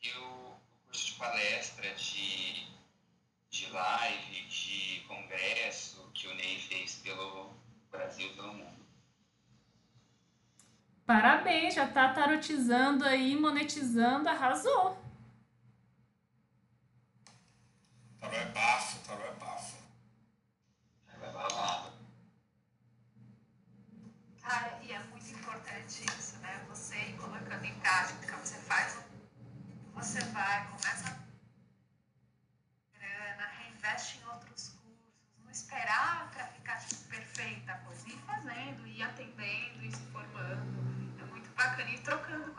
e 0.03 0.11
o, 0.11 0.53
curso 0.85 1.07
de 1.07 1.13
palestra, 1.13 1.95
de, 1.95 2.67
de 3.49 3.71
live, 3.71 4.41
de 4.47 5.03
congresso 5.07 6.11
que 6.13 6.27
o 6.27 6.35
Ney 6.35 6.59
fez 6.59 6.97
pelo 6.97 7.55
Brasil 7.89 8.27
e 8.27 8.35
pelo 8.35 8.53
mundo. 8.53 8.78
Parabéns, 11.09 11.73
já 11.73 11.87
tá 11.87 12.13
tarotizando 12.13 13.03
aí, 13.03 13.35
monetizando, 13.35 14.29
arrasou. 14.29 14.95
Tarô 18.19 18.35
é 18.35 18.45
bafo, 18.45 18.99
tarô 19.07 19.25
é 19.25 19.31
bafo. 19.31 19.77
Aí 21.07 21.19
vai 21.19 21.33
babado. 21.33 21.93
Cara, 24.39 24.77
e 24.83 24.91
é 24.91 24.99
muito 25.05 25.31
importante 25.31 26.05
isso, 26.15 26.37
né? 26.43 26.63
Você 26.69 26.95
ir 26.95 27.17
colocando 27.17 27.65
em 27.65 27.73
prática, 27.79 28.37
você 28.37 28.57
faz, 28.59 28.99
o- 28.99 29.99
você 29.99 30.21
vai, 30.25 30.67
começa 30.67 31.08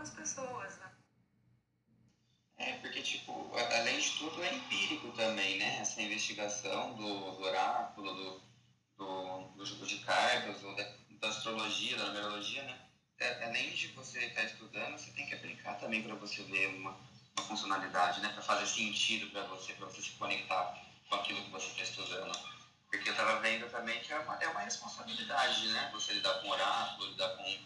com 0.00 0.02
as 0.02 0.10
pessoas, 0.10 0.78
né? 0.78 0.90
tipo, 3.02 3.50
além 3.56 3.98
de 3.98 4.10
tudo, 4.18 4.42
é 4.42 4.54
empírico 4.54 5.10
também, 5.12 5.58
né? 5.58 5.78
Essa 5.80 6.02
investigação 6.02 6.94
do, 6.94 7.32
do 7.32 7.42
oráculo, 7.42 8.12
do, 8.14 8.42
do, 8.98 9.38
do 9.56 9.66
jogo 9.66 9.86
de 9.86 9.98
cartas, 9.98 10.62
ou 10.62 10.74
da, 10.76 10.86
da 11.20 11.28
astrologia, 11.28 11.96
da 11.96 12.06
numerologia, 12.06 12.62
né? 12.62 12.78
É, 13.18 13.44
além 13.44 13.70
de 13.72 13.88
você 13.88 14.18
estar 14.26 14.44
estudando, 14.44 14.98
você 14.98 15.10
tem 15.12 15.26
que 15.26 15.34
aplicar 15.34 15.74
também 15.74 16.02
para 16.02 16.14
você 16.14 16.42
ver 16.44 16.68
uma, 16.76 16.90
uma 16.90 17.46
funcionalidade, 17.46 18.20
né? 18.20 18.28
Para 18.28 18.42
fazer 18.42 18.66
sentido 18.66 19.30
para 19.30 19.42
você, 19.44 19.72
para 19.74 19.86
você 19.86 20.02
se 20.02 20.10
conectar 20.12 20.78
com 21.08 21.14
aquilo 21.16 21.42
que 21.42 21.50
você 21.50 21.66
está 21.68 21.82
estudando. 21.82 22.38
Porque 22.90 23.08
eu 23.08 23.12
estava 23.12 23.40
vendo 23.40 23.70
também 23.70 24.00
que 24.00 24.12
é 24.12 24.18
uma, 24.18 24.36
é 24.36 24.48
uma 24.48 24.60
responsabilidade, 24.60 25.68
né? 25.68 25.90
Você 25.92 26.12
lidar 26.12 26.40
com 26.40 26.48
oráculo, 26.48 27.10
lidar 27.10 27.36
com 27.36 27.58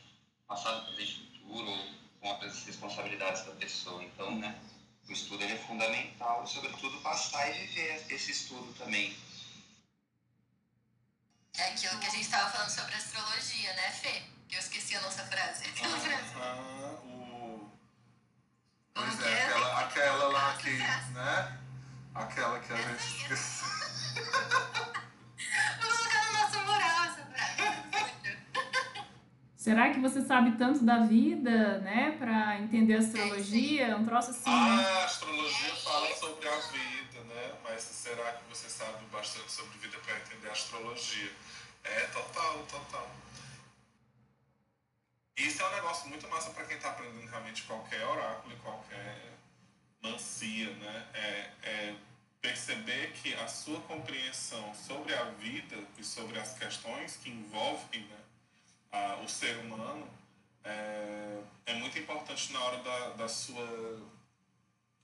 passado, 0.47 0.87
presente 0.87 1.21
e 1.21 1.39
futuro, 1.39 2.04
com 2.25 2.47
as 2.47 2.65
responsabilidades 2.65 3.45
da 3.45 3.53
pessoa. 3.53 4.03
Então, 4.03 4.39
né? 4.39 4.59
O 5.07 5.13
estudo 5.13 5.45
ele 5.45 5.53
é 5.53 5.59
fundamental, 5.59 6.47
sobretudo 6.47 6.99
passar 7.03 7.51
e 7.51 7.67
viver 7.67 8.07
esse 8.09 8.31
estudo 8.31 8.73
também. 8.79 9.15
É 11.57 11.69
aquilo 11.69 12.01
que 12.01 12.07
a 12.07 12.11
gente 12.11 12.23
estava 12.23 12.51
falando 12.51 12.71
sobre 12.71 12.95
astrologia, 12.95 13.75
né, 13.75 13.91
Fê? 13.91 14.23
Que 14.49 14.57
eu 14.57 14.61
esqueci 14.61 14.97
a 14.97 15.03
nossa 15.03 15.25
frase. 15.27 15.67
Aquela 15.67 15.99
frase. 15.99 16.33
Ah, 16.37 17.01
o... 17.05 17.71
Pois 18.95 19.15
que 19.17 19.25
é, 19.25 19.29
é? 19.29 19.45
aquela, 19.45 19.81
aquela 19.81 20.29
lá 20.29 20.57
que, 20.57 20.71
né? 20.71 21.61
Aquela 22.15 22.61
que 22.61 22.73
a 22.73 22.77
gente 22.77 23.05
esqueceu. 23.05 23.67
Será 29.65 29.89
que 29.89 29.99
você 29.99 30.21
sabe 30.21 30.59
tanto 30.59 30.85
da 30.85 30.99
vida, 30.99 31.79
né, 31.79 32.15
pra 32.19 32.59
entender 32.61 32.97
a 32.97 32.99
astrologia? 32.99 33.87
É 33.87 33.97
um 33.97 34.05
troço 34.05 34.29
assim, 34.29 34.51
né? 34.51 34.85
Ah, 34.87 34.99
a 35.01 35.05
astrologia 35.07 35.75
fala 35.77 36.15
sobre 36.17 36.47
a 36.47 36.57
vida, 36.59 37.21
né? 37.21 37.55
Mas 37.65 37.81
será 37.81 38.31
que 38.33 38.45
você 38.51 38.69
sabe 38.69 39.03
bastante 39.07 39.51
sobre 39.51 39.79
vida 39.79 39.97
para 40.01 40.19
entender 40.19 40.51
a 40.51 40.53
astrologia? 40.53 41.33
É, 41.83 42.01
total, 42.09 42.59
total. 42.71 43.11
Isso 45.39 45.63
é 45.63 45.67
um 45.67 45.75
negócio 45.77 46.11
muito 46.11 46.29
massa 46.29 46.51
para 46.51 46.67
quem 46.67 46.77
está 46.77 46.91
aprendendo 46.91 47.31
realmente 47.31 47.63
qualquer 47.63 48.05
oráculo 48.07 48.53
e 48.53 48.57
qualquer 48.59 49.33
mancia, 50.03 50.75
né? 50.75 51.07
É, 51.15 51.51
é 51.63 51.95
perceber 52.43 53.13
que 53.13 53.33
a 53.33 53.49
sua 53.49 53.81
compreensão 53.81 54.75
sobre 54.75 55.15
a 55.15 55.25
vida 55.25 55.83
e 55.97 56.05
sobre 56.05 56.39
as 56.39 56.53
questões 56.59 57.17
que 57.17 57.31
envolvem 57.31 58.03
né, 58.03 58.24
a- 58.95 59.17
o 59.25 59.29
ser 59.29 59.57
humano 59.59 60.09
é, 60.65 61.41
é 61.67 61.75
muito 61.75 61.99
importante 61.99 62.53
na 62.53 62.61
hora 62.61 62.79
da, 62.83 63.09
da 63.11 63.29
sua 63.29 63.67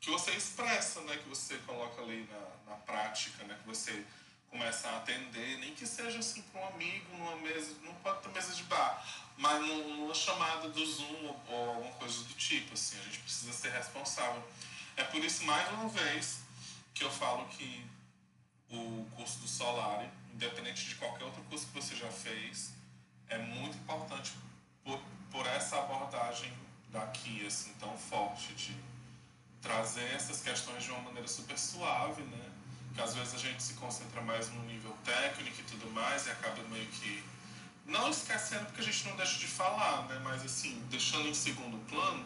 que 0.01 0.11
você 0.11 0.31
expressa, 0.33 1.01
né, 1.03 1.17
que 1.19 1.29
você 1.29 1.59
coloca 1.67 2.01
ali 2.01 2.27
na, 2.31 2.71
na 2.73 2.77
prática, 2.79 3.45
né, 3.45 3.55
que 3.61 3.69
você 3.69 4.05
começa 4.49 4.89
a 4.89 4.97
atender, 4.97 5.59
nem 5.59 5.75
que 5.75 5.87
seja 5.87 6.19
assim 6.21 6.41
para 6.43 6.61
um 6.63 6.69
amigo, 6.69 7.17
numa 7.17 7.37
mesa, 7.37 7.75
não 7.83 7.95
pode 7.97 8.21
ter 8.23 8.31
mesa 8.31 8.55
de 8.55 8.63
bar, 8.65 9.07
mas 9.37 9.61
num- 9.61 9.97
numa 9.97 10.15
chamada 10.15 10.69
do 10.71 10.87
Zoom 10.87 11.27
ou, 11.27 11.41
ou 11.49 11.69
alguma 11.75 11.93
coisa 11.93 12.25
do 12.25 12.35
tipo, 12.35 12.73
assim, 12.75 12.99
a 12.99 13.03
gente 13.05 13.19
precisa 13.19 13.53
ser 13.53 13.71
responsável. 13.73 14.43
É 14.97 15.05
por 15.05 15.23
isso, 15.23 15.45
mais 15.45 15.69
uma 15.73 15.89
vez, 15.89 16.41
que 16.95 17.05
eu 17.05 17.11
falo 17.11 17.47
que 17.49 17.87
o 18.71 19.07
curso 19.17 19.39
do 19.41 19.49
Solari, 19.49 20.09
independente 20.33 20.85
de 20.89 20.95
qualquer 20.95 21.25
outro 21.25 21.43
curso 21.45 21.67
que 21.67 21.73
você 21.75 21.95
já 21.95 22.11
fez, 22.11 22.73
é 23.31 23.39
muito 23.39 23.77
importante 23.79 24.33
por, 24.85 25.01
por 25.31 25.47
essa 25.47 25.79
abordagem 25.79 26.53
daqui, 26.91 27.47
assim, 27.47 27.73
tão 27.79 27.97
forte 27.97 28.53
de 28.55 28.77
trazer 29.63 30.05
essas 30.15 30.41
questões 30.41 30.83
de 30.83 30.91
uma 30.91 31.01
maneira 31.03 31.29
super 31.29 31.59
suave, 31.59 32.23
né? 32.23 32.51
Que 32.95 33.01
às 33.01 33.15
vezes 33.15 33.35
a 33.35 33.39
gente 33.39 33.63
se 33.63 33.75
concentra 33.75 34.21
mais 34.21 34.51
no 34.51 34.63
nível 34.65 34.95
técnico 35.05 35.61
e 35.61 35.65
tudo 35.65 35.91
mais 35.93 36.27
e 36.27 36.31
acaba 36.31 36.63
meio 36.65 36.87
que 36.87 37.23
não 37.87 38.11
esquecendo 38.11 38.67
porque 38.67 38.81
a 38.81 38.85
gente 38.85 39.09
não 39.09 39.17
deixa 39.17 39.39
de 39.39 39.47
falar, 39.47 40.07
né? 40.07 40.21
Mas 40.25 40.45
assim, 40.45 40.83
deixando 40.91 41.29
em 41.29 41.35
segundo 41.35 41.79
plano 41.89 42.25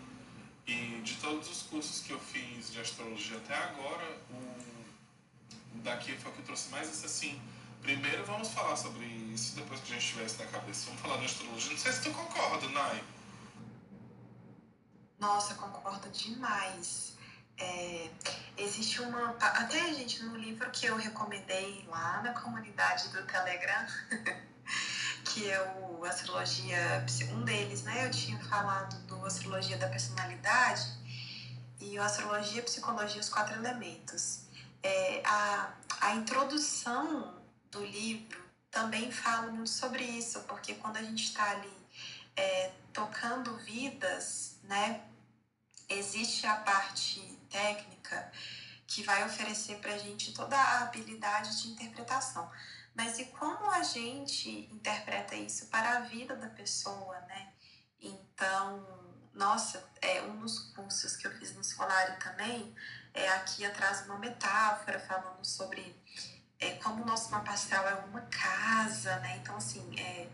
e 0.67 1.01
de 1.03 1.15
todos 1.17 1.51
os 1.51 1.63
cursos 1.63 2.03
que 2.03 2.13
eu 2.13 2.21
fiz 2.21 2.73
de 2.73 2.81
astrologia 2.81 3.37
até 3.37 3.55
agora, 3.55 4.19
o 4.31 5.79
daqui 5.83 6.17
foi 6.17 6.33
o 6.33 6.35
que 6.35 6.43
trouxe 6.43 6.71
mais 6.71 6.91
isso 6.91 7.05
assim. 7.05 7.39
Primeiro 7.85 8.25
vamos 8.25 8.49
falar 8.49 8.77
sobre 8.77 9.05
isso, 9.05 9.57
depois 9.57 9.79
que 9.81 9.93
a 9.93 9.97
gente 9.97 10.07
tiver 10.07 10.25
isso 10.25 10.43
na 10.43 10.51
cabeça. 10.51 10.87
Vamos 10.87 11.03
falar 11.03 11.19
de 11.19 11.27
astrologia. 11.27 11.71
Não 11.71 11.79
sei 11.79 11.93
se 11.93 12.01
tu 12.01 12.11
concorda, 12.13 12.67
Nai. 12.71 13.05
Nossa, 15.19 15.55
concordo 15.57 16.09
demais. 16.09 17.13
É, 17.59 18.09
existe 18.57 19.03
uma. 19.03 19.37
Até, 19.39 19.93
gente, 19.93 20.23
no 20.23 20.35
livro 20.35 20.71
que 20.71 20.87
eu 20.87 20.97
recomendei 20.97 21.85
lá 21.87 22.23
na 22.23 22.33
comunidade 22.33 23.09
do 23.09 23.23
Telegram, 23.27 23.87
que 25.27 25.51
é 25.51 25.61
o 25.79 26.03
Astrologia. 26.07 27.05
Um 27.35 27.45
deles, 27.45 27.83
né? 27.83 28.07
Eu 28.07 28.11
tinha 28.11 28.39
falado 28.45 28.99
do 29.07 29.27
Astrologia 29.27 29.77
da 29.77 29.89
Personalidade 29.89 30.89
e 31.79 31.99
o 31.99 32.03
Astrologia, 32.03 32.63
Psicologia, 32.63 33.21
os 33.21 33.29
Quatro 33.29 33.57
Elementos. 33.57 34.45
É, 34.83 35.23
a, 35.27 35.75
a 36.01 36.15
introdução 36.15 37.34
do 37.75 37.85
livro 37.85 38.43
também 38.71 39.11
fala 39.11 39.51
muito 39.51 39.71
sobre 39.71 40.05
isso, 40.05 40.41
porque 40.45 40.75
quando 40.75 40.97
a 40.97 41.03
gente 41.03 41.25
está 41.25 41.51
ali 41.51 41.87
é, 42.37 42.73
tocando 42.93 43.57
vidas, 43.59 44.57
né? 44.63 45.03
Existe 45.89 46.47
a 46.47 46.57
parte 46.57 47.21
técnica 47.51 48.33
que 48.87 49.03
vai 49.03 49.25
oferecer 49.25 49.79
para 49.79 49.95
a 49.95 49.99
gente 49.99 50.33
toda 50.33 50.57
a 50.57 50.83
habilidade 50.83 51.63
de 51.63 51.69
interpretação. 51.69 52.51
Mas 52.95 53.19
e 53.19 53.27
como 53.27 53.71
a 53.71 53.83
gente 53.83 54.49
interpreta 54.73 55.35
isso 55.35 55.67
para 55.67 55.99
a 55.99 56.01
vida 56.01 56.35
da 56.37 56.49
pessoa, 56.49 57.21
né? 57.23 57.53
Então, 58.01 58.87
nossa, 59.35 59.85
é 60.01 60.23
um 60.23 60.39
dos 60.39 60.59
cursos 60.73 61.17
que 61.17 61.27
eu 61.27 61.39
fiz 61.39 61.55
no 61.55 61.61
escolário 61.61 62.19
também, 62.21 62.75
é 63.13 63.29
aqui 63.31 63.65
atrás 63.65 64.05
uma 64.07 64.19
metáfora 64.19 64.99
falando 65.01 65.45
sobre 65.45 65.95
é, 66.65 66.71
como 66.83 67.03
o 67.03 67.07
nosso 67.07 67.31
mapa 67.31 67.53
astral 67.53 67.87
é 67.87 67.95
uma 68.07 68.23
casa, 68.23 69.17
né? 69.19 69.39
Então, 69.43 69.57
assim, 69.57 69.85
é, 69.99 70.27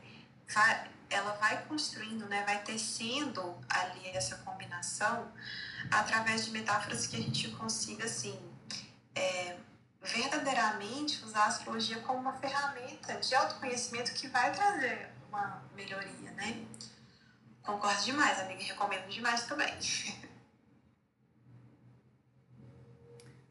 vai, 0.53 0.91
ela 1.11 1.33
vai 1.33 1.64
construindo, 1.64 2.26
né? 2.26 2.45
Vai 2.45 2.62
tecendo 2.62 3.59
ali 3.68 4.09
essa 4.11 4.37
combinação 4.39 5.33
através 5.91 6.45
de 6.45 6.53
metáforas 6.53 7.07
que 7.07 7.16
a 7.16 7.20
gente 7.20 7.51
consiga, 7.51 8.05
assim, 8.05 8.39
é, 9.14 9.57
verdadeiramente 10.03 11.24
usar 11.24 11.45
a 11.45 11.47
astrologia 11.47 12.01
como 12.01 12.20
uma 12.20 12.35
ferramenta 12.35 13.14
de 13.14 13.35
autoconhecimento 13.35 14.12
que 14.14 14.28
vai 14.28 14.53
trazer 14.53 15.11
uma 15.28 15.62
melhoria, 15.74 16.31
né? 16.33 16.64
Concordo 17.62 18.05
demais, 18.05 18.39
amiga, 18.41 18.62
recomendo 18.62 19.09
demais 19.09 19.45
também. 19.47 19.76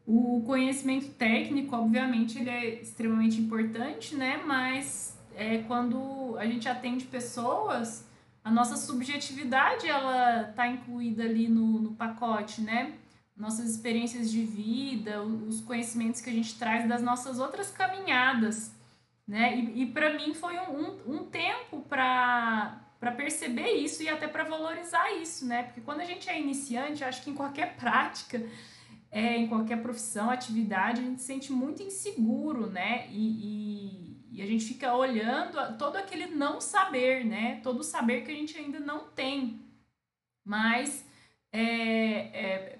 O 0.06 0.42
conhecimento 0.44 1.08
técnico, 1.10 1.76
obviamente, 1.76 2.38
ele 2.38 2.50
é 2.50 2.80
extremamente 2.80 3.40
importante, 3.40 4.16
né? 4.16 4.42
Mas 4.44 5.16
é, 5.34 5.58
quando 5.58 6.36
a 6.38 6.46
gente 6.46 6.68
atende 6.68 7.04
pessoas, 7.04 8.08
a 8.42 8.50
nossa 8.50 8.76
subjetividade 8.76 9.86
ela 9.86 10.48
está 10.50 10.66
incluída 10.66 11.22
ali 11.22 11.48
no, 11.48 11.80
no 11.80 11.92
pacote, 11.92 12.60
né? 12.60 12.94
Nossas 13.36 13.70
experiências 13.70 14.30
de 14.30 14.42
vida, 14.42 15.22
os 15.22 15.60
conhecimentos 15.60 16.20
que 16.20 16.28
a 16.28 16.32
gente 16.32 16.58
traz 16.58 16.88
das 16.88 17.02
nossas 17.02 17.38
outras 17.38 17.70
caminhadas, 17.70 18.74
né? 19.26 19.56
E, 19.56 19.82
e 19.82 19.86
para 19.86 20.14
mim 20.14 20.34
foi 20.34 20.58
um, 20.58 20.80
um, 20.80 21.16
um 21.16 21.24
tempo 21.24 21.80
para 21.88 22.86
para 23.00 23.12
perceber 23.12 23.72
isso 23.72 24.02
e 24.02 24.10
até 24.10 24.28
para 24.28 24.44
valorizar 24.44 25.10
isso, 25.14 25.46
né? 25.46 25.62
Porque 25.62 25.80
quando 25.80 26.00
a 26.00 26.04
gente 26.04 26.28
é 26.28 26.38
iniciante, 26.38 27.02
acho 27.02 27.22
que 27.22 27.30
em 27.30 27.34
qualquer 27.34 27.74
prática 27.80 28.46
é, 29.10 29.36
em 29.36 29.48
qualquer 29.48 29.82
profissão, 29.82 30.30
atividade, 30.30 31.00
a 31.00 31.04
gente 31.04 31.20
se 31.20 31.26
sente 31.26 31.52
muito 31.52 31.82
inseguro, 31.82 32.68
né? 32.68 33.08
E, 33.10 34.20
e, 34.30 34.38
e, 34.38 34.42
a 34.42 34.46
gente 34.46 34.64
fica 34.64 34.94
olhando 34.94 35.76
todo 35.76 35.96
aquele 35.96 36.26
não 36.26 36.60
saber, 36.60 37.24
né? 37.24 37.60
Todo 37.62 37.80
o 37.80 37.84
saber 37.84 38.22
que 38.22 38.30
a 38.30 38.34
gente 38.34 38.56
ainda 38.56 38.78
não 38.78 39.08
tem. 39.08 39.60
Mas, 40.44 41.04
é, 41.52 41.62
é, 41.62 42.78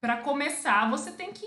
para 0.00 0.18
começar, 0.18 0.88
você 0.88 1.10
tem 1.10 1.32
que. 1.32 1.46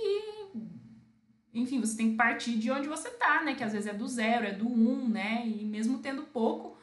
Enfim, 1.54 1.80
você 1.80 1.96
tem 1.96 2.12
que 2.12 2.18
partir 2.18 2.58
de 2.58 2.70
onde 2.70 2.90
você 2.90 3.10
tá, 3.12 3.42
né? 3.42 3.56
Que 3.56 3.64
às 3.64 3.72
vezes 3.72 3.88
é 3.88 3.94
do 3.94 4.08
zero, 4.08 4.46
é 4.46 4.52
do 4.52 4.68
um, 4.68 5.08
né? 5.08 5.48
E 5.48 5.64
mesmo 5.64 6.00
tendo 6.00 6.24
pouco, 6.24 6.78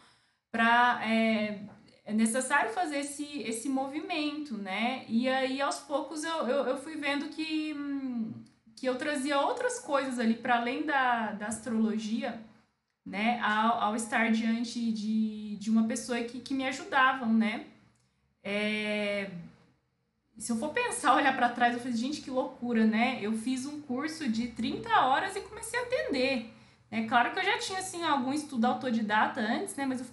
para 0.50 1.02
é, 1.06 1.60
é 2.04 2.12
necessário 2.12 2.70
fazer 2.72 2.98
esse, 2.98 3.42
esse 3.42 3.68
movimento, 3.68 4.56
né? 4.56 5.04
E 5.08 5.28
aí, 5.28 5.60
aos 5.60 5.78
poucos, 5.78 6.24
eu, 6.24 6.48
eu, 6.48 6.66
eu 6.66 6.76
fui 6.78 6.96
vendo 6.96 7.28
que, 7.28 7.74
hum, 7.74 8.32
que 8.74 8.86
eu 8.86 8.96
trazia 8.96 9.40
outras 9.40 9.78
coisas 9.78 10.18
ali, 10.18 10.34
para 10.34 10.56
além 10.56 10.84
da, 10.84 11.32
da 11.32 11.46
astrologia, 11.46 12.40
né? 13.06 13.40
Ao, 13.40 13.80
ao 13.80 13.96
estar 13.96 14.32
diante 14.32 14.92
de, 14.92 15.56
de 15.56 15.70
uma 15.70 15.86
pessoa 15.86 16.20
que, 16.22 16.40
que 16.40 16.54
me 16.54 16.66
ajudavam, 16.66 17.32
né? 17.32 17.66
É, 18.42 19.30
se 20.36 20.50
eu 20.50 20.56
for 20.56 20.70
pensar, 20.70 21.14
olhar 21.16 21.36
para 21.36 21.48
trás, 21.50 21.74
eu 21.74 21.80
falei, 21.80 21.96
gente, 21.96 22.20
que 22.20 22.30
loucura, 22.30 22.84
né? 22.84 23.18
Eu 23.22 23.32
fiz 23.32 23.64
um 23.64 23.80
curso 23.80 24.28
de 24.28 24.48
30 24.48 24.88
horas 25.06 25.36
e 25.36 25.40
comecei 25.40 25.78
a 25.78 25.82
atender. 25.84 26.52
É 26.90 27.04
claro 27.04 27.32
que 27.32 27.38
eu 27.38 27.44
já 27.44 27.58
tinha, 27.58 27.78
assim, 27.78 28.02
algum 28.02 28.32
estudo 28.32 28.64
autodidata 28.64 29.40
antes, 29.40 29.76
né? 29.76 29.86
Mas 29.86 30.00
eu 30.00 30.06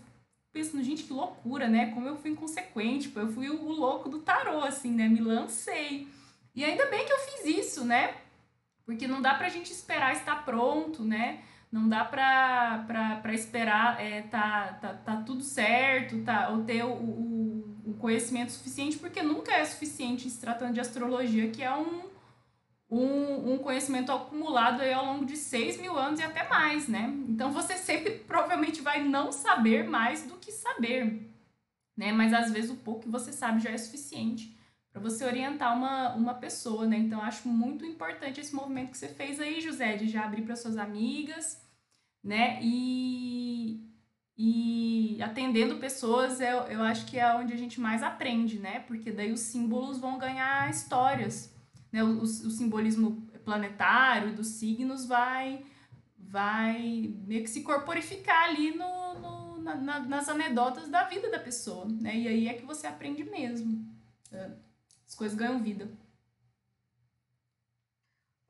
pensando, 0.51 0.83
gente, 0.83 1.03
que 1.03 1.13
loucura, 1.13 1.67
né? 1.67 1.91
Como 1.93 2.07
eu 2.07 2.17
fui 2.17 2.31
inconsequente, 2.31 3.11
eu 3.15 3.31
fui 3.31 3.49
o, 3.49 3.63
o 3.63 3.71
louco 3.71 4.09
do 4.09 4.19
tarô, 4.19 4.61
assim, 4.61 4.91
né? 4.91 5.07
Me 5.07 5.19
lancei. 5.19 6.07
E 6.55 6.63
ainda 6.63 6.85
bem 6.87 7.05
que 7.05 7.13
eu 7.13 7.19
fiz 7.19 7.45
isso, 7.45 7.85
né? 7.85 8.15
Porque 8.85 9.07
não 9.07 9.21
dá 9.21 9.35
pra 9.35 9.49
gente 9.49 9.71
esperar 9.71 10.13
estar 10.13 10.43
pronto, 10.43 11.03
né? 11.03 11.43
Não 11.71 11.87
dá 11.87 12.03
pra, 12.03 12.83
pra, 12.87 13.15
pra 13.17 13.33
esperar 13.33 14.01
é, 14.01 14.23
tá, 14.23 14.73
tá, 14.81 14.93
tá 14.93 15.17
tudo 15.17 15.43
certo, 15.43 16.23
tá, 16.23 16.49
ou 16.49 16.63
ter 16.63 16.83
o, 16.83 16.93
o, 16.93 17.81
o 17.85 17.93
conhecimento 17.99 18.51
suficiente, 18.51 18.97
porque 18.97 19.21
nunca 19.21 19.53
é 19.53 19.63
suficiente 19.63 20.27
se 20.27 20.41
tratando 20.41 20.73
de 20.73 20.79
astrologia, 20.79 21.51
que 21.51 21.61
é 21.61 21.71
um, 21.71 22.09
um, 22.89 23.53
um 23.53 23.57
conhecimento 23.59 24.11
acumulado 24.11 24.81
aí 24.81 24.91
ao 24.91 25.05
longo 25.05 25.25
de 25.25 25.37
6 25.37 25.79
mil 25.79 25.97
anos 25.97 26.19
e 26.19 26.23
até 26.23 26.47
mais, 26.47 26.87
né? 26.87 27.13
Então 27.27 27.51
você 27.51 27.75
sempre 27.77 28.11
provavelmente 28.11 28.81
vai 28.81 29.03
não 29.03 29.31
saber 29.31 29.87
mais 29.87 30.23
do 30.23 30.35
que 30.37 30.51
saber, 30.51 31.29
né? 31.95 32.11
Mas 32.11 32.33
às 32.33 32.51
vezes 32.51 32.71
o 32.71 32.75
pouco 32.75 33.01
que 33.01 33.09
você 33.09 33.31
sabe 33.31 33.61
já 33.61 33.69
é 33.69 33.77
suficiente 33.77 34.57
para 34.91 35.01
você 35.01 35.23
orientar 35.23 35.75
uma, 35.75 36.13
uma 36.15 36.33
pessoa, 36.33 36.85
né? 36.85 36.97
Então, 36.97 37.21
acho 37.21 37.47
muito 37.47 37.85
importante 37.85 38.41
esse 38.41 38.55
movimento 38.55 38.91
que 38.91 38.97
você 38.97 39.07
fez 39.07 39.39
aí, 39.39 39.61
José, 39.61 39.95
de 39.95 40.07
já 40.07 40.25
abrir 40.25 40.41
para 40.41 40.55
suas 40.55 40.77
amigas, 40.77 41.61
né? 42.23 42.59
E, 42.61 43.79
e 44.37 45.21
atendendo 45.21 45.77
pessoas, 45.77 46.41
eu, 46.41 46.61
eu 46.63 46.81
acho 46.81 47.05
que 47.05 47.19
é 47.19 47.33
onde 47.35 47.53
a 47.53 47.57
gente 47.57 47.79
mais 47.79 48.01
aprende, 48.01 48.59
né? 48.59 48.79
Porque 48.81 49.11
daí 49.11 49.31
os 49.31 49.41
símbolos 49.41 49.99
vão 49.99 50.17
ganhar 50.17 50.69
histórias, 50.69 51.53
né? 51.91 52.03
O, 52.03 52.19
o, 52.19 52.21
o 52.21 52.51
simbolismo 52.51 53.27
planetário 53.43 54.35
dos 54.35 54.47
signos 54.47 55.05
vai 55.05 55.65
vai 56.17 57.15
meio 57.25 57.43
que 57.43 57.49
se 57.49 57.63
corporificar 57.63 58.43
ali 58.43 58.75
no, 58.75 59.19
no 59.19 59.57
na, 59.61 59.99
nas 59.99 60.29
anedotas 60.29 60.87
da 60.87 61.05
vida 61.05 61.29
da 61.29 61.39
pessoa, 61.39 61.85
né? 61.85 62.15
E 62.15 62.27
aí 62.27 62.47
é 62.47 62.53
que 62.53 62.65
você 62.65 62.87
aprende 62.87 63.23
mesmo. 63.23 63.85
É. 64.31 64.51
As 65.07 65.15
coisas 65.15 65.37
ganham 65.37 65.61
vida. 65.61 65.89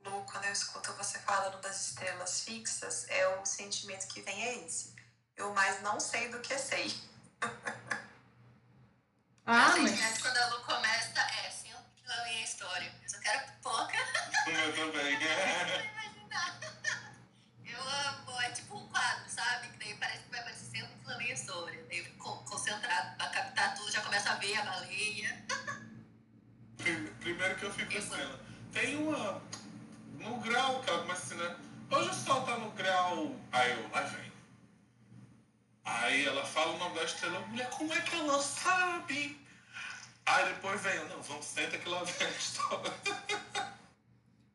Lu, 0.03 0.23
quando 0.23 0.45
eu 0.45 0.51
escuto 0.51 0.91
você 0.93 1.19
falando 1.19 1.59
das 1.61 1.89
estrelas 1.89 2.43
fixas, 2.43 3.07
é 3.09 3.39
o 3.39 3.45
sentimento 3.45 4.07
que 4.07 4.21
vem 4.21 4.41
é 4.43 4.65
esse. 4.65 4.93
Eu 5.35 5.53
mais 5.53 5.81
não 5.81 5.99
sei 5.99 6.29
do 6.29 6.39
que 6.39 6.57
sei. 6.57 6.93
Ah, 9.45 9.75
mas... 9.77 9.99
mas 9.99 10.21
quando 10.21 10.37
a 10.37 10.47
Lu 10.49 10.63
começa, 10.63 11.19
é 11.19 11.49
assim 12.19 12.19
que 12.19 12.23
lá 12.23 12.23
vem 12.23 12.37
a 12.37 12.43
história. 12.43 12.93
Eu 13.03 13.09
só 13.09 13.19
quero 13.19 13.45
pipoca. 13.45 13.97
Eu 14.47 14.73
também. 14.91 15.19
Eu 17.65 17.81
amo, 17.81 18.41
é 18.41 18.49
tipo 18.51 18.77
um 18.77 18.87
quadro, 18.87 19.29
sabe? 19.29 19.69
Que 19.69 19.77
daí 19.77 19.97
parece 19.97 20.23
que 20.23 20.29
vai 20.31 20.39
aparecer 20.39 20.83
um 20.83 21.07
lá 21.07 21.17
vem 21.17 21.31
a 21.31 21.33
história. 21.33 21.85
Daí 21.87 22.03
concentrado 22.17 23.17
pra 23.17 23.27
captar 23.29 23.75
tudo, 23.75 23.91
já 23.91 24.01
começa 24.01 24.31
a 24.31 24.35
ver 24.35 24.55
a 24.57 24.63
baleia. 24.63 25.45
Primeiro 27.19 27.55
que 27.55 27.63
eu 27.63 27.73
fico 27.73 27.97
assim, 27.97 28.39
tem 28.73 28.95
uma. 28.97 29.41
No 30.13 30.37
grau 30.41 30.81
que 30.81 30.89
ela 30.89 30.99
começa 30.99 31.23
assim, 31.23 31.35
né? 31.35 31.55
Hoje 31.91 32.09
o 32.09 32.13
sol 32.13 32.45
tá 32.45 32.57
no 32.57 32.71
grau. 32.71 33.35
Aí 33.51 33.71
eu, 33.71 33.89
aí 33.93 34.09
vem. 34.09 34.29
Aí 35.85 36.25
ela 36.25 36.45
fala 36.45 36.73
o 36.73 36.77
nome 36.77 36.95
da 36.95 37.03
estrela, 37.03 37.39
mulher, 37.47 37.69
como 37.71 37.91
é 37.93 38.01
que 38.01 38.15
ela 38.15 38.41
sabe? 38.41 39.38
Aí 40.25 40.45
depois 40.53 40.81
vem, 40.81 40.99
não, 41.09 41.21
vamos, 41.21 41.45
senta 41.45 41.77
que 41.77 41.89
lá 41.89 42.03
vem 42.03 42.27
a 42.27 42.29
história. 42.31 42.93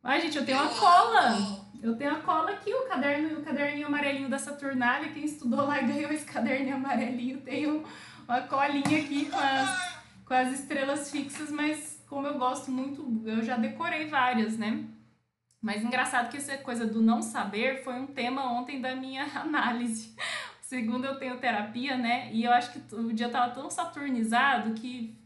Ai, 0.02 0.20
gente, 0.20 0.36
eu 0.36 0.44
tenho 0.44 0.60
uma 0.60 0.74
cola. 0.74 1.64
Eu 1.82 1.96
tenho 1.96 2.12
a 2.12 2.20
cola 2.20 2.50
aqui, 2.50 2.72
o 2.72 2.86
caderno, 2.86 3.40
o 3.40 3.42
caderninho 3.42 3.86
amarelinho 3.86 4.28
da 4.28 4.38
Saturnália. 4.38 5.12
Quem 5.12 5.24
estudou 5.24 5.66
lá 5.66 5.80
ganhou 5.80 6.10
esse 6.10 6.24
caderninho 6.24 6.76
amarelinho 6.76 7.40
tem 7.40 7.66
uma 7.66 8.40
colinha 8.42 9.00
aqui 9.00 9.26
com 9.26 9.38
as, 9.38 9.98
com 10.24 10.34
as 10.34 10.60
estrelas 10.60 11.10
fixas, 11.10 11.50
mas 11.50 12.02
como 12.08 12.26
eu 12.26 12.38
gosto 12.38 12.70
muito, 12.70 13.22
eu 13.26 13.42
já 13.42 13.56
decorei 13.56 14.06
várias, 14.06 14.56
né? 14.56 14.84
Mas 15.60 15.82
engraçado 15.82 16.30
que 16.30 16.36
essa 16.36 16.58
coisa 16.58 16.86
do 16.86 17.00
não 17.00 17.22
saber 17.22 17.82
foi 17.82 17.94
um 17.94 18.06
tema 18.06 18.52
ontem 18.52 18.80
da 18.80 18.94
minha 18.94 19.24
análise. 19.40 20.14
Segundo 20.60 21.04
eu 21.04 21.18
tenho 21.18 21.38
terapia, 21.38 21.96
né? 21.96 22.30
E 22.32 22.44
eu 22.44 22.52
acho 22.52 22.72
que 22.72 22.94
o 22.94 23.12
dia 23.12 23.28
tava 23.28 23.54
tão 23.54 23.70
saturnizado 23.70 24.74
que 24.74 25.18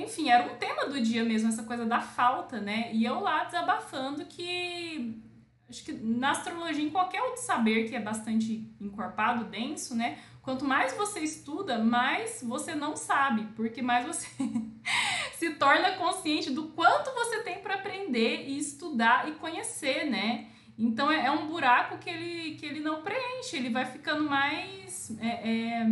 enfim, 0.00 0.30
era 0.30 0.44
um 0.44 0.56
tema 0.56 0.86
do 0.86 1.00
dia 1.00 1.24
mesmo, 1.24 1.48
essa 1.48 1.62
coisa 1.62 1.84
da 1.84 2.00
falta, 2.00 2.60
né? 2.60 2.90
E 2.92 3.04
eu 3.04 3.20
lá 3.20 3.44
desabafando 3.44 4.24
que 4.26 5.22
acho 5.68 5.84
que 5.84 5.92
na 5.92 6.30
astrologia, 6.30 6.82
em 6.82 6.90
qualquer 6.90 7.22
outro 7.22 7.42
saber 7.42 7.88
que 7.88 7.94
é 7.94 8.00
bastante 8.00 8.72
encorpado, 8.80 9.44
denso, 9.44 9.94
né? 9.94 10.18
Quanto 10.42 10.64
mais 10.64 10.96
você 10.96 11.20
estuda, 11.20 11.78
mais 11.78 12.42
você 12.42 12.74
não 12.74 12.96
sabe, 12.96 13.46
porque 13.54 13.82
mais 13.82 14.06
você 14.06 14.26
se 15.34 15.50
torna 15.54 15.92
consciente 15.92 16.50
do 16.50 16.68
quanto 16.68 17.12
você 17.12 17.42
tem 17.42 17.58
para 17.58 17.74
aprender 17.74 18.48
e 18.48 18.58
estudar 18.58 19.28
e 19.28 19.32
conhecer, 19.32 20.08
né? 20.08 20.48
Então 20.78 21.10
é, 21.10 21.26
é, 21.26 21.30
um 21.30 21.48
buraco 21.48 21.98
que 21.98 22.08
ele, 22.08 22.54
que 22.54 22.64
ele 22.64 22.80
não 22.80 23.02
preenche, 23.02 23.56
ele 23.56 23.68
vai 23.68 23.84
ficando 23.84 24.22
mais. 24.24 25.14
É, 25.20 25.50
é... 25.50 25.86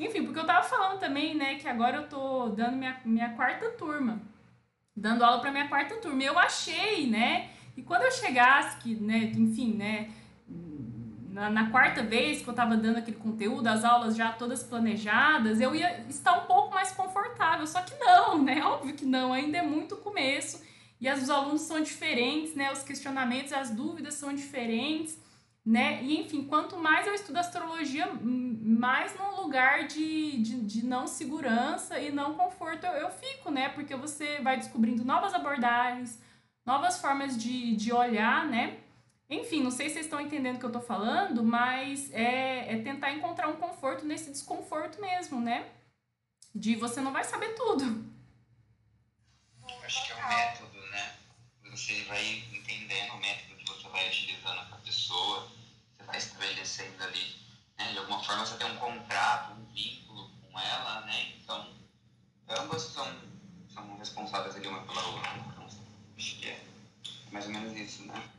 Enfim, 0.00 0.24
porque 0.24 0.40
eu 0.40 0.46
tava 0.46 0.66
falando 0.66 0.98
também, 0.98 1.34
né, 1.34 1.56
que 1.56 1.68
agora 1.68 1.98
eu 1.98 2.08
tô 2.08 2.48
dando 2.48 2.76
minha, 2.76 2.98
minha 3.04 3.28
quarta 3.30 3.68
turma, 3.70 4.20
dando 4.96 5.22
aula 5.22 5.40
para 5.40 5.52
minha 5.52 5.68
quarta 5.68 5.96
turma. 5.96 6.22
Eu 6.22 6.38
achei, 6.38 7.06
né, 7.06 7.50
e 7.76 7.82
quando 7.82 8.02
eu 8.02 8.10
chegasse, 8.10 8.78
que, 8.78 8.94
né, 8.94 9.30
enfim, 9.36 9.74
né, 9.74 10.10
na, 11.28 11.48
na, 11.48 11.70
quarta 11.70 12.02
vez 12.02 12.42
que 12.42 12.48
eu 12.48 12.52
estava 12.52 12.76
dando 12.76 12.96
aquele 12.96 13.16
conteúdo, 13.16 13.66
as 13.68 13.84
aulas 13.84 14.16
já 14.16 14.32
todas 14.32 14.62
planejadas, 14.62 15.60
eu 15.60 15.74
ia 15.74 16.00
estar 16.08 16.32
um 16.32 16.46
pouco 16.46 16.74
mais 16.74 16.90
confortável. 16.92 17.66
Só 17.66 17.80
que 17.82 17.94
não, 18.00 18.40
né? 18.42 18.64
Óbvio 18.64 18.94
que 18.94 19.04
não, 19.04 19.32
ainda 19.32 19.58
é 19.58 19.62
muito 19.62 19.96
começo 19.96 20.60
e 21.00 21.08
as, 21.08 21.22
os 21.22 21.30
alunos 21.30 21.62
são 21.62 21.80
diferentes, 21.80 22.54
né? 22.54 22.72
Os 22.72 22.82
questionamentos, 22.82 23.52
as 23.52 23.70
dúvidas 23.70 24.14
são 24.14 24.34
diferentes, 24.34 25.18
né? 25.70 26.02
E 26.02 26.20
enfim, 26.20 26.44
quanto 26.44 26.76
mais 26.76 27.06
eu 27.06 27.14
estudo 27.14 27.36
astrologia, 27.36 28.10
mais 28.20 29.16
num 29.16 29.36
lugar 29.36 29.86
de, 29.86 30.42
de, 30.42 30.60
de 30.62 30.84
não 30.84 31.06
segurança 31.06 31.96
e 32.00 32.10
não 32.10 32.34
conforto 32.34 32.84
eu, 32.84 32.92
eu 32.94 33.10
fico, 33.10 33.52
né? 33.52 33.68
Porque 33.68 33.94
você 33.94 34.40
vai 34.40 34.56
descobrindo 34.56 35.04
novas 35.04 35.32
abordagens, 35.32 36.20
novas 36.66 37.00
formas 37.00 37.40
de, 37.40 37.76
de 37.76 37.92
olhar, 37.92 38.46
né? 38.46 38.80
Enfim, 39.28 39.62
não 39.62 39.70
sei 39.70 39.88
se 39.88 39.94
vocês 39.94 40.06
estão 40.06 40.20
entendendo 40.20 40.56
o 40.56 40.58
que 40.58 40.64
eu 40.64 40.70
estou 40.70 40.82
falando, 40.82 41.44
mas 41.44 42.12
é, 42.12 42.74
é 42.74 42.82
tentar 42.82 43.12
encontrar 43.12 43.46
um 43.46 43.54
conforto 43.54 44.04
nesse 44.04 44.32
desconforto 44.32 45.00
mesmo, 45.00 45.40
né? 45.40 45.70
De 46.52 46.74
você 46.74 47.00
não 47.00 47.12
vai 47.12 47.22
saber 47.22 47.54
tudo. 47.54 48.10
Acho 49.84 50.04
que 50.04 50.12
é 50.12 50.16
o 50.16 50.28
método, 50.28 50.80
né? 50.90 51.14
Você 51.70 52.02
vai 52.08 52.42
entendendo 52.52 53.12
o 53.12 53.18
método 53.18 53.54
que 53.54 53.66
você 53.68 53.88
vai 53.88 54.08
utilizando 54.08 54.68
com 54.68 54.74
a 54.74 54.78
pessoa, 54.78 55.49
estabelecendo 56.20 57.02
ali. 57.02 57.36
Né? 57.78 57.92
De 57.92 57.98
alguma 57.98 58.22
forma 58.22 58.46
você 58.46 58.56
tem 58.56 58.70
um 58.70 58.76
contrato, 58.76 59.52
um 59.52 59.64
vínculo 59.66 60.30
com 60.40 60.58
ela, 60.58 61.00
né? 61.02 61.32
Então, 61.36 61.74
ambas 62.48 62.82
são, 62.82 63.06
são 63.72 63.96
responsáveis 63.96 64.56
ali 64.56 64.68
uma 64.68 64.82
pela 64.82 65.06
outra. 65.06 65.30
Então, 65.36 65.66
acho 66.16 66.36
que 66.38 66.48
é 66.48 66.64
mais 67.32 67.46
ou 67.46 67.52
menos 67.52 67.72
isso, 67.76 68.04
né? 68.06 68.30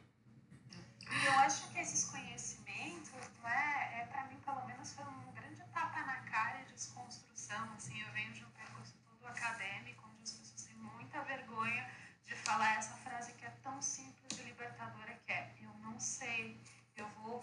Eu 1.26 1.34
acho 1.40 1.68
que 1.70 1.80
esses 1.80 2.06
conhecimentos, 2.06 3.12
né, 3.44 4.00
é, 4.00 4.08
para 4.10 4.26
mim, 4.28 4.38
pelo 4.46 4.66
menos, 4.66 4.94
foi 4.94 5.04
um 5.06 5.32
grande 5.34 5.62
tapa 5.74 6.02
na 6.04 6.16
cara 6.22 6.64
de 6.64 6.74
desconstrução. 6.74 7.70
Assim, 7.76 8.00
eu 8.00 8.12
venho 8.14 8.34
de 8.34 8.44
um 8.46 8.50
percurso 8.52 8.94
todo 9.04 9.28
acadêmico, 9.28 10.08
onde 10.08 10.24
as 10.24 10.32
pessoas 10.32 10.64
têm 10.64 10.76
muita 10.76 11.22
vergonha 11.24 11.90
de 12.26 12.36
falar 12.36 12.78
essa 12.78 12.94
frase 12.98 13.34
que 13.34 13.46
é 13.46 13.50
tão 13.62 13.82
simples 13.82 14.40
e 14.40 14.44
libertadora 14.44 15.14
que 15.26 15.32
é 15.34 15.54
eu 15.62 15.74
não 15.82 16.00
sei, 16.00 16.58
eu 16.96 17.08
vou 17.24 17.40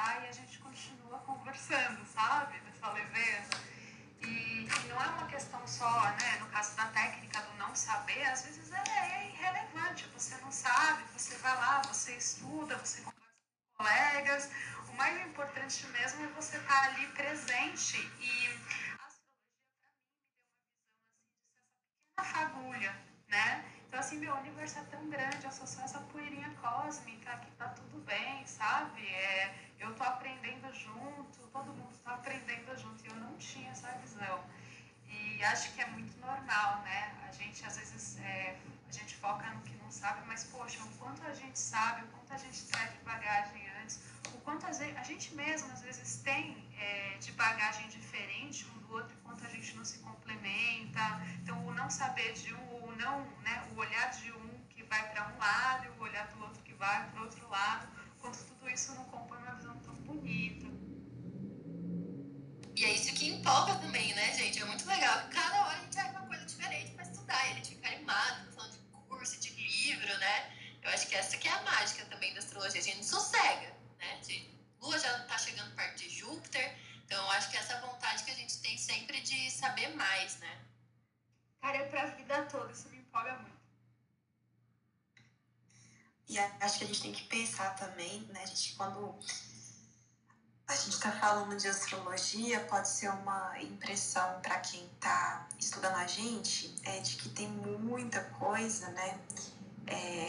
e 0.00 0.28
a 0.28 0.32
gente 0.32 0.58
continua 0.58 1.18
conversando, 1.20 2.04
sabe? 2.06 2.58
Dessa 2.60 2.90
leveza. 2.90 3.50
E, 4.22 4.26
e, 4.26 4.88
não 4.88 5.02
é 5.02 5.06
uma 5.08 5.26
questão 5.26 5.66
só, 5.66 6.02
né, 6.10 6.38
no 6.40 6.46
caso 6.46 6.74
da 6.76 6.86
técnica 6.86 7.40
do 7.42 7.54
não 7.58 7.74
saber, 7.74 8.22
às 8.24 8.42
vezes 8.42 8.72
é, 8.72 8.82
é 8.88 9.28
irrelevante, 9.28 10.06
você 10.14 10.36
não 10.38 10.50
sabe, 10.52 11.02
você 11.12 11.36
vai 11.38 11.54
lá, 11.54 11.82
você 11.82 12.16
estuda, 12.16 12.76
você 12.76 13.02
conversa 13.02 13.20
com 13.76 13.84
colegas, 13.84 14.50
o 14.88 14.92
mais 14.94 15.26
importante 15.26 15.86
mesmo 15.88 16.24
é 16.24 16.28
você 16.28 16.56
estar 16.56 16.80
tá 16.80 16.86
ali 16.86 17.06
presente 17.08 17.96
e 18.20 18.60
a 18.96 19.04
astrologia 19.04 19.10
para 19.10 19.10
mim 19.10 19.30
me 19.30 19.86
deu 19.86 20.00
uma 20.00 20.08
visão 20.10 20.88
assim 20.88 20.88
de 21.00 21.08
ser 21.44 21.68
essa 22.16 22.24
pequena 22.24 22.24
fagulha, 22.24 22.92
né? 23.28 23.64
Então 23.88 23.99
assim, 24.10 24.18
meu 24.18 24.34
universo 24.34 24.80
é 24.80 24.82
tão 24.90 25.08
grande, 25.08 25.44
eu 25.44 25.52
sou 25.52 25.66
só 25.68 25.82
essa 25.82 26.00
poeirinha 26.10 26.50
cósmica 26.60 27.36
que 27.36 27.50
tá 27.52 27.68
tudo 27.68 28.04
bem, 28.04 28.44
sabe? 28.44 29.06
É, 29.06 29.54
eu 29.78 29.94
tô 29.94 30.02
aprendendo 30.02 30.66
junto, 30.74 31.46
todo 31.52 31.72
mundo 31.72 31.92
está 31.92 32.14
aprendendo 32.14 32.76
junto, 32.76 33.04
e 33.04 33.08
eu 33.08 33.14
não 33.14 33.36
tinha 33.36 33.70
essa 33.70 33.88
visão. 33.98 34.44
E 35.06 35.44
acho 35.44 35.72
que 35.74 35.80
é 35.80 35.86
muito 35.86 36.18
normal, 36.18 36.82
né? 36.82 37.14
A 37.28 37.30
gente 37.30 37.64
às 37.64 37.76
vezes 37.78 38.18
é, 38.18 38.56
a 38.88 38.92
gente 38.92 39.14
foca 39.14 39.48
no 39.50 39.60
que 39.62 39.76
não 39.76 39.90
sabe, 39.92 40.26
mas 40.26 40.42
poxa, 40.42 40.82
o 40.82 40.88
quanto 40.98 41.24
a 41.24 41.32
gente 41.32 41.58
sabe, 41.58 42.02
o 42.02 42.08
quanto 42.08 42.32
a 42.32 42.38
gente 42.38 42.64
traz 42.66 42.90
de 42.90 42.98
bagagem 43.04 43.62
antes, 43.80 44.00
o 44.34 44.38
quanto 44.40 44.66
a 44.66 44.72
gente 45.04 45.34
mesmo 45.36 45.70
às 45.72 45.82
vezes 45.82 46.16
tem 46.22 46.68
é, 46.76 47.16
de 47.18 47.30
bagagem 47.32 47.88
diferente 47.88 48.66
um 48.74 48.78
do 48.80 48.94
outro, 48.94 49.16
o 49.18 49.20
quanto 49.20 49.46
a 49.46 49.50
gente 49.50 49.76
não 49.76 49.84
se 49.84 49.98
complementa. 49.98 51.00
Então, 51.42 51.64
o 51.64 51.72
não 51.72 51.88
saber 51.88 52.32
de 52.32 52.52
um, 52.54 52.89
não, 53.00 53.24
né, 53.42 53.66
o 53.72 53.78
olhar 53.78 54.10
de 54.10 54.30
um 54.32 54.48
que 54.68 54.82
vai 54.84 55.10
para 55.10 55.28
um 55.28 55.38
lado 55.38 55.86
e 55.86 55.88
o 55.88 56.02
olhar 56.02 56.26
do 56.28 56.42
outro 56.42 56.62
que 56.62 56.74
vai 56.74 57.08
para 57.10 57.20
o 57.20 57.24
outro 57.24 57.48
lado, 57.48 57.88
quanto 58.20 58.38
tudo 58.44 58.68
isso 58.68 58.94
não 58.94 59.04
compõe 59.04 59.38
uma 59.38 59.54
visão 59.54 59.76
tão 59.78 59.94
bonita. 59.94 60.66
E 62.76 62.84
é 62.84 62.92
isso 62.92 63.12
que 63.14 63.28
empolga 63.28 63.74
também, 63.76 64.14
né, 64.14 64.32
gente? 64.34 64.60
É 64.60 64.64
muito 64.64 64.86
legal. 64.86 65.28
Cada 65.30 65.66
hora 65.66 65.78
a 65.78 65.82
gente 65.82 65.98
acha 65.98 66.10
uma 66.10 66.26
coisa 66.26 66.44
diferente 66.46 66.90
para 66.92 67.04
estudar. 67.04 67.46
E 67.46 67.50
a 67.50 67.54
gente 67.54 67.74
fica 67.74 67.88
animado, 67.88 68.52
falando 68.54 68.72
de 68.72 68.78
curso, 69.08 69.40
de 69.40 69.50
livro, 69.50 70.18
né? 70.18 70.56
Eu 70.82 70.90
acho 70.90 71.06
que 71.08 71.14
essa 71.14 71.36
que 71.36 71.48
é 71.48 71.52
a 71.52 71.62
mágica 71.62 72.04
também 72.06 72.32
da 72.32 72.38
astrologia. 72.38 72.80
A 72.80 72.84
gente 72.84 73.04
sossega, 73.04 73.76
né? 73.98 74.20
Lua 74.80 74.98
já 74.98 75.14
está 75.18 75.36
chegando 75.36 75.74
perto 75.74 75.98
de 75.98 76.08
Júpiter. 76.08 76.74
Então, 77.04 77.22
eu 77.22 77.30
acho 77.32 77.50
que 77.50 77.56
essa 77.56 77.78
vontade 77.80 78.24
que 78.24 78.30
a 78.30 78.34
gente 78.34 78.58
tem 78.60 78.78
sempre 78.78 79.20
de 79.20 79.50
saber 79.50 79.88
mais, 79.94 80.38
né? 80.38 80.58
Cara, 81.60 81.76
é 81.76 81.88
pra 81.88 82.06
vida 82.06 82.42
toda. 82.44 82.72
Isso 82.72 82.88
me 82.88 82.98
empolga 82.98 83.34
muito. 83.34 83.60
E 86.28 86.38
acho 86.38 86.78
que 86.78 86.84
a 86.84 86.86
gente 86.86 87.02
tem 87.02 87.12
que 87.12 87.24
pensar 87.24 87.74
também, 87.74 88.20
né, 88.32 88.46
gente, 88.46 88.74
quando 88.76 89.18
a 90.68 90.76
gente 90.76 90.90
está 90.90 91.10
falando 91.10 91.56
de 91.56 91.66
astrologia, 91.66 92.60
pode 92.66 92.88
ser 92.88 93.08
uma 93.08 93.60
impressão 93.60 94.40
para 94.40 94.60
quem 94.60 94.86
está 94.94 95.48
estudando 95.58 95.96
a 95.96 96.06
gente 96.06 96.72
é 96.84 97.00
de 97.00 97.16
que 97.16 97.28
tem 97.30 97.48
muita 97.48 98.22
coisa, 98.38 98.88
né? 98.90 99.18
É... 99.88 100.28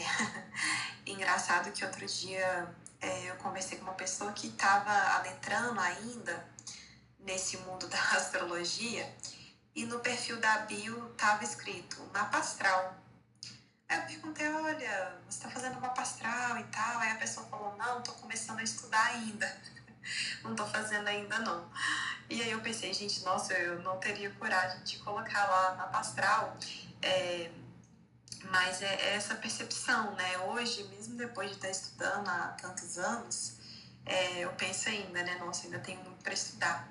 Engraçado 1.06 1.70
que 1.70 1.84
outro 1.84 2.04
dia 2.04 2.74
é, 3.00 3.30
eu 3.30 3.36
conversei 3.36 3.78
com 3.78 3.84
uma 3.84 3.94
pessoa 3.94 4.32
que 4.32 4.48
estava 4.48 4.90
adentrando 5.18 5.78
ainda 5.78 6.44
nesse 7.20 7.58
mundo 7.58 7.86
da 7.86 8.02
astrologia 8.18 9.08
e 9.74 9.84
no 9.86 10.00
perfil 10.00 10.38
da 10.40 10.58
bio 10.60 11.10
estava 11.12 11.44
escrito 11.44 12.02
mapa 12.12 12.38
astral. 12.38 12.96
Aí 13.88 13.98
eu 13.98 14.06
perguntei, 14.06 14.48
olha, 14.48 15.18
você 15.28 15.38
está 15.38 15.50
fazendo 15.50 15.80
mapa 15.80 16.02
astral 16.02 16.58
e 16.58 16.64
tal? 16.64 16.98
Aí 16.98 17.12
a 17.12 17.16
pessoa 17.16 17.46
falou, 17.46 17.76
não, 17.76 17.98
estou 17.98 18.14
começando 18.14 18.58
a 18.58 18.62
estudar 18.62 19.04
ainda. 19.06 19.60
não 20.42 20.54
tô 20.54 20.66
fazendo 20.66 21.06
ainda 21.08 21.38
não. 21.40 21.70
E 22.28 22.40
aí 22.40 22.50
eu 22.50 22.60
pensei, 22.60 22.92
gente, 22.94 23.22
nossa, 23.24 23.52
eu 23.54 23.82
não 23.82 23.98
teria 23.98 24.30
coragem 24.30 24.82
de 24.82 24.98
colocar 24.98 25.46
lá 25.46 25.74
na 25.74 25.98
astral. 25.98 26.56
É, 27.02 27.50
mas 28.50 28.82
é 28.82 29.14
essa 29.14 29.34
percepção, 29.34 30.14
né? 30.14 30.38
Hoje, 30.38 30.84
mesmo 30.84 31.16
depois 31.16 31.50
de 31.50 31.56
estar 31.56 31.70
estudando 31.70 32.28
há 32.28 32.56
tantos 32.60 32.98
anos, 32.98 33.56
é, 34.04 34.40
eu 34.40 34.52
penso 34.52 34.88
ainda, 34.88 35.22
né? 35.22 35.36
Nossa, 35.36 35.66
ainda 35.66 35.78
tenho 35.78 36.02
muito 36.02 36.22
para 36.22 36.32
estudar. 36.32 36.88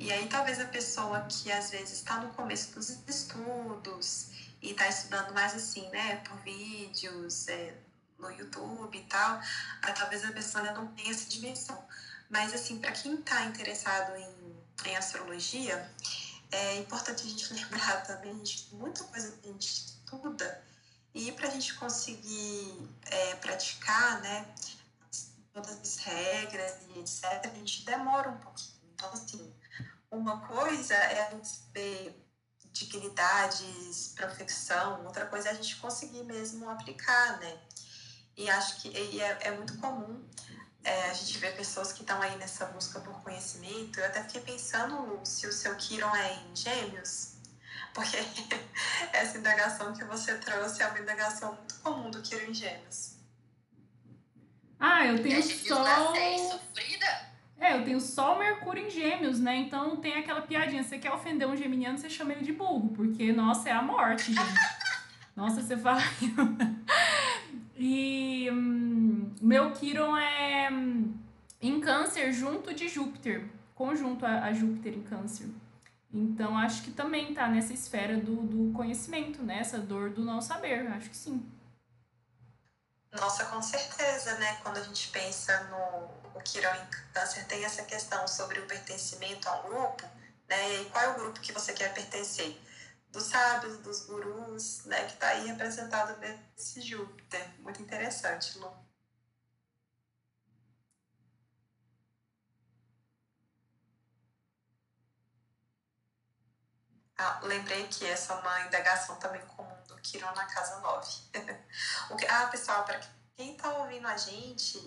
E 0.00 0.10
aí 0.10 0.26
talvez 0.28 0.58
a 0.58 0.64
pessoa 0.64 1.26
que 1.28 1.52
às 1.52 1.70
vezes 1.70 1.98
está 1.98 2.16
no 2.16 2.32
começo 2.32 2.72
dos 2.72 2.88
estudos 3.06 4.30
e 4.62 4.70
está 4.70 4.88
estudando 4.88 5.34
mais 5.34 5.54
assim, 5.54 5.86
né? 5.90 6.16
Por 6.26 6.38
vídeos, 6.38 7.46
é, 7.48 7.76
no 8.18 8.30
YouTube 8.30 8.96
e 8.96 9.02
tal, 9.02 9.38
aí, 9.82 9.92
talvez 9.92 10.24
a 10.24 10.32
pessoa 10.32 10.64
ainda 10.64 10.80
não 10.80 10.86
tenha 10.94 11.10
essa 11.10 11.28
dimensão. 11.28 11.86
Mas, 12.30 12.54
assim, 12.54 12.78
para 12.78 12.92
quem 12.92 13.14
está 13.14 13.44
interessado 13.44 14.16
em, 14.16 14.56
em 14.86 14.96
astrologia, 14.96 15.92
é 16.50 16.78
importante 16.78 17.26
a 17.26 17.28
gente 17.28 17.52
lembrar 17.52 18.02
também 18.06 18.42
de 18.42 18.68
muita 18.72 19.04
coisa 19.04 19.32
que 19.32 19.50
a 19.50 19.52
gente 19.52 19.68
estuda 19.68 20.64
e 21.14 21.30
para 21.32 21.48
a 21.48 21.50
gente 21.50 21.74
conseguir 21.74 22.88
é, 23.02 23.34
praticar, 23.34 24.22
né, 24.22 24.46
todas 25.52 25.78
as 25.78 25.96
regras 25.98 26.76
e 26.88 27.00
etc., 27.00 27.24
a 27.44 27.54
gente 27.54 27.84
demora 27.84 28.30
um 28.30 28.38
pouquinho. 28.38 28.80
Então, 28.94 29.12
assim, 29.12 29.59
uma 30.10 30.40
coisa 30.46 30.94
é 30.94 31.26
a 31.26 31.30
gente 31.30 31.48
saber 31.48 32.26
dignidades, 32.72 34.12
profissão, 34.16 35.04
outra 35.04 35.26
coisa 35.26 35.48
é 35.48 35.52
a 35.52 35.54
gente 35.54 35.76
conseguir 35.76 36.22
mesmo 36.24 36.68
aplicar, 36.68 37.38
né? 37.40 37.60
E 38.36 38.48
acho 38.48 38.80
que 38.80 38.88
e 38.88 39.20
é, 39.20 39.38
é 39.42 39.50
muito 39.52 39.76
comum 39.78 40.28
é, 40.82 41.10
a 41.10 41.14
gente 41.14 41.38
vê 41.38 41.50
pessoas 41.50 41.92
que 41.92 42.00
estão 42.00 42.20
aí 42.22 42.36
nessa 42.36 42.66
busca 42.66 43.00
por 43.00 43.20
conhecimento. 43.22 44.00
Eu 44.00 44.06
até 44.06 44.22
fiquei 44.22 44.40
pensando 44.40 45.20
se 45.24 45.46
o 45.46 45.52
seu 45.52 45.74
Kiron 45.76 46.14
é 46.14 46.34
em 46.34 46.56
gêmeos, 46.56 47.34
porque 47.92 48.16
essa 49.12 49.36
indagação 49.36 49.92
que 49.92 50.04
você 50.04 50.36
trouxe 50.38 50.82
é 50.82 50.86
uma 50.86 50.98
indagação 50.98 51.54
muito 51.54 51.74
comum 51.80 52.10
do 52.10 52.22
Kiron 52.22 52.50
em 52.50 52.54
gêmeos. 52.54 53.16
Ah, 54.78 55.06
eu 55.06 55.22
tenho 55.22 55.42
Sol... 55.42 55.84
sofrida? 56.50 57.29
É, 57.60 57.76
eu 57.76 57.84
tenho 57.84 58.00
Sol, 58.00 58.38
Mercúrio 58.38 58.86
em 58.86 58.90
gêmeos, 58.90 59.38
né? 59.38 59.54
Então 59.56 59.96
tem 59.96 60.14
aquela 60.14 60.40
piadinha, 60.40 60.82
você 60.82 60.98
quer 60.98 61.12
ofender 61.12 61.46
um 61.46 61.54
geminiano, 61.54 61.98
você 61.98 62.08
chama 62.08 62.32
ele 62.32 62.42
de 62.42 62.54
burro, 62.54 62.88
porque, 62.96 63.32
nossa, 63.32 63.68
é 63.68 63.72
a 63.72 63.82
morte, 63.82 64.32
gente. 64.32 64.60
nossa, 65.36 65.62
você 65.62 65.76
fala... 65.76 66.00
E 67.82 68.46
hum, 68.52 69.34
meu 69.40 69.72
Quiron 69.72 70.14
é 70.14 70.70
hum, 70.70 71.14
em 71.62 71.80
câncer 71.80 72.30
junto 72.30 72.74
de 72.74 72.86
Júpiter, 72.88 73.48
conjunto 73.74 74.26
a, 74.26 74.44
a, 74.44 74.52
Júpiter 74.52 74.92
em 74.92 75.02
câncer. 75.02 75.48
Então 76.12 76.58
acho 76.58 76.82
que 76.82 76.90
também 76.90 77.32
tá 77.32 77.48
nessa 77.48 77.72
esfera 77.72 78.18
do, 78.18 78.36
do 78.36 78.72
conhecimento, 78.74 79.42
né? 79.42 79.60
Essa 79.60 79.78
dor 79.78 80.10
do 80.10 80.22
não 80.22 80.42
saber, 80.42 80.86
acho 80.88 81.08
que 81.08 81.16
sim. 81.16 81.42
Nossa, 83.12 83.46
com 83.46 83.62
certeza, 83.62 84.36
né? 84.36 84.58
Quando 84.62 84.76
a 84.76 84.82
gente 84.82 85.08
pensa 85.08 85.64
no 85.70 86.19
o 86.40 86.42
Quirão 86.42 86.74
em 86.74 86.86
câncer, 87.12 87.44
tem 87.46 87.64
essa 87.64 87.82
questão 87.84 88.26
sobre 88.26 88.58
o 88.60 88.66
pertencimento 88.66 89.48
a 89.48 89.60
um 89.60 89.62
grupo, 89.68 90.04
né? 90.48 90.82
E 90.82 90.84
qual 90.86 91.04
é 91.04 91.08
o 91.10 91.14
grupo 91.14 91.40
que 91.40 91.52
você 91.52 91.72
quer 91.72 91.92
pertencer? 91.94 92.60
dos 93.12 93.24
sábios, 93.24 93.78
dos 93.78 94.06
gurus, 94.06 94.84
né, 94.84 95.04
que 95.04 95.14
está 95.14 95.28
aí 95.28 95.46
representado 95.46 96.16
nesse 96.20 96.80
Júpiter. 96.80 97.60
Muito 97.60 97.82
interessante, 97.82 98.58
Lu. 98.58 98.72
Ah, 107.18 107.38
lembrei 107.42 107.86
que 107.88 108.06
essa 108.06 108.32
é 108.32 108.36
uma 108.36 108.60
indagação 108.66 109.16
também 109.16 109.44
comum 109.46 109.76
do 109.86 109.96
Kiron 109.96 110.32
na 110.34 110.46
Casa 110.46 110.80
9. 110.80 111.12
ah, 112.30 112.46
pessoal, 112.46 112.84
para 112.84 112.98
quem 113.36 113.56
está 113.56 113.70
ouvindo 113.78 114.06
a 114.08 114.16
gente, 114.16 114.78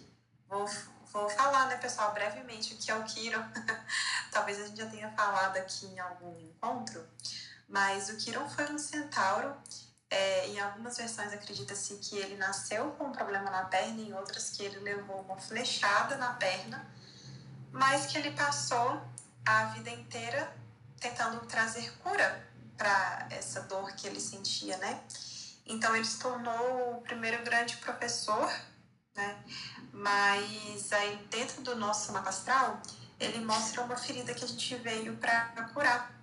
vou, 0.47 0.67
vou 1.13 1.29
falar, 1.29 1.67
né, 1.67 1.77
pessoal, 1.77 2.11
brevemente 2.11 2.73
o 2.73 2.77
que 2.77 2.89
é 2.89 2.95
o 2.95 3.03
Kiron. 3.03 3.45
Talvez 4.31 4.59
a 4.59 4.65
gente 4.65 4.77
já 4.77 4.89
tenha 4.89 5.11
falado 5.11 5.57
aqui 5.57 5.85
em 5.85 5.99
algum 5.99 6.37
encontro, 6.39 7.07
mas 7.69 8.09
o 8.09 8.17
Quiron 8.17 8.49
foi 8.49 8.69
um 8.71 8.79
centauro. 8.79 9.55
É, 10.09 10.47
em 10.47 10.59
algumas 10.59 10.97
versões 10.97 11.33
acredita-se 11.33 11.95
que 11.95 12.17
ele 12.17 12.35
nasceu 12.35 12.91
com 12.91 13.05
um 13.05 13.11
problema 13.11 13.49
na 13.49 13.65
perna, 13.65 14.01
em 14.01 14.13
outras 14.13 14.51
que 14.51 14.63
ele 14.63 14.79
levou 14.79 15.21
uma 15.21 15.39
flechada 15.39 16.17
na 16.17 16.33
perna, 16.33 16.85
mas 17.71 18.07
que 18.07 18.17
ele 18.17 18.31
passou 18.31 19.01
a 19.45 19.65
vida 19.65 19.89
inteira 19.89 20.55
tentando 20.99 21.39
trazer 21.47 21.91
cura 21.97 22.47
para 22.77 23.27
essa 23.31 23.61
dor 23.61 23.91
que 23.93 24.07
ele 24.07 24.19
sentia, 24.19 24.77
né? 24.77 25.01
Então 25.65 25.95
ele 25.95 26.05
se 26.05 26.19
tornou 26.19 26.97
o 26.97 27.01
primeiro 27.01 27.43
grande 27.43 27.77
professor, 27.77 28.51
né? 29.15 29.43
Mas 29.91 30.91
aí 30.91 31.17
dentro 31.29 31.61
do 31.61 31.75
nosso 31.75 32.11
mapa 32.11 32.29
astral, 32.29 32.81
ele 33.19 33.39
mostra 33.45 33.83
uma 33.83 33.95
ferida 33.95 34.33
que 34.33 34.43
a 34.43 34.47
gente 34.47 34.75
veio 34.75 35.15
para 35.17 35.69
curar. 35.73 36.13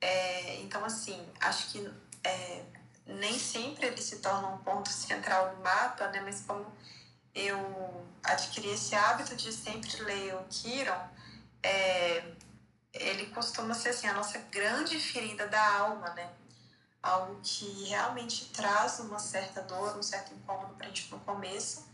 É, 0.00 0.60
então, 0.60 0.84
assim, 0.84 1.26
acho 1.40 1.68
que 1.70 1.90
é, 2.24 2.64
nem 3.06 3.38
sempre 3.38 3.86
ele 3.86 4.02
se 4.02 4.18
torna 4.18 4.48
um 4.48 4.58
ponto 4.58 4.90
central 4.90 5.54
do 5.54 5.62
mapa, 5.62 6.08
né? 6.08 6.20
Mas 6.20 6.42
como 6.42 6.66
eu 7.34 8.06
adquiri 8.22 8.70
esse 8.70 8.94
hábito 8.94 9.36
de 9.36 9.52
sempre 9.52 10.02
ler 10.02 10.34
o 10.34 10.44
Kiron, 10.44 11.08
é, 11.62 12.32
ele 12.92 13.26
costuma 13.26 13.74
ser 13.74 13.90
assim, 13.90 14.06
a 14.06 14.14
nossa 14.14 14.38
grande 14.38 14.98
ferida 14.98 15.46
da 15.46 15.78
alma, 15.78 16.10
né? 16.10 16.30
Algo 17.02 17.38
que 17.42 17.84
realmente 17.84 18.46
traz 18.46 18.98
uma 19.00 19.18
certa 19.18 19.62
dor, 19.62 19.96
um 19.96 20.02
certo 20.02 20.34
incômodo 20.34 20.74
pra 20.74 20.88
gente 20.88 21.10
no 21.10 21.20
começo, 21.20 21.85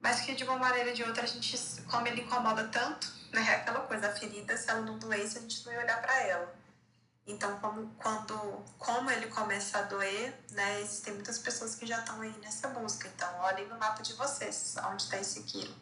mas 0.00 0.20
que 0.20 0.34
de 0.34 0.44
uma 0.44 0.56
maneira 0.56 0.90
ou 0.90 0.94
de 0.94 1.02
outra 1.04 1.22
a 1.22 1.26
gente, 1.26 1.56
como 1.82 2.06
ele 2.08 2.22
incomoda 2.22 2.66
tanto, 2.68 3.12
né? 3.32 3.56
Aquela 3.56 3.80
coisa, 3.80 4.08
a 4.08 4.16
ferida, 4.16 4.56
se 4.56 4.70
ela 4.70 4.80
não 4.80 4.98
doesse, 4.98 5.38
a 5.38 5.40
gente 5.40 5.64
não 5.64 5.72
ia 5.72 5.80
olhar 5.80 6.00
para 6.00 6.20
ela. 6.22 6.54
Então, 7.26 7.60
como, 7.60 7.94
quando, 7.94 8.34
como 8.78 9.10
ele 9.10 9.26
começa 9.28 9.78
a 9.78 9.82
doer, 9.82 10.34
né, 10.50 10.80
existem 10.80 11.14
muitas 11.14 11.38
pessoas 11.38 11.76
que 11.76 11.86
já 11.86 12.00
estão 12.00 12.20
aí 12.20 12.36
nessa 12.38 12.68
busca. 12.68 13.06
Então, 13.08 13.38
olhem 13.40 13.68
no 13.68 13.78
mapa 13.78 14.02
de 14.02 14.14
vocês, 14.14 14.74
onde 14.90 15.02
está 15.02 15.18
esse 15.18 15.44
quilo. 15.44 15.74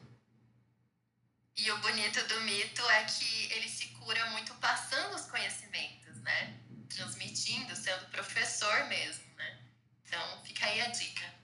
E 1.56 1.70
o 1.70 1.78
bonito 1.78 2.22
do 2.28 2.40
mito 2.42 2.82
é 2.90 3.04
que 3.04 3.52
ele 3.52 3.68
se 3.68 3.86
cura 3.88 4.26
muito 4.30 4.52
passando 4.56 5.14
os 5.14 5.22
conhecimentos, 5.22 6.16
né? 6.22 6.58
transmitindo, 6.88 7.74
sendo 7.76 8.06
professor 8.06 8.84
mesmo, 8.86 9.24
né? 9.36 9.58
Então, 10.04 10.44
fica 10.44 10.66
aí 10.66 10.80
a 10.80 10.88
dica. 10.88 11.37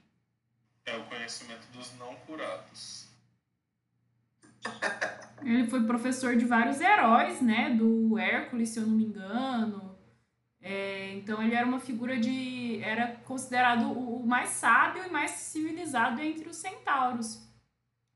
É 0.85 0.97
o 0.97 1.03
conhecimento 1.05 1.65
dos 1.71 1.97
não 1.97 2.15
curados. 2.27 3.07
Ele 5.43 5.67
foi 5.67 5.83
professor 5.85 6.35
de 6.35 6.45
vários 6.45 6.79
heróis, 6.79 7.41
né? 7.41 7.71
Do 7.71 8.17
Hércules, 8.17 8.69
se 8.69 8.79
eu 8.79 8.87
não 8.87 8.95
me 8.95 9.05
engano. 9.05 9.95
É, 10.61 11.13
então 11.13 11.43
ele 11.43 11.53
era 11.53 11.67
uma 11.67 11.79
figura 11.79 12.17
de. 12.17 12.81
era 12.81 13.17
considerado 13.17 13.91
o 13.91 14.25
mais 14.25 14.49
sábio 14.49 15.05
e 15.05 15.11
mais 15.11 15.29
civilizado 15.31 16.19
entre 16.21 16.49
os 16.49 16.55
centauros. 16.55 17.39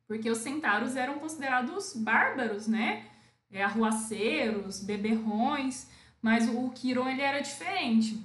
Porque 0.08 0.28
os 0.32 0.40
centauros 0.40 0.96
eram 0.96 1.20
considerados 1.20 1.94
bárbaros, 1.96 2.68
né? 2.68 3.06
É, 3.52 3.64
arruaceiros, 3.64 4.84
beberrões, 4.84 5.88
mas 6.22 6.50
o 6.50 6.70
Quiron 6.72 7.08
ele 7.08 7.22
era 7.22 7.40
diferente. 7.40 8.20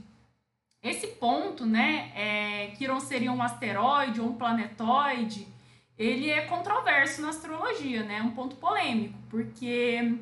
Esse 0.85 1.07
ponto, 1.09 1.67
né? 1.67 2.13
É, 2.15 2.67
Quiron 2.77 3.01
seria 3.01 3.33
um 3.33 3.43
asteroide 3.43 4.21
ou 4.21 4.29
um 4.29 4.35
planetoide 4.35 5.53
ele 5.99 6.31
é 6.31 6.43
controverso 6.43 7.23
na 7.23 7.29
astrologia, 7.29 8.03
né? 8.03 8.19
É 8.19 8.23
um 8.23 8.33
ponto 8.33 8.57
polêmico, 8.57 9.17
porque 9.31 10.19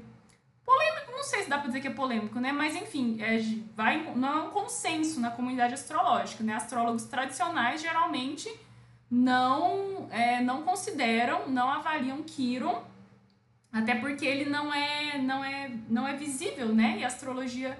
polêmico, 0.65 1.13
não 1.13 1.23
sei 1.23 1.43
se 1.43 1.51
dá 1.51 1.59
para 1.59 1.69
dizer 1.69 1.81
que 1.81 1.89
é 1.89 1.93
polêmico, 1.93 2.39
né? 2.39 2.53
Mas 2.53 2.77
enfim, 2.77 3.19
é, 3.21 3.39
vai 3.75 4.03
não 4.15 4.29
é 4.29 4.43
um 4.43 4.51
consenso 4.51 5.19
na 5.21 5.31
comunidade 5.31 5.75
astrológica, 5.75 6.45
né? 6.45 6.55
Astrólogos 6.55 7.05
tradicionais 7.05 7.81
geralmente 7.81 8.53
não 9.11 10.09
é, 10.11 10.41
não 10.43 10.63
consideram, 10.63 11.49
não 11.49 11.71
avaliam 11.71 12.23
Quiron, 12.23 12.83
até 13.73 13.95
porque 13.95 14.27
ele 14.27 14.45
não 14.45 14.73
é 14.75 15.17
não 15.19 15.43
é 15.43 15.71
não 15.89 16.07
é 16.07 16.15
visível, 16.15 16.69
né? 16.69 16.99
E 16.99 17.05
a 17.05 17.07
astrologia 17.07 17.79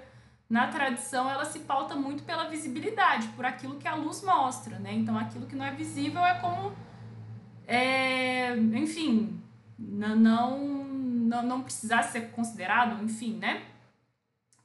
na 0.53 0.67
tradição 0.67 1.27
ela 1.27 1.45
se 1.45 1.61
pauta 1.61 1.95
muito 1.95 2.21
pela 2.23 2.43
visibilidade, 2.43 3.27
por 3.29 3.43
aquilo 3.43 3.79
que 3.79 3.87
a 3.87 3.95
luz 3.95 4.21
mostra, 4.21 4.77
né? 4.77 4.93
Então 4.93 5.17
aquilo 5.17 5.47
que 5.47 5.55
não 5.55 5.65
é 5.65 5.71
visível 5.71 6.23
é 6.23 6.35
como 6.39 6.71
é, 7.67 8.55
enfim, 8.55 9.41
não, 9.79 10.59
não, 10.59 11.41
não 11.41 11.63
precisasse 11.63 12.11
ser 12.11 12.29
considerado, 12.33 13.03
enfim, 13.03 13.33
né? 13.37 13.63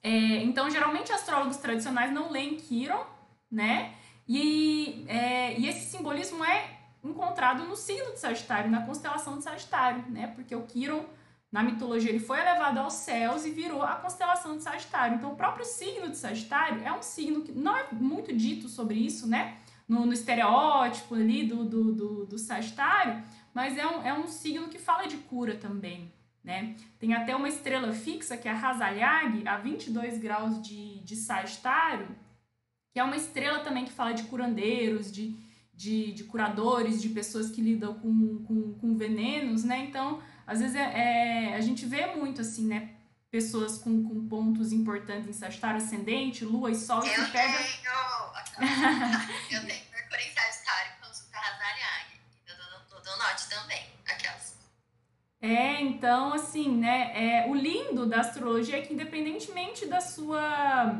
É, 0.02 0.10
então, 0.42 0.70
geralmente, 0.70 1.10
astrólogos 1.10 1.56
tradicionais 1.56 2.12
não 2.12 2.30
leem 2.30 2.56
Quiron, 2.56 3.06
né? 3.50 3.94
E, 4.28 5.06
é, 5.08 5.58
e 5.58 5.68
esse 5.68 5.90
simbolismo 5.90 6.44
é 6.44 6.80
encontrado 7.02 7.64
no 7.64 7.74
signo 7.74 8.12
de 8.12 8.20
Sagitário, 8.20 8.70
na 8.70 8.84
constelação 8.84 9.38
de 9.38 9.44
Sagitário, 9.44 10.04
né? 10.10 10.26
Porque 10.34 10.54
o 10.54 10.66
Quiron, 10.66 11.06
na 11.50 11.62
mitologia, 11.62 12.10
ele 12.10 12.18
foi 12.18 12.38
elevado 12.38 12.78
aos 12.78 12.92
céus 12.94 13.46
e 13.46 13.50
virou 13.50 13.82
a 13.82 13.94
constelação 13.94 14.56
de 14.56 14.62
Sagitário. 14.62 15.16
Então, 15.16 15.32
o 15.32 15.36
próprio 15.36 15.64
signo 15.64 16.10
de 16.10 16.16
Sagitário 16.16 16.82
é 16.84 16.92
um 16.92 17.02
signo 17.02 17.42
que 17.42 17.52
não 17.52 17.76
é 17.76 17.88
muito 17.92 18.36
dito 18.36 18.68
sobre 18.68 18.96
isso, 18.96 19.26
né? 19.26 19.58
no, 19.88 20.04
no 20.04 20.12
estereótipo 20.12 21.14
ali 21.14 21.46
do, 21.46 21.64
do, 21.64 21.92
do, 21.94 22.26
do 22.26 22.38
Sagitário, 22.38 23.24
mas 23.54 23.78
é 23.78 23.86
um, 23.86 24.02
é 24.02 24.12
um 24.12 24.26
signo 24.26 24.68
que 24.68 24.78
fala 24.78 25.06
de 25.06 25.16
cura 25.16 25.56
também. 25.56 26.12
Né? 26.44 26.76
Tem 26.98 27.14
até 27.14 27.34
uma 27.34 27.48
estrela 27.48 27.92
fixa, 27.92 28.36
que 28.36 28.46
é 28.46 28.50
a 28.50 28.54
Razalhag, 28.54 29.46
a 29.48 29.56
22 29.56 30.18
graus 30.18 30.62
de, 30.62 31.00
de 31.00 31.16
Sagitário, 31.16 32.14
que 32.92 33.00
é 33.00 33.02
uma 33.02 33.16
estrela 33.16 33.60
também 33.60 33.84
que 33.84 33.92
fala 33.92 34.12
de 34.12 34.24
curandeiros, 34.24 35.10
de, 35.10 35.36
de, 35.74 36.12
de 36.12 36.24
curadores, 36.24 37.00
de 37.00 37.08
pessoas 37.08 37.50
que 37.50 37.60
lidam 37.60 37.94
com, 37.94 38.44
com, 38.44 38.74
com 38.74 38.96
venenos, 38.96 39.64
né? 39.64 39.86
Então, 39.88 40.20
às 40.48 40.60
vezes 40.60 40.74
é, 40.74 41.50
é, 41.50 41.54
a 41.54 41.60
gente 41.60 41.84
vê 41.84 42.06
muito 42.06 42.40
assim, 42.40 42.66
né? 42.66 42.94
Pessoas 43.30 43.76
com, 43.76 44.02
com 44.02 44.26
pontos 44.26 44.72
importantes 44.72 45.28
em 45.28 45.32
Sagitário 45.34 45.76
ascendente, 45.76 46.42
Lua 46.42 46.70
e 46.70 46.74
Sol, 46.74 47.04
Eu 47.04 47.26
que 47.26 47.30
pega. 47.32 47.58
eu 49.50 49.60
tenho 49.60 49.84
Mercúrio 49.92 50.26
em 50.26 50.32
Sagitário, 50.32 50.92
consulta 51.02 51.36
Razaliag. 51.36 52.20
Eu 52.46 52.54
dou, 52.56 53.02
dou 53.02 53.18
note 53.18 53.46
também, 53.50 53.82
aquelas. 54.06 54.56
É, 55.42 55.82
então, 55.82 56.32
assim, 56.32 56.74
né? 56.78 57.12
É, 57.14 57.46
o 57.50 57.54
lindo 57.54 58.06
da 58.06 58.20
astrologia 58.20 58.78
é 58.78 58.80
que, 58.80 58.94
independentemente 58.94 59.84
da 59.84 60.00
sua. 60.00 60.98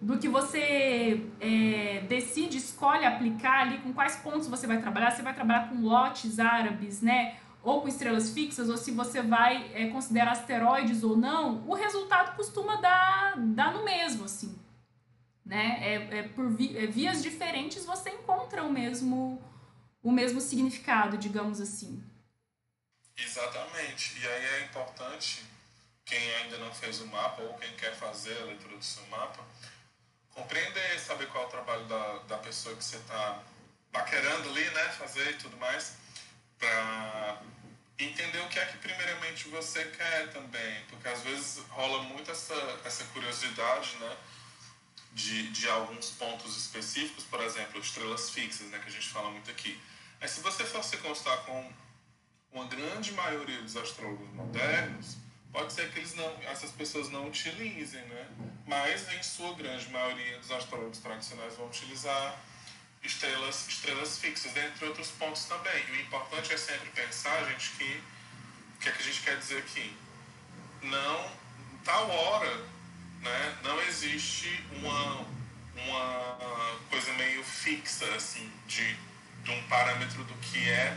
do 0.00 0.18
que 0.18 0.26
você 0.26 1.22
é, 1.38 2.00
decide, 2.08 2.56
escolhe 2.56 3.04
aplicar 3.04 3.60
ali, 3.60 3.76
com 3.80 3.92
quais 3.92 4.16
pontos 4.16 4.48
você 4.48 4.66
vai 4.66 4.80
trabalhar, 4.80 5.10
você 5.10 5.20
vai 5.20 5.34
trabalhar 5.34 5.68
com 5.68 5.82
lotes 5.82 6.38
árabes, 6.38 7.02
né? 7.02 7.36
Ou 7.62 7.82
com 7.82 7.88
estrelas 7.88 8.30
fixas, 8.30 8.68
ou 8.68 8.76
se 8.76 8.92
você 8.92 9.20
vai 9.20 9.70
é, 9.74 9.88
considerar 9.88 10.32
asteroides 10.32 11.02
ou 11.02 11.16
não, 11.16 11.64
o 11.66 11.74
resultado 11.74 12.36
costuma 12.36 12.76
dar, 12.76 13.34
dar 13.36 13.72
no 13.72 13.84
mesmo, 13.84 14.24
assim 14.24 14.58
né? 15.48 15.78
É, 15.80 16.18
é 16.18 16.22
por 16.28 16.50
vi, 16.50 16.76
é, 16.76 16.86
vias 16.86 17.22
diferentes 17.22 17.86
você 17.86 18.10
encontra 18.10 18.62
o 18.62 18.70
mesmo, 18.70 19.42
o 20.02 20.12
mesmo 20.12 20.42
significado, 20.42 21.16
digamos 21.16 21.58
assim. 21.58 22.04
Exatamente. 23.16 24.20
E 24.20 24.28
aí 24.28 24.44
é 24.44 24.64
importante, 24.66 25.42
quem 26.04 26.34
ainda 26.36 26.58
não 26.58 26.72
fez 26.72 27.00
o 27.00 27.06
mapa 27.06 27.42
ou 27.42 27.54
quem 27.54 27.74
quer 27.76 27.96
fazer 27.96 28.38
a 28.42 28.44
leitura 28.44 28.76
do 28.76 28.84
seu 28.84 29.04
mapa, 29.06 29.42
compreender, 30.30 31.00
saber 31.00 31.26
qual 31.28 31.44
é 31.44 31.46
o 31.46 31.50
trabalho 31.50 31.84
da, 31.86 32.18
da 32.28 32.38
pessoa 32.38 32.76
que 32.76 32.84
você 32.84 32.96
está 32.96 33.42
paquerando 33.90 34.50
ali, 34.50 34.64
né? 34.70 34.84
Fazer 34.90 35.30
e 35.30 35.38
tudo 35.38 35.56
mais, 35.56 35.96
para 36.58 37.42
entender 37.98 38.38
o 38.40 38.48
que 38.48 38.58
é 38.58 38.66
que 38.66 38.78
primeiramente 38.78 39.48
você 39.48 39.84
quer 39.84 40.30
também, 40.32 40.84
porque 40.88 41.08
às 41.08 41.22
vezes 41.22 41.62
rola 41.70 42.02
muito 42.04 42.30
essa, 42.30 42.54
essa 42.84 43.04
curiosidade, 43.06 43.96
né? 43.96 44.16
de, 45.12 45.48
de 45.50 45.68
alguns 45.68 46.10
pontos 46.10 46.56
específicos, 46.56 47.24
por 47.24 47.40
exemplo, 47.42 47.80
estrelas 47.80 48.30
fixas, 48.30 48.68
né, 48.68 48.78
que 48.78 48.88
a 48.88 48.92
gente 48.92 49.08
fala 49.08 49.30
muito 49.30 49.50
aqui. 49.50 49.78
Mas 50.20 50.30
se 50.30 50.40
você 50.40 50.64
for 50.64 50.82
se 50.82 50.96
constar 50.98 51.38
com 51.44 51.72
uma 52.52 52.66
grande 52.66 53.12
maioria 53.12 53.60
dos 53.62 53.76
astrólogos 53.76 54.28
modernos, 54.30 55.16
pode 55.52 55.72
ser 55.72 55.90
que 55.90 55.98
eles 55.98 56.14
não, 56.14 56.42
essas 56.42 56.70
pessoas 56.70 57.08
não 57.10 57.26
utilizem, 57.26 58.02
né? 58.06 58.28
Mas 58.66 59.12
em 59.12 59.22
sua 59.22 59.54
grande 59.54 59.88
maioria 59.90 60.38
dos 60.38 60.50
astrólogos 60.50 60.98
tradicionais 60.98 61.56
vão 61.56 61.66
utilizar 61.66 62.38
estrelas, 63.02 63.68
estrelas 63.68 64.18
fixas, 64.18 64.56
entre 64.56 64.86
outros 64.86 65.08
pontos 65.12 65.44
também. 65.44 65.84
E 65.88 65.92
o 65.92 66.00
importante 66.00 66.52
é 66.52 66.56
sempre 66.56 66.88
pensar, 66.90 67.44
gente, 67.50 67.70
que 67.72 68.02
o 68.76 68.80
que, 68.80 68.88
é 68.88 68.92
que 68.92 69.02
a 69.02 69.04
gente 69.04 69.20
quer 69.22 69.36
dizer 69.38 69.58
aqui? 69.58 69.96
Não, 70.82 71.30
tal 71.84 72.08
hora 72.10 72.64
né, 73.20 73.58
não 73.64 73.80
existe 73.82 74.64
uma, 74.72 75.26
uma 75.74 76.78
coisa 76.88 77.12
meio 77.14 77.42
fixa, 77.42 78.04
assim, 78.14 78.50
de, 78.68 78.96
de 79.42 79.50
um 79.50 79.62
parâmetro 79.64 80.22
do 80.24 80.34
que 80.34 80.68
é 80.68 80.96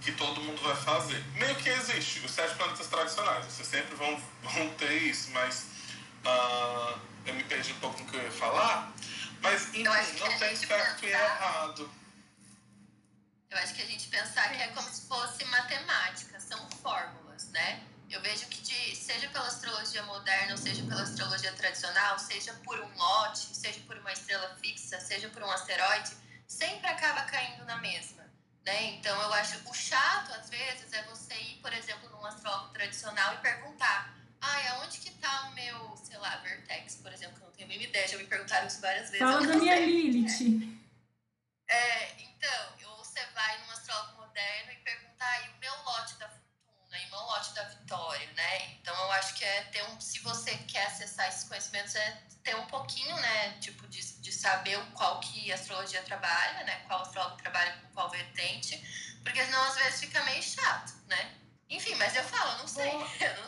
que 0.00 0.12
todo 0.12 0.40
mundo 0.40 0.60
vai 0.62 0.74
fazer. 0.74 1.22
Meio 1.34 1.54
que 1.56 1.68
existe, 1.68 2.20
os 2.24 2.30
sete 2.30 2.54
planetas 2.56 2.86
tradicionais, 2.86 3.44
vocês 3.44 3.68
sempre 3.68 3.94
vão, 3.94 4.20
vão 4.42 4.68
ter 4.70 5.02
isso, 5.02 5.30
mas 5.30 5.66
uh, 6.24 6.98
eu 7.26 7.34
me 7.34 7.44
perdi 7.44 7.72
um 7.72 7.78
pouco 7.78 8.00
no 8.00 8.06
que 8.06 8.16
eu 8.16 8.22
ia 8.22 8.30
falar, 8.30 8.92
mas 9.42 9.62
enfim, 9.68 9.82
não 9.82 9.92
tem 10.38 10.56
certo 10.56 11.00
pensar, 11.00 11.06
e 11.06 11.10
errado. 11.10 11.90
Eu 13.50 13.58
acho 13.58 13.74
que 13.74 13.82
a 13.82 13.86
gente 13.86 14.08
pensar 14.08 14.48
que 14.50 14.62
é 14.62 14.68
como 14.68 14.88
se 14.88 15.08
fosse 15.08 15.44
matemática, 15.46 16.38
são 16.38 16.70
fórmulas, 16.82 17.48
né? 17.48 17.82
Eu 18.08 18.20
vejo 18.22 18.46
que, 18.46 18.60
de, 18.60 18.96
seja 18.96 19.28
pela 19.28 19.46
astrologia 19.46 20.02
moderna, 20.02 20.52
ou 20.52 20.58
seja 20.58 20.82
pela 20.82 21.02
astrologia 21.02 21.52
tradicional, 21.52 22.18
seja 22.18 22.52
por 22.64 22.78
um 22.80 22.96
lote, 22.96 23.54
seja 23.54 23.80
por 23.86 23.96
uma 23.96 24.12
estrela 24.12 24.56
fixa, 24.60 25.00
seja 25.00 25.28
por 25.28 25.42
um 25.42 25.50
asteroide, 25.50 26.10
sempre 26.46 26.88
acaba 26.88 27.22
caindo 27.22 27.64
na 27.64 27.76
mesma. 27.76 28.24
Né? 28.66 28.84
Então, 28.94 29.20
eu 29.22 29.32
acho 29.34 29.58
o 29.68 29.74
chato, 29.74 30.32
às 30.32 30.50
vezes, 30.50 30.92
é 30.92 31.02
você 31.04 31.34
ir, 31.34 31.60
por 31.62 31.72
exemplo, 31.72 32.08
num 32.10 32.26
astrólogo 32.26 32.72
tradicional 32.72 33.34
e 33.34 33.38
perguntar: 33.38 34.14
ai, 34.40 34.68
aonde 34.68 34.98
que 34.98 35.10
tá 35.12 35.48
o 35.48 35.54
meu, 35.54 35.96
sei 35.96 36.18
lá, 36.18 36.36
Vertex, 36.38 36.96
por 36.96 37.12
exemplo, 37.12 37.36
que 37.36 37.42
eu 37.42 37.46
não 37.46 37.54
tenho 37.54 37.66
a 37.66 37.68
mínima 37.68 37.88
ideia, 37.88 38.08
já 38.08 38.18
me 38.18 38.24
perguntaram 38.24 38.66
isso 38.66 38.80
várias 38.80 39.10
vezes. 39.10 39.18
Fala 39.18 39.46
da 39.46 39.56
minha 39.56 39.76
Lilith. 39.76 40.80
É, 41.68 42.22
então, 42.22 42.90
ou 42.90 43.04
você 43.04 43.20
vai 43.34 43.58
num 43.64 43.70
astrólogo 43.70 44.22
moderno 44.22 44.72
e 44.72 44.76
perguntar: 44.76 45.46
e 45.46 45.50
o 45.50 45.60
meu 45.60 45.82
lote 45.84 46.18
da 46.18 46.28
né, 46.90 47.06
e 47.06 47.10
não 47.10 47.24
lote 47.26 47.54
da 47.54 47.62
vitória, 47.64 48.28
né? 48.32 48.72
Então 48.80 48.94
eu 48.94 49.12
acho 49.12 49.34
que 49.34 49.44
é 49.44 49.62
ter 49.64 49.82
um, 49.84 50.00
se 50.00 50.18
você 50.20 50.56
quer 50.56 50.86
acessar 50.86 51.28
esses 51.28 51.44
conhecimentos, 51.44 51.94
é 51.94 52.22
ter 52.42 52.56
um 52.56 52.66
pouquinho, 52.66 53.14
né, 53.16 53.52
tipo, 53.60 53.86
de, 53.86 54.00
de 54.20 54.32
saber 54.32 54.78
qual 54.94 55.20
que 55.20 55.52
a 55.52 55.54
astrologia 55.54 56.02
trabalha, 56.02 56.64
né? 56.64 56.82
Qual 56.86 57.00
astrólogo 57.02 57.36
trabalha 57.36 57.72
com 57.74 57.88
qual 57.94 58.10
vertente, 58.10 58.76
porque 59.22 59.44
senão 59.44 59.62
às 59.64 59.76
vezes 59.76 60.00
fica 60.00 60.22
meio 60.24 60.42
chato, 60.42 60.92
né? 61.06 61.36
Enfim, 61.68 61.94
mas 61.94 62.16
eu 62.16 62.24
falo, 62.24 62.58
não 62.58 62.66
sei, 62.66 62.90
Bom, 62.90 63.06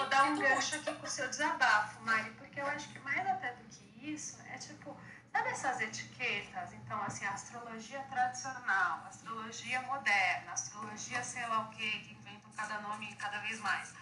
vou 0.00 0.08
dar 0.08 0.24
um 0.24 0.38
gancho 0.38 0.76
aqui 0.76 0.94
com 0.94 1.06
o 1.06 1.10
seu 1.10 1.28
desabafo, 1.28 2.00
Mari, 2.00 2.30
porque 2.30 2.60
eu 2.60 2.66
acho 2.66 2.88
que 2.88 2.98
mais 3.00 3.26
até 3.28 3.52
do 3.52 3.64
que 3.64 4.10
isso, 4.10 4.38
é 4.50 4.56
tipo, 4.56 4.96
sabe 5.30 5.50
essas 5.50 5.80
etiquetas? 5.80 6.72
Então, 6.72 7.02
assim, 7.02 7.26
astrologia 7.26 8.00
tradicional, 8.10 9.04
astrologia 9.06 9.82
moderna, 9.82 10.52
astrologia 10.52 11.22
sei 11.22 11.46
lá 11.46 11.60
o 11.60 11.70
quê, 11.70 11.90
que 12.04 12.18
cada 12.56 12.80
nome 12.80 13.14
cada 13.16 13.38
vez 13.40 13.60
mais. 13.60 13.94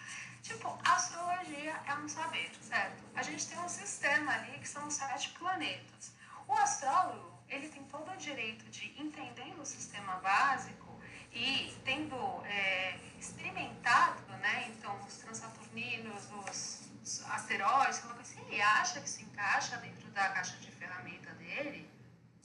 Tipo, 0.43 0.79
astrologia 0.85 1.81
é 1.87 1.95
um 1.95 2.09
saber, 2.09 2.51
certo? 2.63 3.03
A 3.15 3.23
gente 3.23 3.47
tem 3.47 3.59
um 3.59 3.69
sistema 3.69 4.33
ali 4.33 4.59
que 4.59 4.69
são 4.69 4.87
os 4.87 4.95
sete 4.95 5.31
planetas. 5.31 6.13
O 6.47 6.55
astrólogo, 6.55 7.39
ele 7.49 7.69
tem 7.69 7.83
todo 7.85 8.11
o 8.11 8.17
direito 8.17 8.65
de, 8.71 9.01
entendendo 9.01 9.61
o 9.61 9.67
sistema 9.67 10.15
básico 10.17 10.88
e 11.39 11.73
tendo 11.85 12.17
é, 12.47 12.99
experimentado, 13.19 14.33
né? 14.39 14.69
Então, 14.69 14.99
os 15.07 15.19
transaturninos, 15.19 16.29
os, 16.33 16.91
os 17.03 17.25
asteroides, 17.31 18.03
se 18.25 18.41
ele 18.41 18.61
acha 18.61 19.01
que 19.01 19.09
se 19.09 19.23
encaixa 19.23 19.77
dentro 19.79 20.09
da 20.11 20.29
caixa 20.31 20.57
de 20.57 20.71
ferramenta 20.73 21.31
dele, 21.35 21.89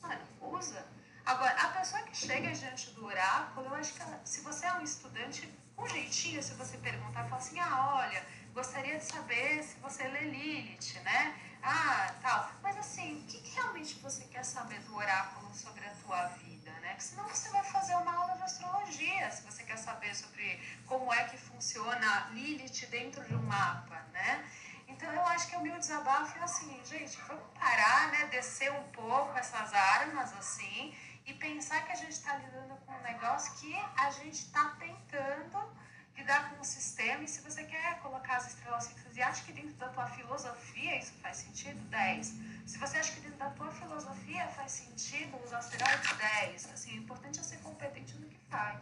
mano, 0.02 0.22
usa. 0.40 0.86
Agora, 1.26 1.54
a 1.60 1.68
pessoa 1.70 2.02
que 2.04 2.16
chega 2.16 2.52
diante 2.52 2.92
do 2.92 3.06
oráculo, 3.06 3.68
eu 3.68 3.76
acho 3.76 3.94
que 3.94 4.02
ela, 4.02 4.22
se 4.24 4.42
você 4.42 4.66
é 4.66 4.74
um 4.74 4.84
estudante, 4.84 5.52
um 5.78 5.88
jeitinho, 5.88 6.44
se 6.44 6.54
você 6.54 6.78
perguntar, 6.78 7.24
fala 7.24 7.38
assim, 7.38 7.60
ah, 7.60 7.96
olha, 7.96 8.24
gostaria 8.54 8.98
de 8.98 9.06
saber 9.06 9.64
se 9.64 9.80
você 9.80 10.08
lê 10.08 10.26
Lilith, 10.26 11.00
né? 11.04 11.36
Ah, 11.64 12.14
tal. 12.22 12.52
Mas 12.62 12.78
assim, 12.78 13.22
o 13.22 13.24
que, 13.24 13.42
que 13.42 13.56
realmente 13.56 13.96
você 14.00 14.26
quer 14.26 14.44
saber 14.44 14.80
do 14.82 14.96
oráculo 14.96 15.52
sobre 15.56 15.86
a 15.86 15.94
tua 16.06 16.28
vida, 16.28 16.53
né? 16.94 16.96
Porque 16.96 17.02
senão 17.02 17.28
você 17.28 17.50
vai 17.50 17.64
fazer 17.64 17.96
uma 17.96 18.14
aula 18.14 18.36
de 18.36 18.44
astrologia, 18.44 19.30
se 19.32 19.42
você 19.44 19.64
quer 19.64 19.78
saber 19.78 20.16
sobre 20.16 20.60
como 20.86 21.12
é 21.14 21.24
que 21.26 21.38
funciona 21.38 22.30
Lilith 22.32 22.86
dentro 22.88 23.24
de 23.26 23.36
um 23.36 23.42
mapa, 23.44 24.06
né? 24.12 24.46
Então 24.88 25.12
eu 25.12 25.26
acho 25.28 25.48
que 25.48 25.56
o 25.56 25.62
meu 25.62 25.78
desabafo 25.78 26.38
é 26.38 26.44
assim, 26.44 26.80
gente, 26.86 27.18
vamos 27.28 27.44
parar, 27.58 28.12
né? 28.12 28.26
Descer 28.28 28.72
um 28.72 28.84
pouco 28.92 29.38
essas 29.38 29.74
armas 29.74 30.34
assim 30.34 30.96
e 31.26 31.34
pensar 31.34 31.86
que 31.86 31.92
a 31.92 31.96
gente 31.96 32.12
está 32.12 32.36
lidando 32.38 32.76
com 32.86 32.92
um 32.92 33.02
negócio 33.02 33.54
que 33.56 33.74
a 33.98 34.12
gente 34.12 34.40
está 34.46 34.76
tentando 34.80 35.84
lidar 36.16 36.50
com 36.50 36.62
o 36.62 36.66
sistema. 36.66 37.24
E 37.24 37.28
se 37.28 37.42
você 37.42 37.64
quer 37.64 38.00
colocar 38.00 38.38
as 38.38 38.48
estrelas 38.48 38.88
fixas 38.88 39.16
e 39.16 39.22
acha 39.22 39.44
que 39.44 39.52
dentro 39.52 39.74
da 39.74 39.90
tua 39.90 40.08
filosofia 40.08 40.98
isso 40.98 41.14
faz 41.22 41.38
sentido, 41.38 41.80
10. 41.90 42.34
Se 42.66 42.78
você 42.78 42.98
acha 42.98 43.12
que 43.14 43.20
dentro 43.22 43.38
da 43.38 43.50
tua 43.52 43.72
filosofia 43.72 44.48
faz 44.50 44.72
sentido 44.72 45.38
os 45.44 45.54
asteroides, 45.54 46.18
10. 46.18 46.74
Assim, 46.74 47.00
o 47.00 47.04
importante 47.04 47.40
é 47.40 47.44
ser 47.44 47.58
competente 47.58 48.14
no 48.16 48.28
que 48.28 48.40
faz. 48.50 48.82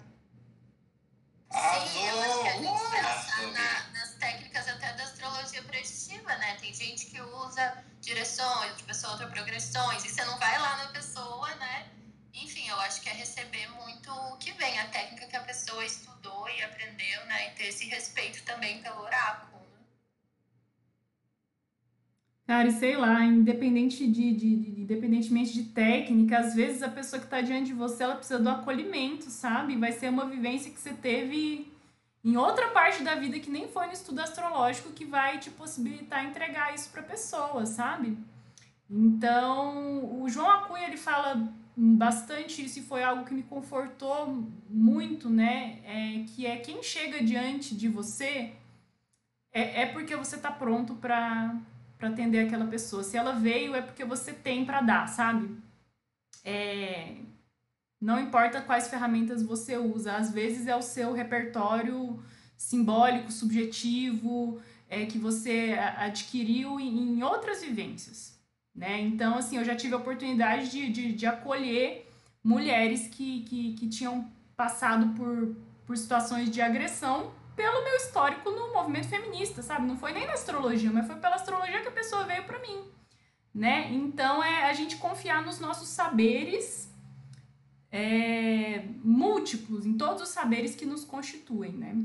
Sim, 1.51 2.07
eu 2.07 2.21
acho 2.21 2.41
que 2.41 2.47
a 2.47 2.53
gente 2.53 2.91
pensar 2.91 3.41
na, 3.51 3.99
nas 3.99 4.13
técnicas 4.13 4.67
até 4.69 4.93
da 4.93 5.03
astrologia 5.03 5.61
preditiva, 5.63 6.35
né? 6.37 6.55
Tem 6.55 6.73
gente 6.73 7.07
que 7.07 7.21
usa 7.21 7.83
direções, 7.99 8.71
outra 8.71 8.85
pessoa 8.85 9.11
outra 9.13 9.27
progressões, 9.27 10.05
e 10.05 10.09
você 10.09 10.23
não 10.23 10.39
vai 10.39 10.57
lá 10.57 10.77
na 10.77 10.87
pessoa, 10.91 11.53
né? 11.55 11.89
Enfim, 12.33 12.67
eu 12.69 12.79
acho 12.81 13.01
que 13.01 13.09
é 13.09 13.13
receber 13.13 13.67
muito 13.83 14.09
o 14.11 14.37
que 14.37 14.51
vem, 14.53 14.79
a 14.79 14.87
técnica 14.87 15.27
que 15.27 15.35
a 15.35 15.41
pessoa 15.41 15.83
estudou 15.85 16.47
e 16.49 16.61
aprendeu, 16.63 17.25
né? 17.25 17.47
E 17.47 17.55
ter 17.55 17.67
esse 17.67 17.85
respeito 17.85 18.43
também 18.43 18.81
pelo 18.81 19.01
oráculo. 19.01 19.59
Né? 19.59 19.79
Cara, 22.47 22.67
e 22.67 22.71
sei 22.71 22.95
lá, 22.95 23.23
independente 23.23 24.07
de, 24.07 24.33
de, 24.33 24.55
de, 24.55 24.81
independentemente 24.81 25.53
de 25.53 25.63
técnica, 25.63 26.39
às 26.39 26.55
vezes 26.55 26.81
a 26.81 26.89
pessoa 26.89 27.19
que 27.19 27.25
está 27.25 27.41
diante 27.41 27.67
de 27.67 27.73
você, 27.73 28.03
ela 28.03 28.15
precisa 28.15 28.39
do 28.39 28.49
acolhimento, 28.49 29.29
sabe? 29.29 29.75
Vai 29.75 29.91
ser 29.91 30.09
uma 30.09 30.25
vivência 30.25 30.71
que 30.71 30.79
você 30.79 30.93
teve 30.93 31.71
em 32.23 32.37
outra 32.37 32.69
parte 32.69 33.03
da 33.03 33.15
vida 33.15 33.39
que 33.39 33.49
nem 33.49 33.67
foi 33.67 33.87
no 33.87 33.93
estudo 33.93 34.19
astrológico 34.19 34.93
que 34.93 35.05
vai 35.05 35.39
te 35.39 35.49
possibilitar 35.49 36.25
entregar 36.25 36.73
isso 36.73 36.89
para 36.91 37.01
pessoa, 37.01 37.65
sabe? 37.65 38.17
Então, 38.89 40.21
o 40.21 40.29
João 40.29 40.49
Acunha 40.49 40.87
ele 40.87 40.97
fala 40.97 41.51
bastante 41.75 42.63
isso 42.63 42.79
e 42.79 42.83
foi 42.83 43.03
algo 43.03 43.25
que 43.25 43.33
me 43.33 43.43
confortou 43.43 44.45
muito, 44.69 45.29
né? 45.29 45.79
É, 45.85 46.25
que 46.27 46.45
é 46.45 46.57
quem 46.57 46.83
chega 46.83 47.23
diante 47.23 47.75
de 47.75 47.87
você 47.87 48.53
é, 49.53 49.81
é 49.81 49.85
porque 49.85 50.15
você 50.15 50.37
tá 50.37 50.51
pronto 50.51 50.95
para 50.95 51.55
atender 51.99 52.47
aquela 52.47 52.65
pessoa. 52.65 53.03
Se 53.03 53.17
ela 53.17 53.33
veio, 53.33 53.75
é 53.75 53.81
porque 53.81 54.05
você 54.05 54.33
tem 54.33 54.65
para 54.65 54.81
dar, 54.81 55.07
sabe? 55.07 55.55
É, 56.43 57.17
não 57.99 58.19
importa 58.19 58.61
quais 58.61 58.87
ferramentas 58.87 59.43
você 59.43 59.77
usa, 59.77 60.15
às 60.15 60.31
vezes 60.31 60.67
é 60.67 60.75
o 60.75 60.81
seu 60.81 61.13
repertório 61.13 62.19
simbólico, 62.57 63.31
subjetivo, 63.31 64.61
é, 64.89 65.05
que 65.05 65.17
você 65.17 65.75
adquiriu 65.97 66.79
em 66.79 67.21
outras 67.23 67.61
vivências. 67.61 68.40
Né? 68.73 69.01
Então, 69.01 69.37
assim, 69.37 69.57
eu 69.57 69.65
já 69.65 69.75
tive 69.75 69.93
a 69.93 69.97
oportunidade 69.97 70.69
de, 70.69 70.89
de, 70.89 71.13
de 71.13 71.25
acolher 71.25 72.09
mulheres 72.43 73.07
que, 73.07 73.41
que, 73.41 73.73
que 73.73 73.89
tinham 73.89 74.31
passado 74.55 75.13
por, 75.15 75.55
por 75.85 75.97
situações 75.97 76.49
de 76.49 76.61
agressão 76.61 77.31
pelo 77.55 77.83
meu 77.83 77.95
histórico 77.95 78.49
no 78.49 78.73
movimento 78.73 79.07
feminista, 79.07 79.61
sabe? 79.61 79.85
Não 79.85 79.97
foi 79.97 80.13
nem 80.13 80.25
na 80.25 80.33
astrologia, 80.33 80.91
mas 80.91 81.05
foi 81.05 81.17
pela 81.17 81.35
astrologia 81.35 81.81
que 81.81 81.87
a 81.87 81.91
pessoa 81.91 82.23
veio 82.23 82.43
para 82.45 82.59
mim, 82.59 82.85
né? 83.53 83.91
Então 83.91 84.43
é 84.43 84.69
a 84.69 84.73
gente 84.73 84.97
confiar 84.97 85.43
nos 85.45 85.59
nossos 85.59 85.89
saberes 85.89 86.89
é, 87.91 88.85
múltiplos, 89.03 89.85
em 89.85 89.97
todos 89.97 90.23
os 90.23 90.29
saberes 90.29 90.75
que 90.75 90.85
nos 90.85 91.03
constituem, 91.03 91.73
né? 91.73 91.95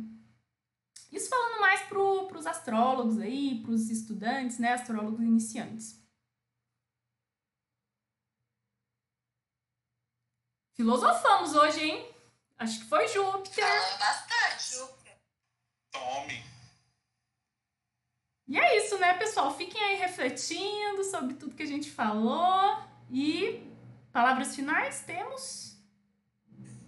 Isso 1.13 1.31
falando 1.31 1.61
mais 1.61 1.81
para 1.83 1.99
os 2.39 2.47
astrólogos 2.47 3.19
aí, 3.19 3.61
para 3.63 3.71
os 3.71 3.89
estudantes, 3.89 4.59
né? 4.59 4.73
Astrólogos 4.73 5.21
iniciantes. 5.21 6.05
Filosofamos 10.77 11.55
hoje, 11.55 11.81
hein? 11.83 12.15
Acho 12.59 12.81
que 12.81 12.85
foi 12.87 13.09
Júpiter. 13.09 13.65
Falando 13.65 13.99
bastante. 13.99 14.75
Júpiter. 14.75 15.17
Tome. 15.91 16.45
E 18.49 18.59
é 18.59 18.79
isso, 18.79 18.99
né, 18.99 19.15
pessoal? 19.15 19.57
Fiquem 19.57 19.83
aí 19.83 19.97
refletindo 19.97 21.03
sobre 21.05 21.35
tudo 21.35 21.55
que 21.55 21.63
a 21.63 21.67
gente 21.67 21.91
falou. 21.91 22.79
E 23.11 23.63
palavras 24.13 24.55
finais 24.55 25.01
temos? 25.01 25.77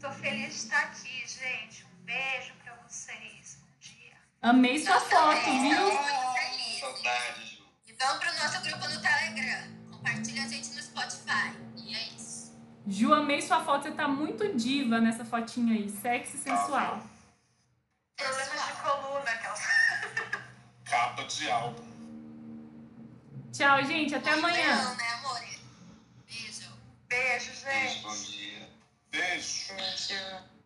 Tô 0.01 0.11
feliz 0.13 0.49
de 0.49 0.55
estar 0.55 0.83
aqui, 0.85 1.27
gente. 1.27 1.85
Um 1.87 2.05
beijo 2.05 2.53
pra 2.63 2.75
vocês. 2.87 3.59
Bom 3.63 3.79
dia. 3.81 4.17
Amei 4.43 4.79
sua 4.79 4.95
Nossa, 4.95 5.07
foto, 5.17 5.51
viu? 5.61 6.81
Saudade, 6.81 7.47
Ju. 7.47 7.65
E 7.87 7.93
vamos 7.95 8.19
pro 8.19 8.35
nosso 8.35 8.63
grupo 8.63 8.89
no 8.89 9.01
Telegram. 9.03 9.91
Compartilha 9.91 10.45
a 10.45 10.49
gente 10.49 10.69
no 10.75 10.83
Spotify. 10.83 11.57
E 11.77 11.95
é 11.97 12.09
isso. 12.15 12.28
Ju, 12.89 13.13
amei 13.13 13.43
sua 13.43 13.63
foto. 13.63 13.83
Você 13.83 13.91
tá 13.91 14.09
muito 14.09 14.57
diva 14.57 14.99
nessa 14.99 15.25
fotinha 15.25 15.75
aí. 15.75 15.91
Sexy 15.91 16.39
sensual. 16.39 17.03
Problemas 18.17 18.49
é 18.49 18.73
de 18.73 18.81
coluna, 18.81 19.31
aquela. 19.31 19.55
Capa 20.85 21.25
de 21.25 21.51
álbum. 21.51 21.87
Tchau, 23.53 23.85
gente. 23.85 24.15
Até 24.15 24.31
Hoje 24.31 24.39
amanhã. 24.39 24.95
Né, 24.95 25.09
amor? 25.15 25.41
Beijo. 26.27 26.71
Beijo, 27.09 27.53
gente. 27.53 27.65
Beijo, 27.65 28.03
bom 28.03 28.17
dia. 28.17 28.69
Beijo. 29.11 29.75
Beijo. 29.75 30.58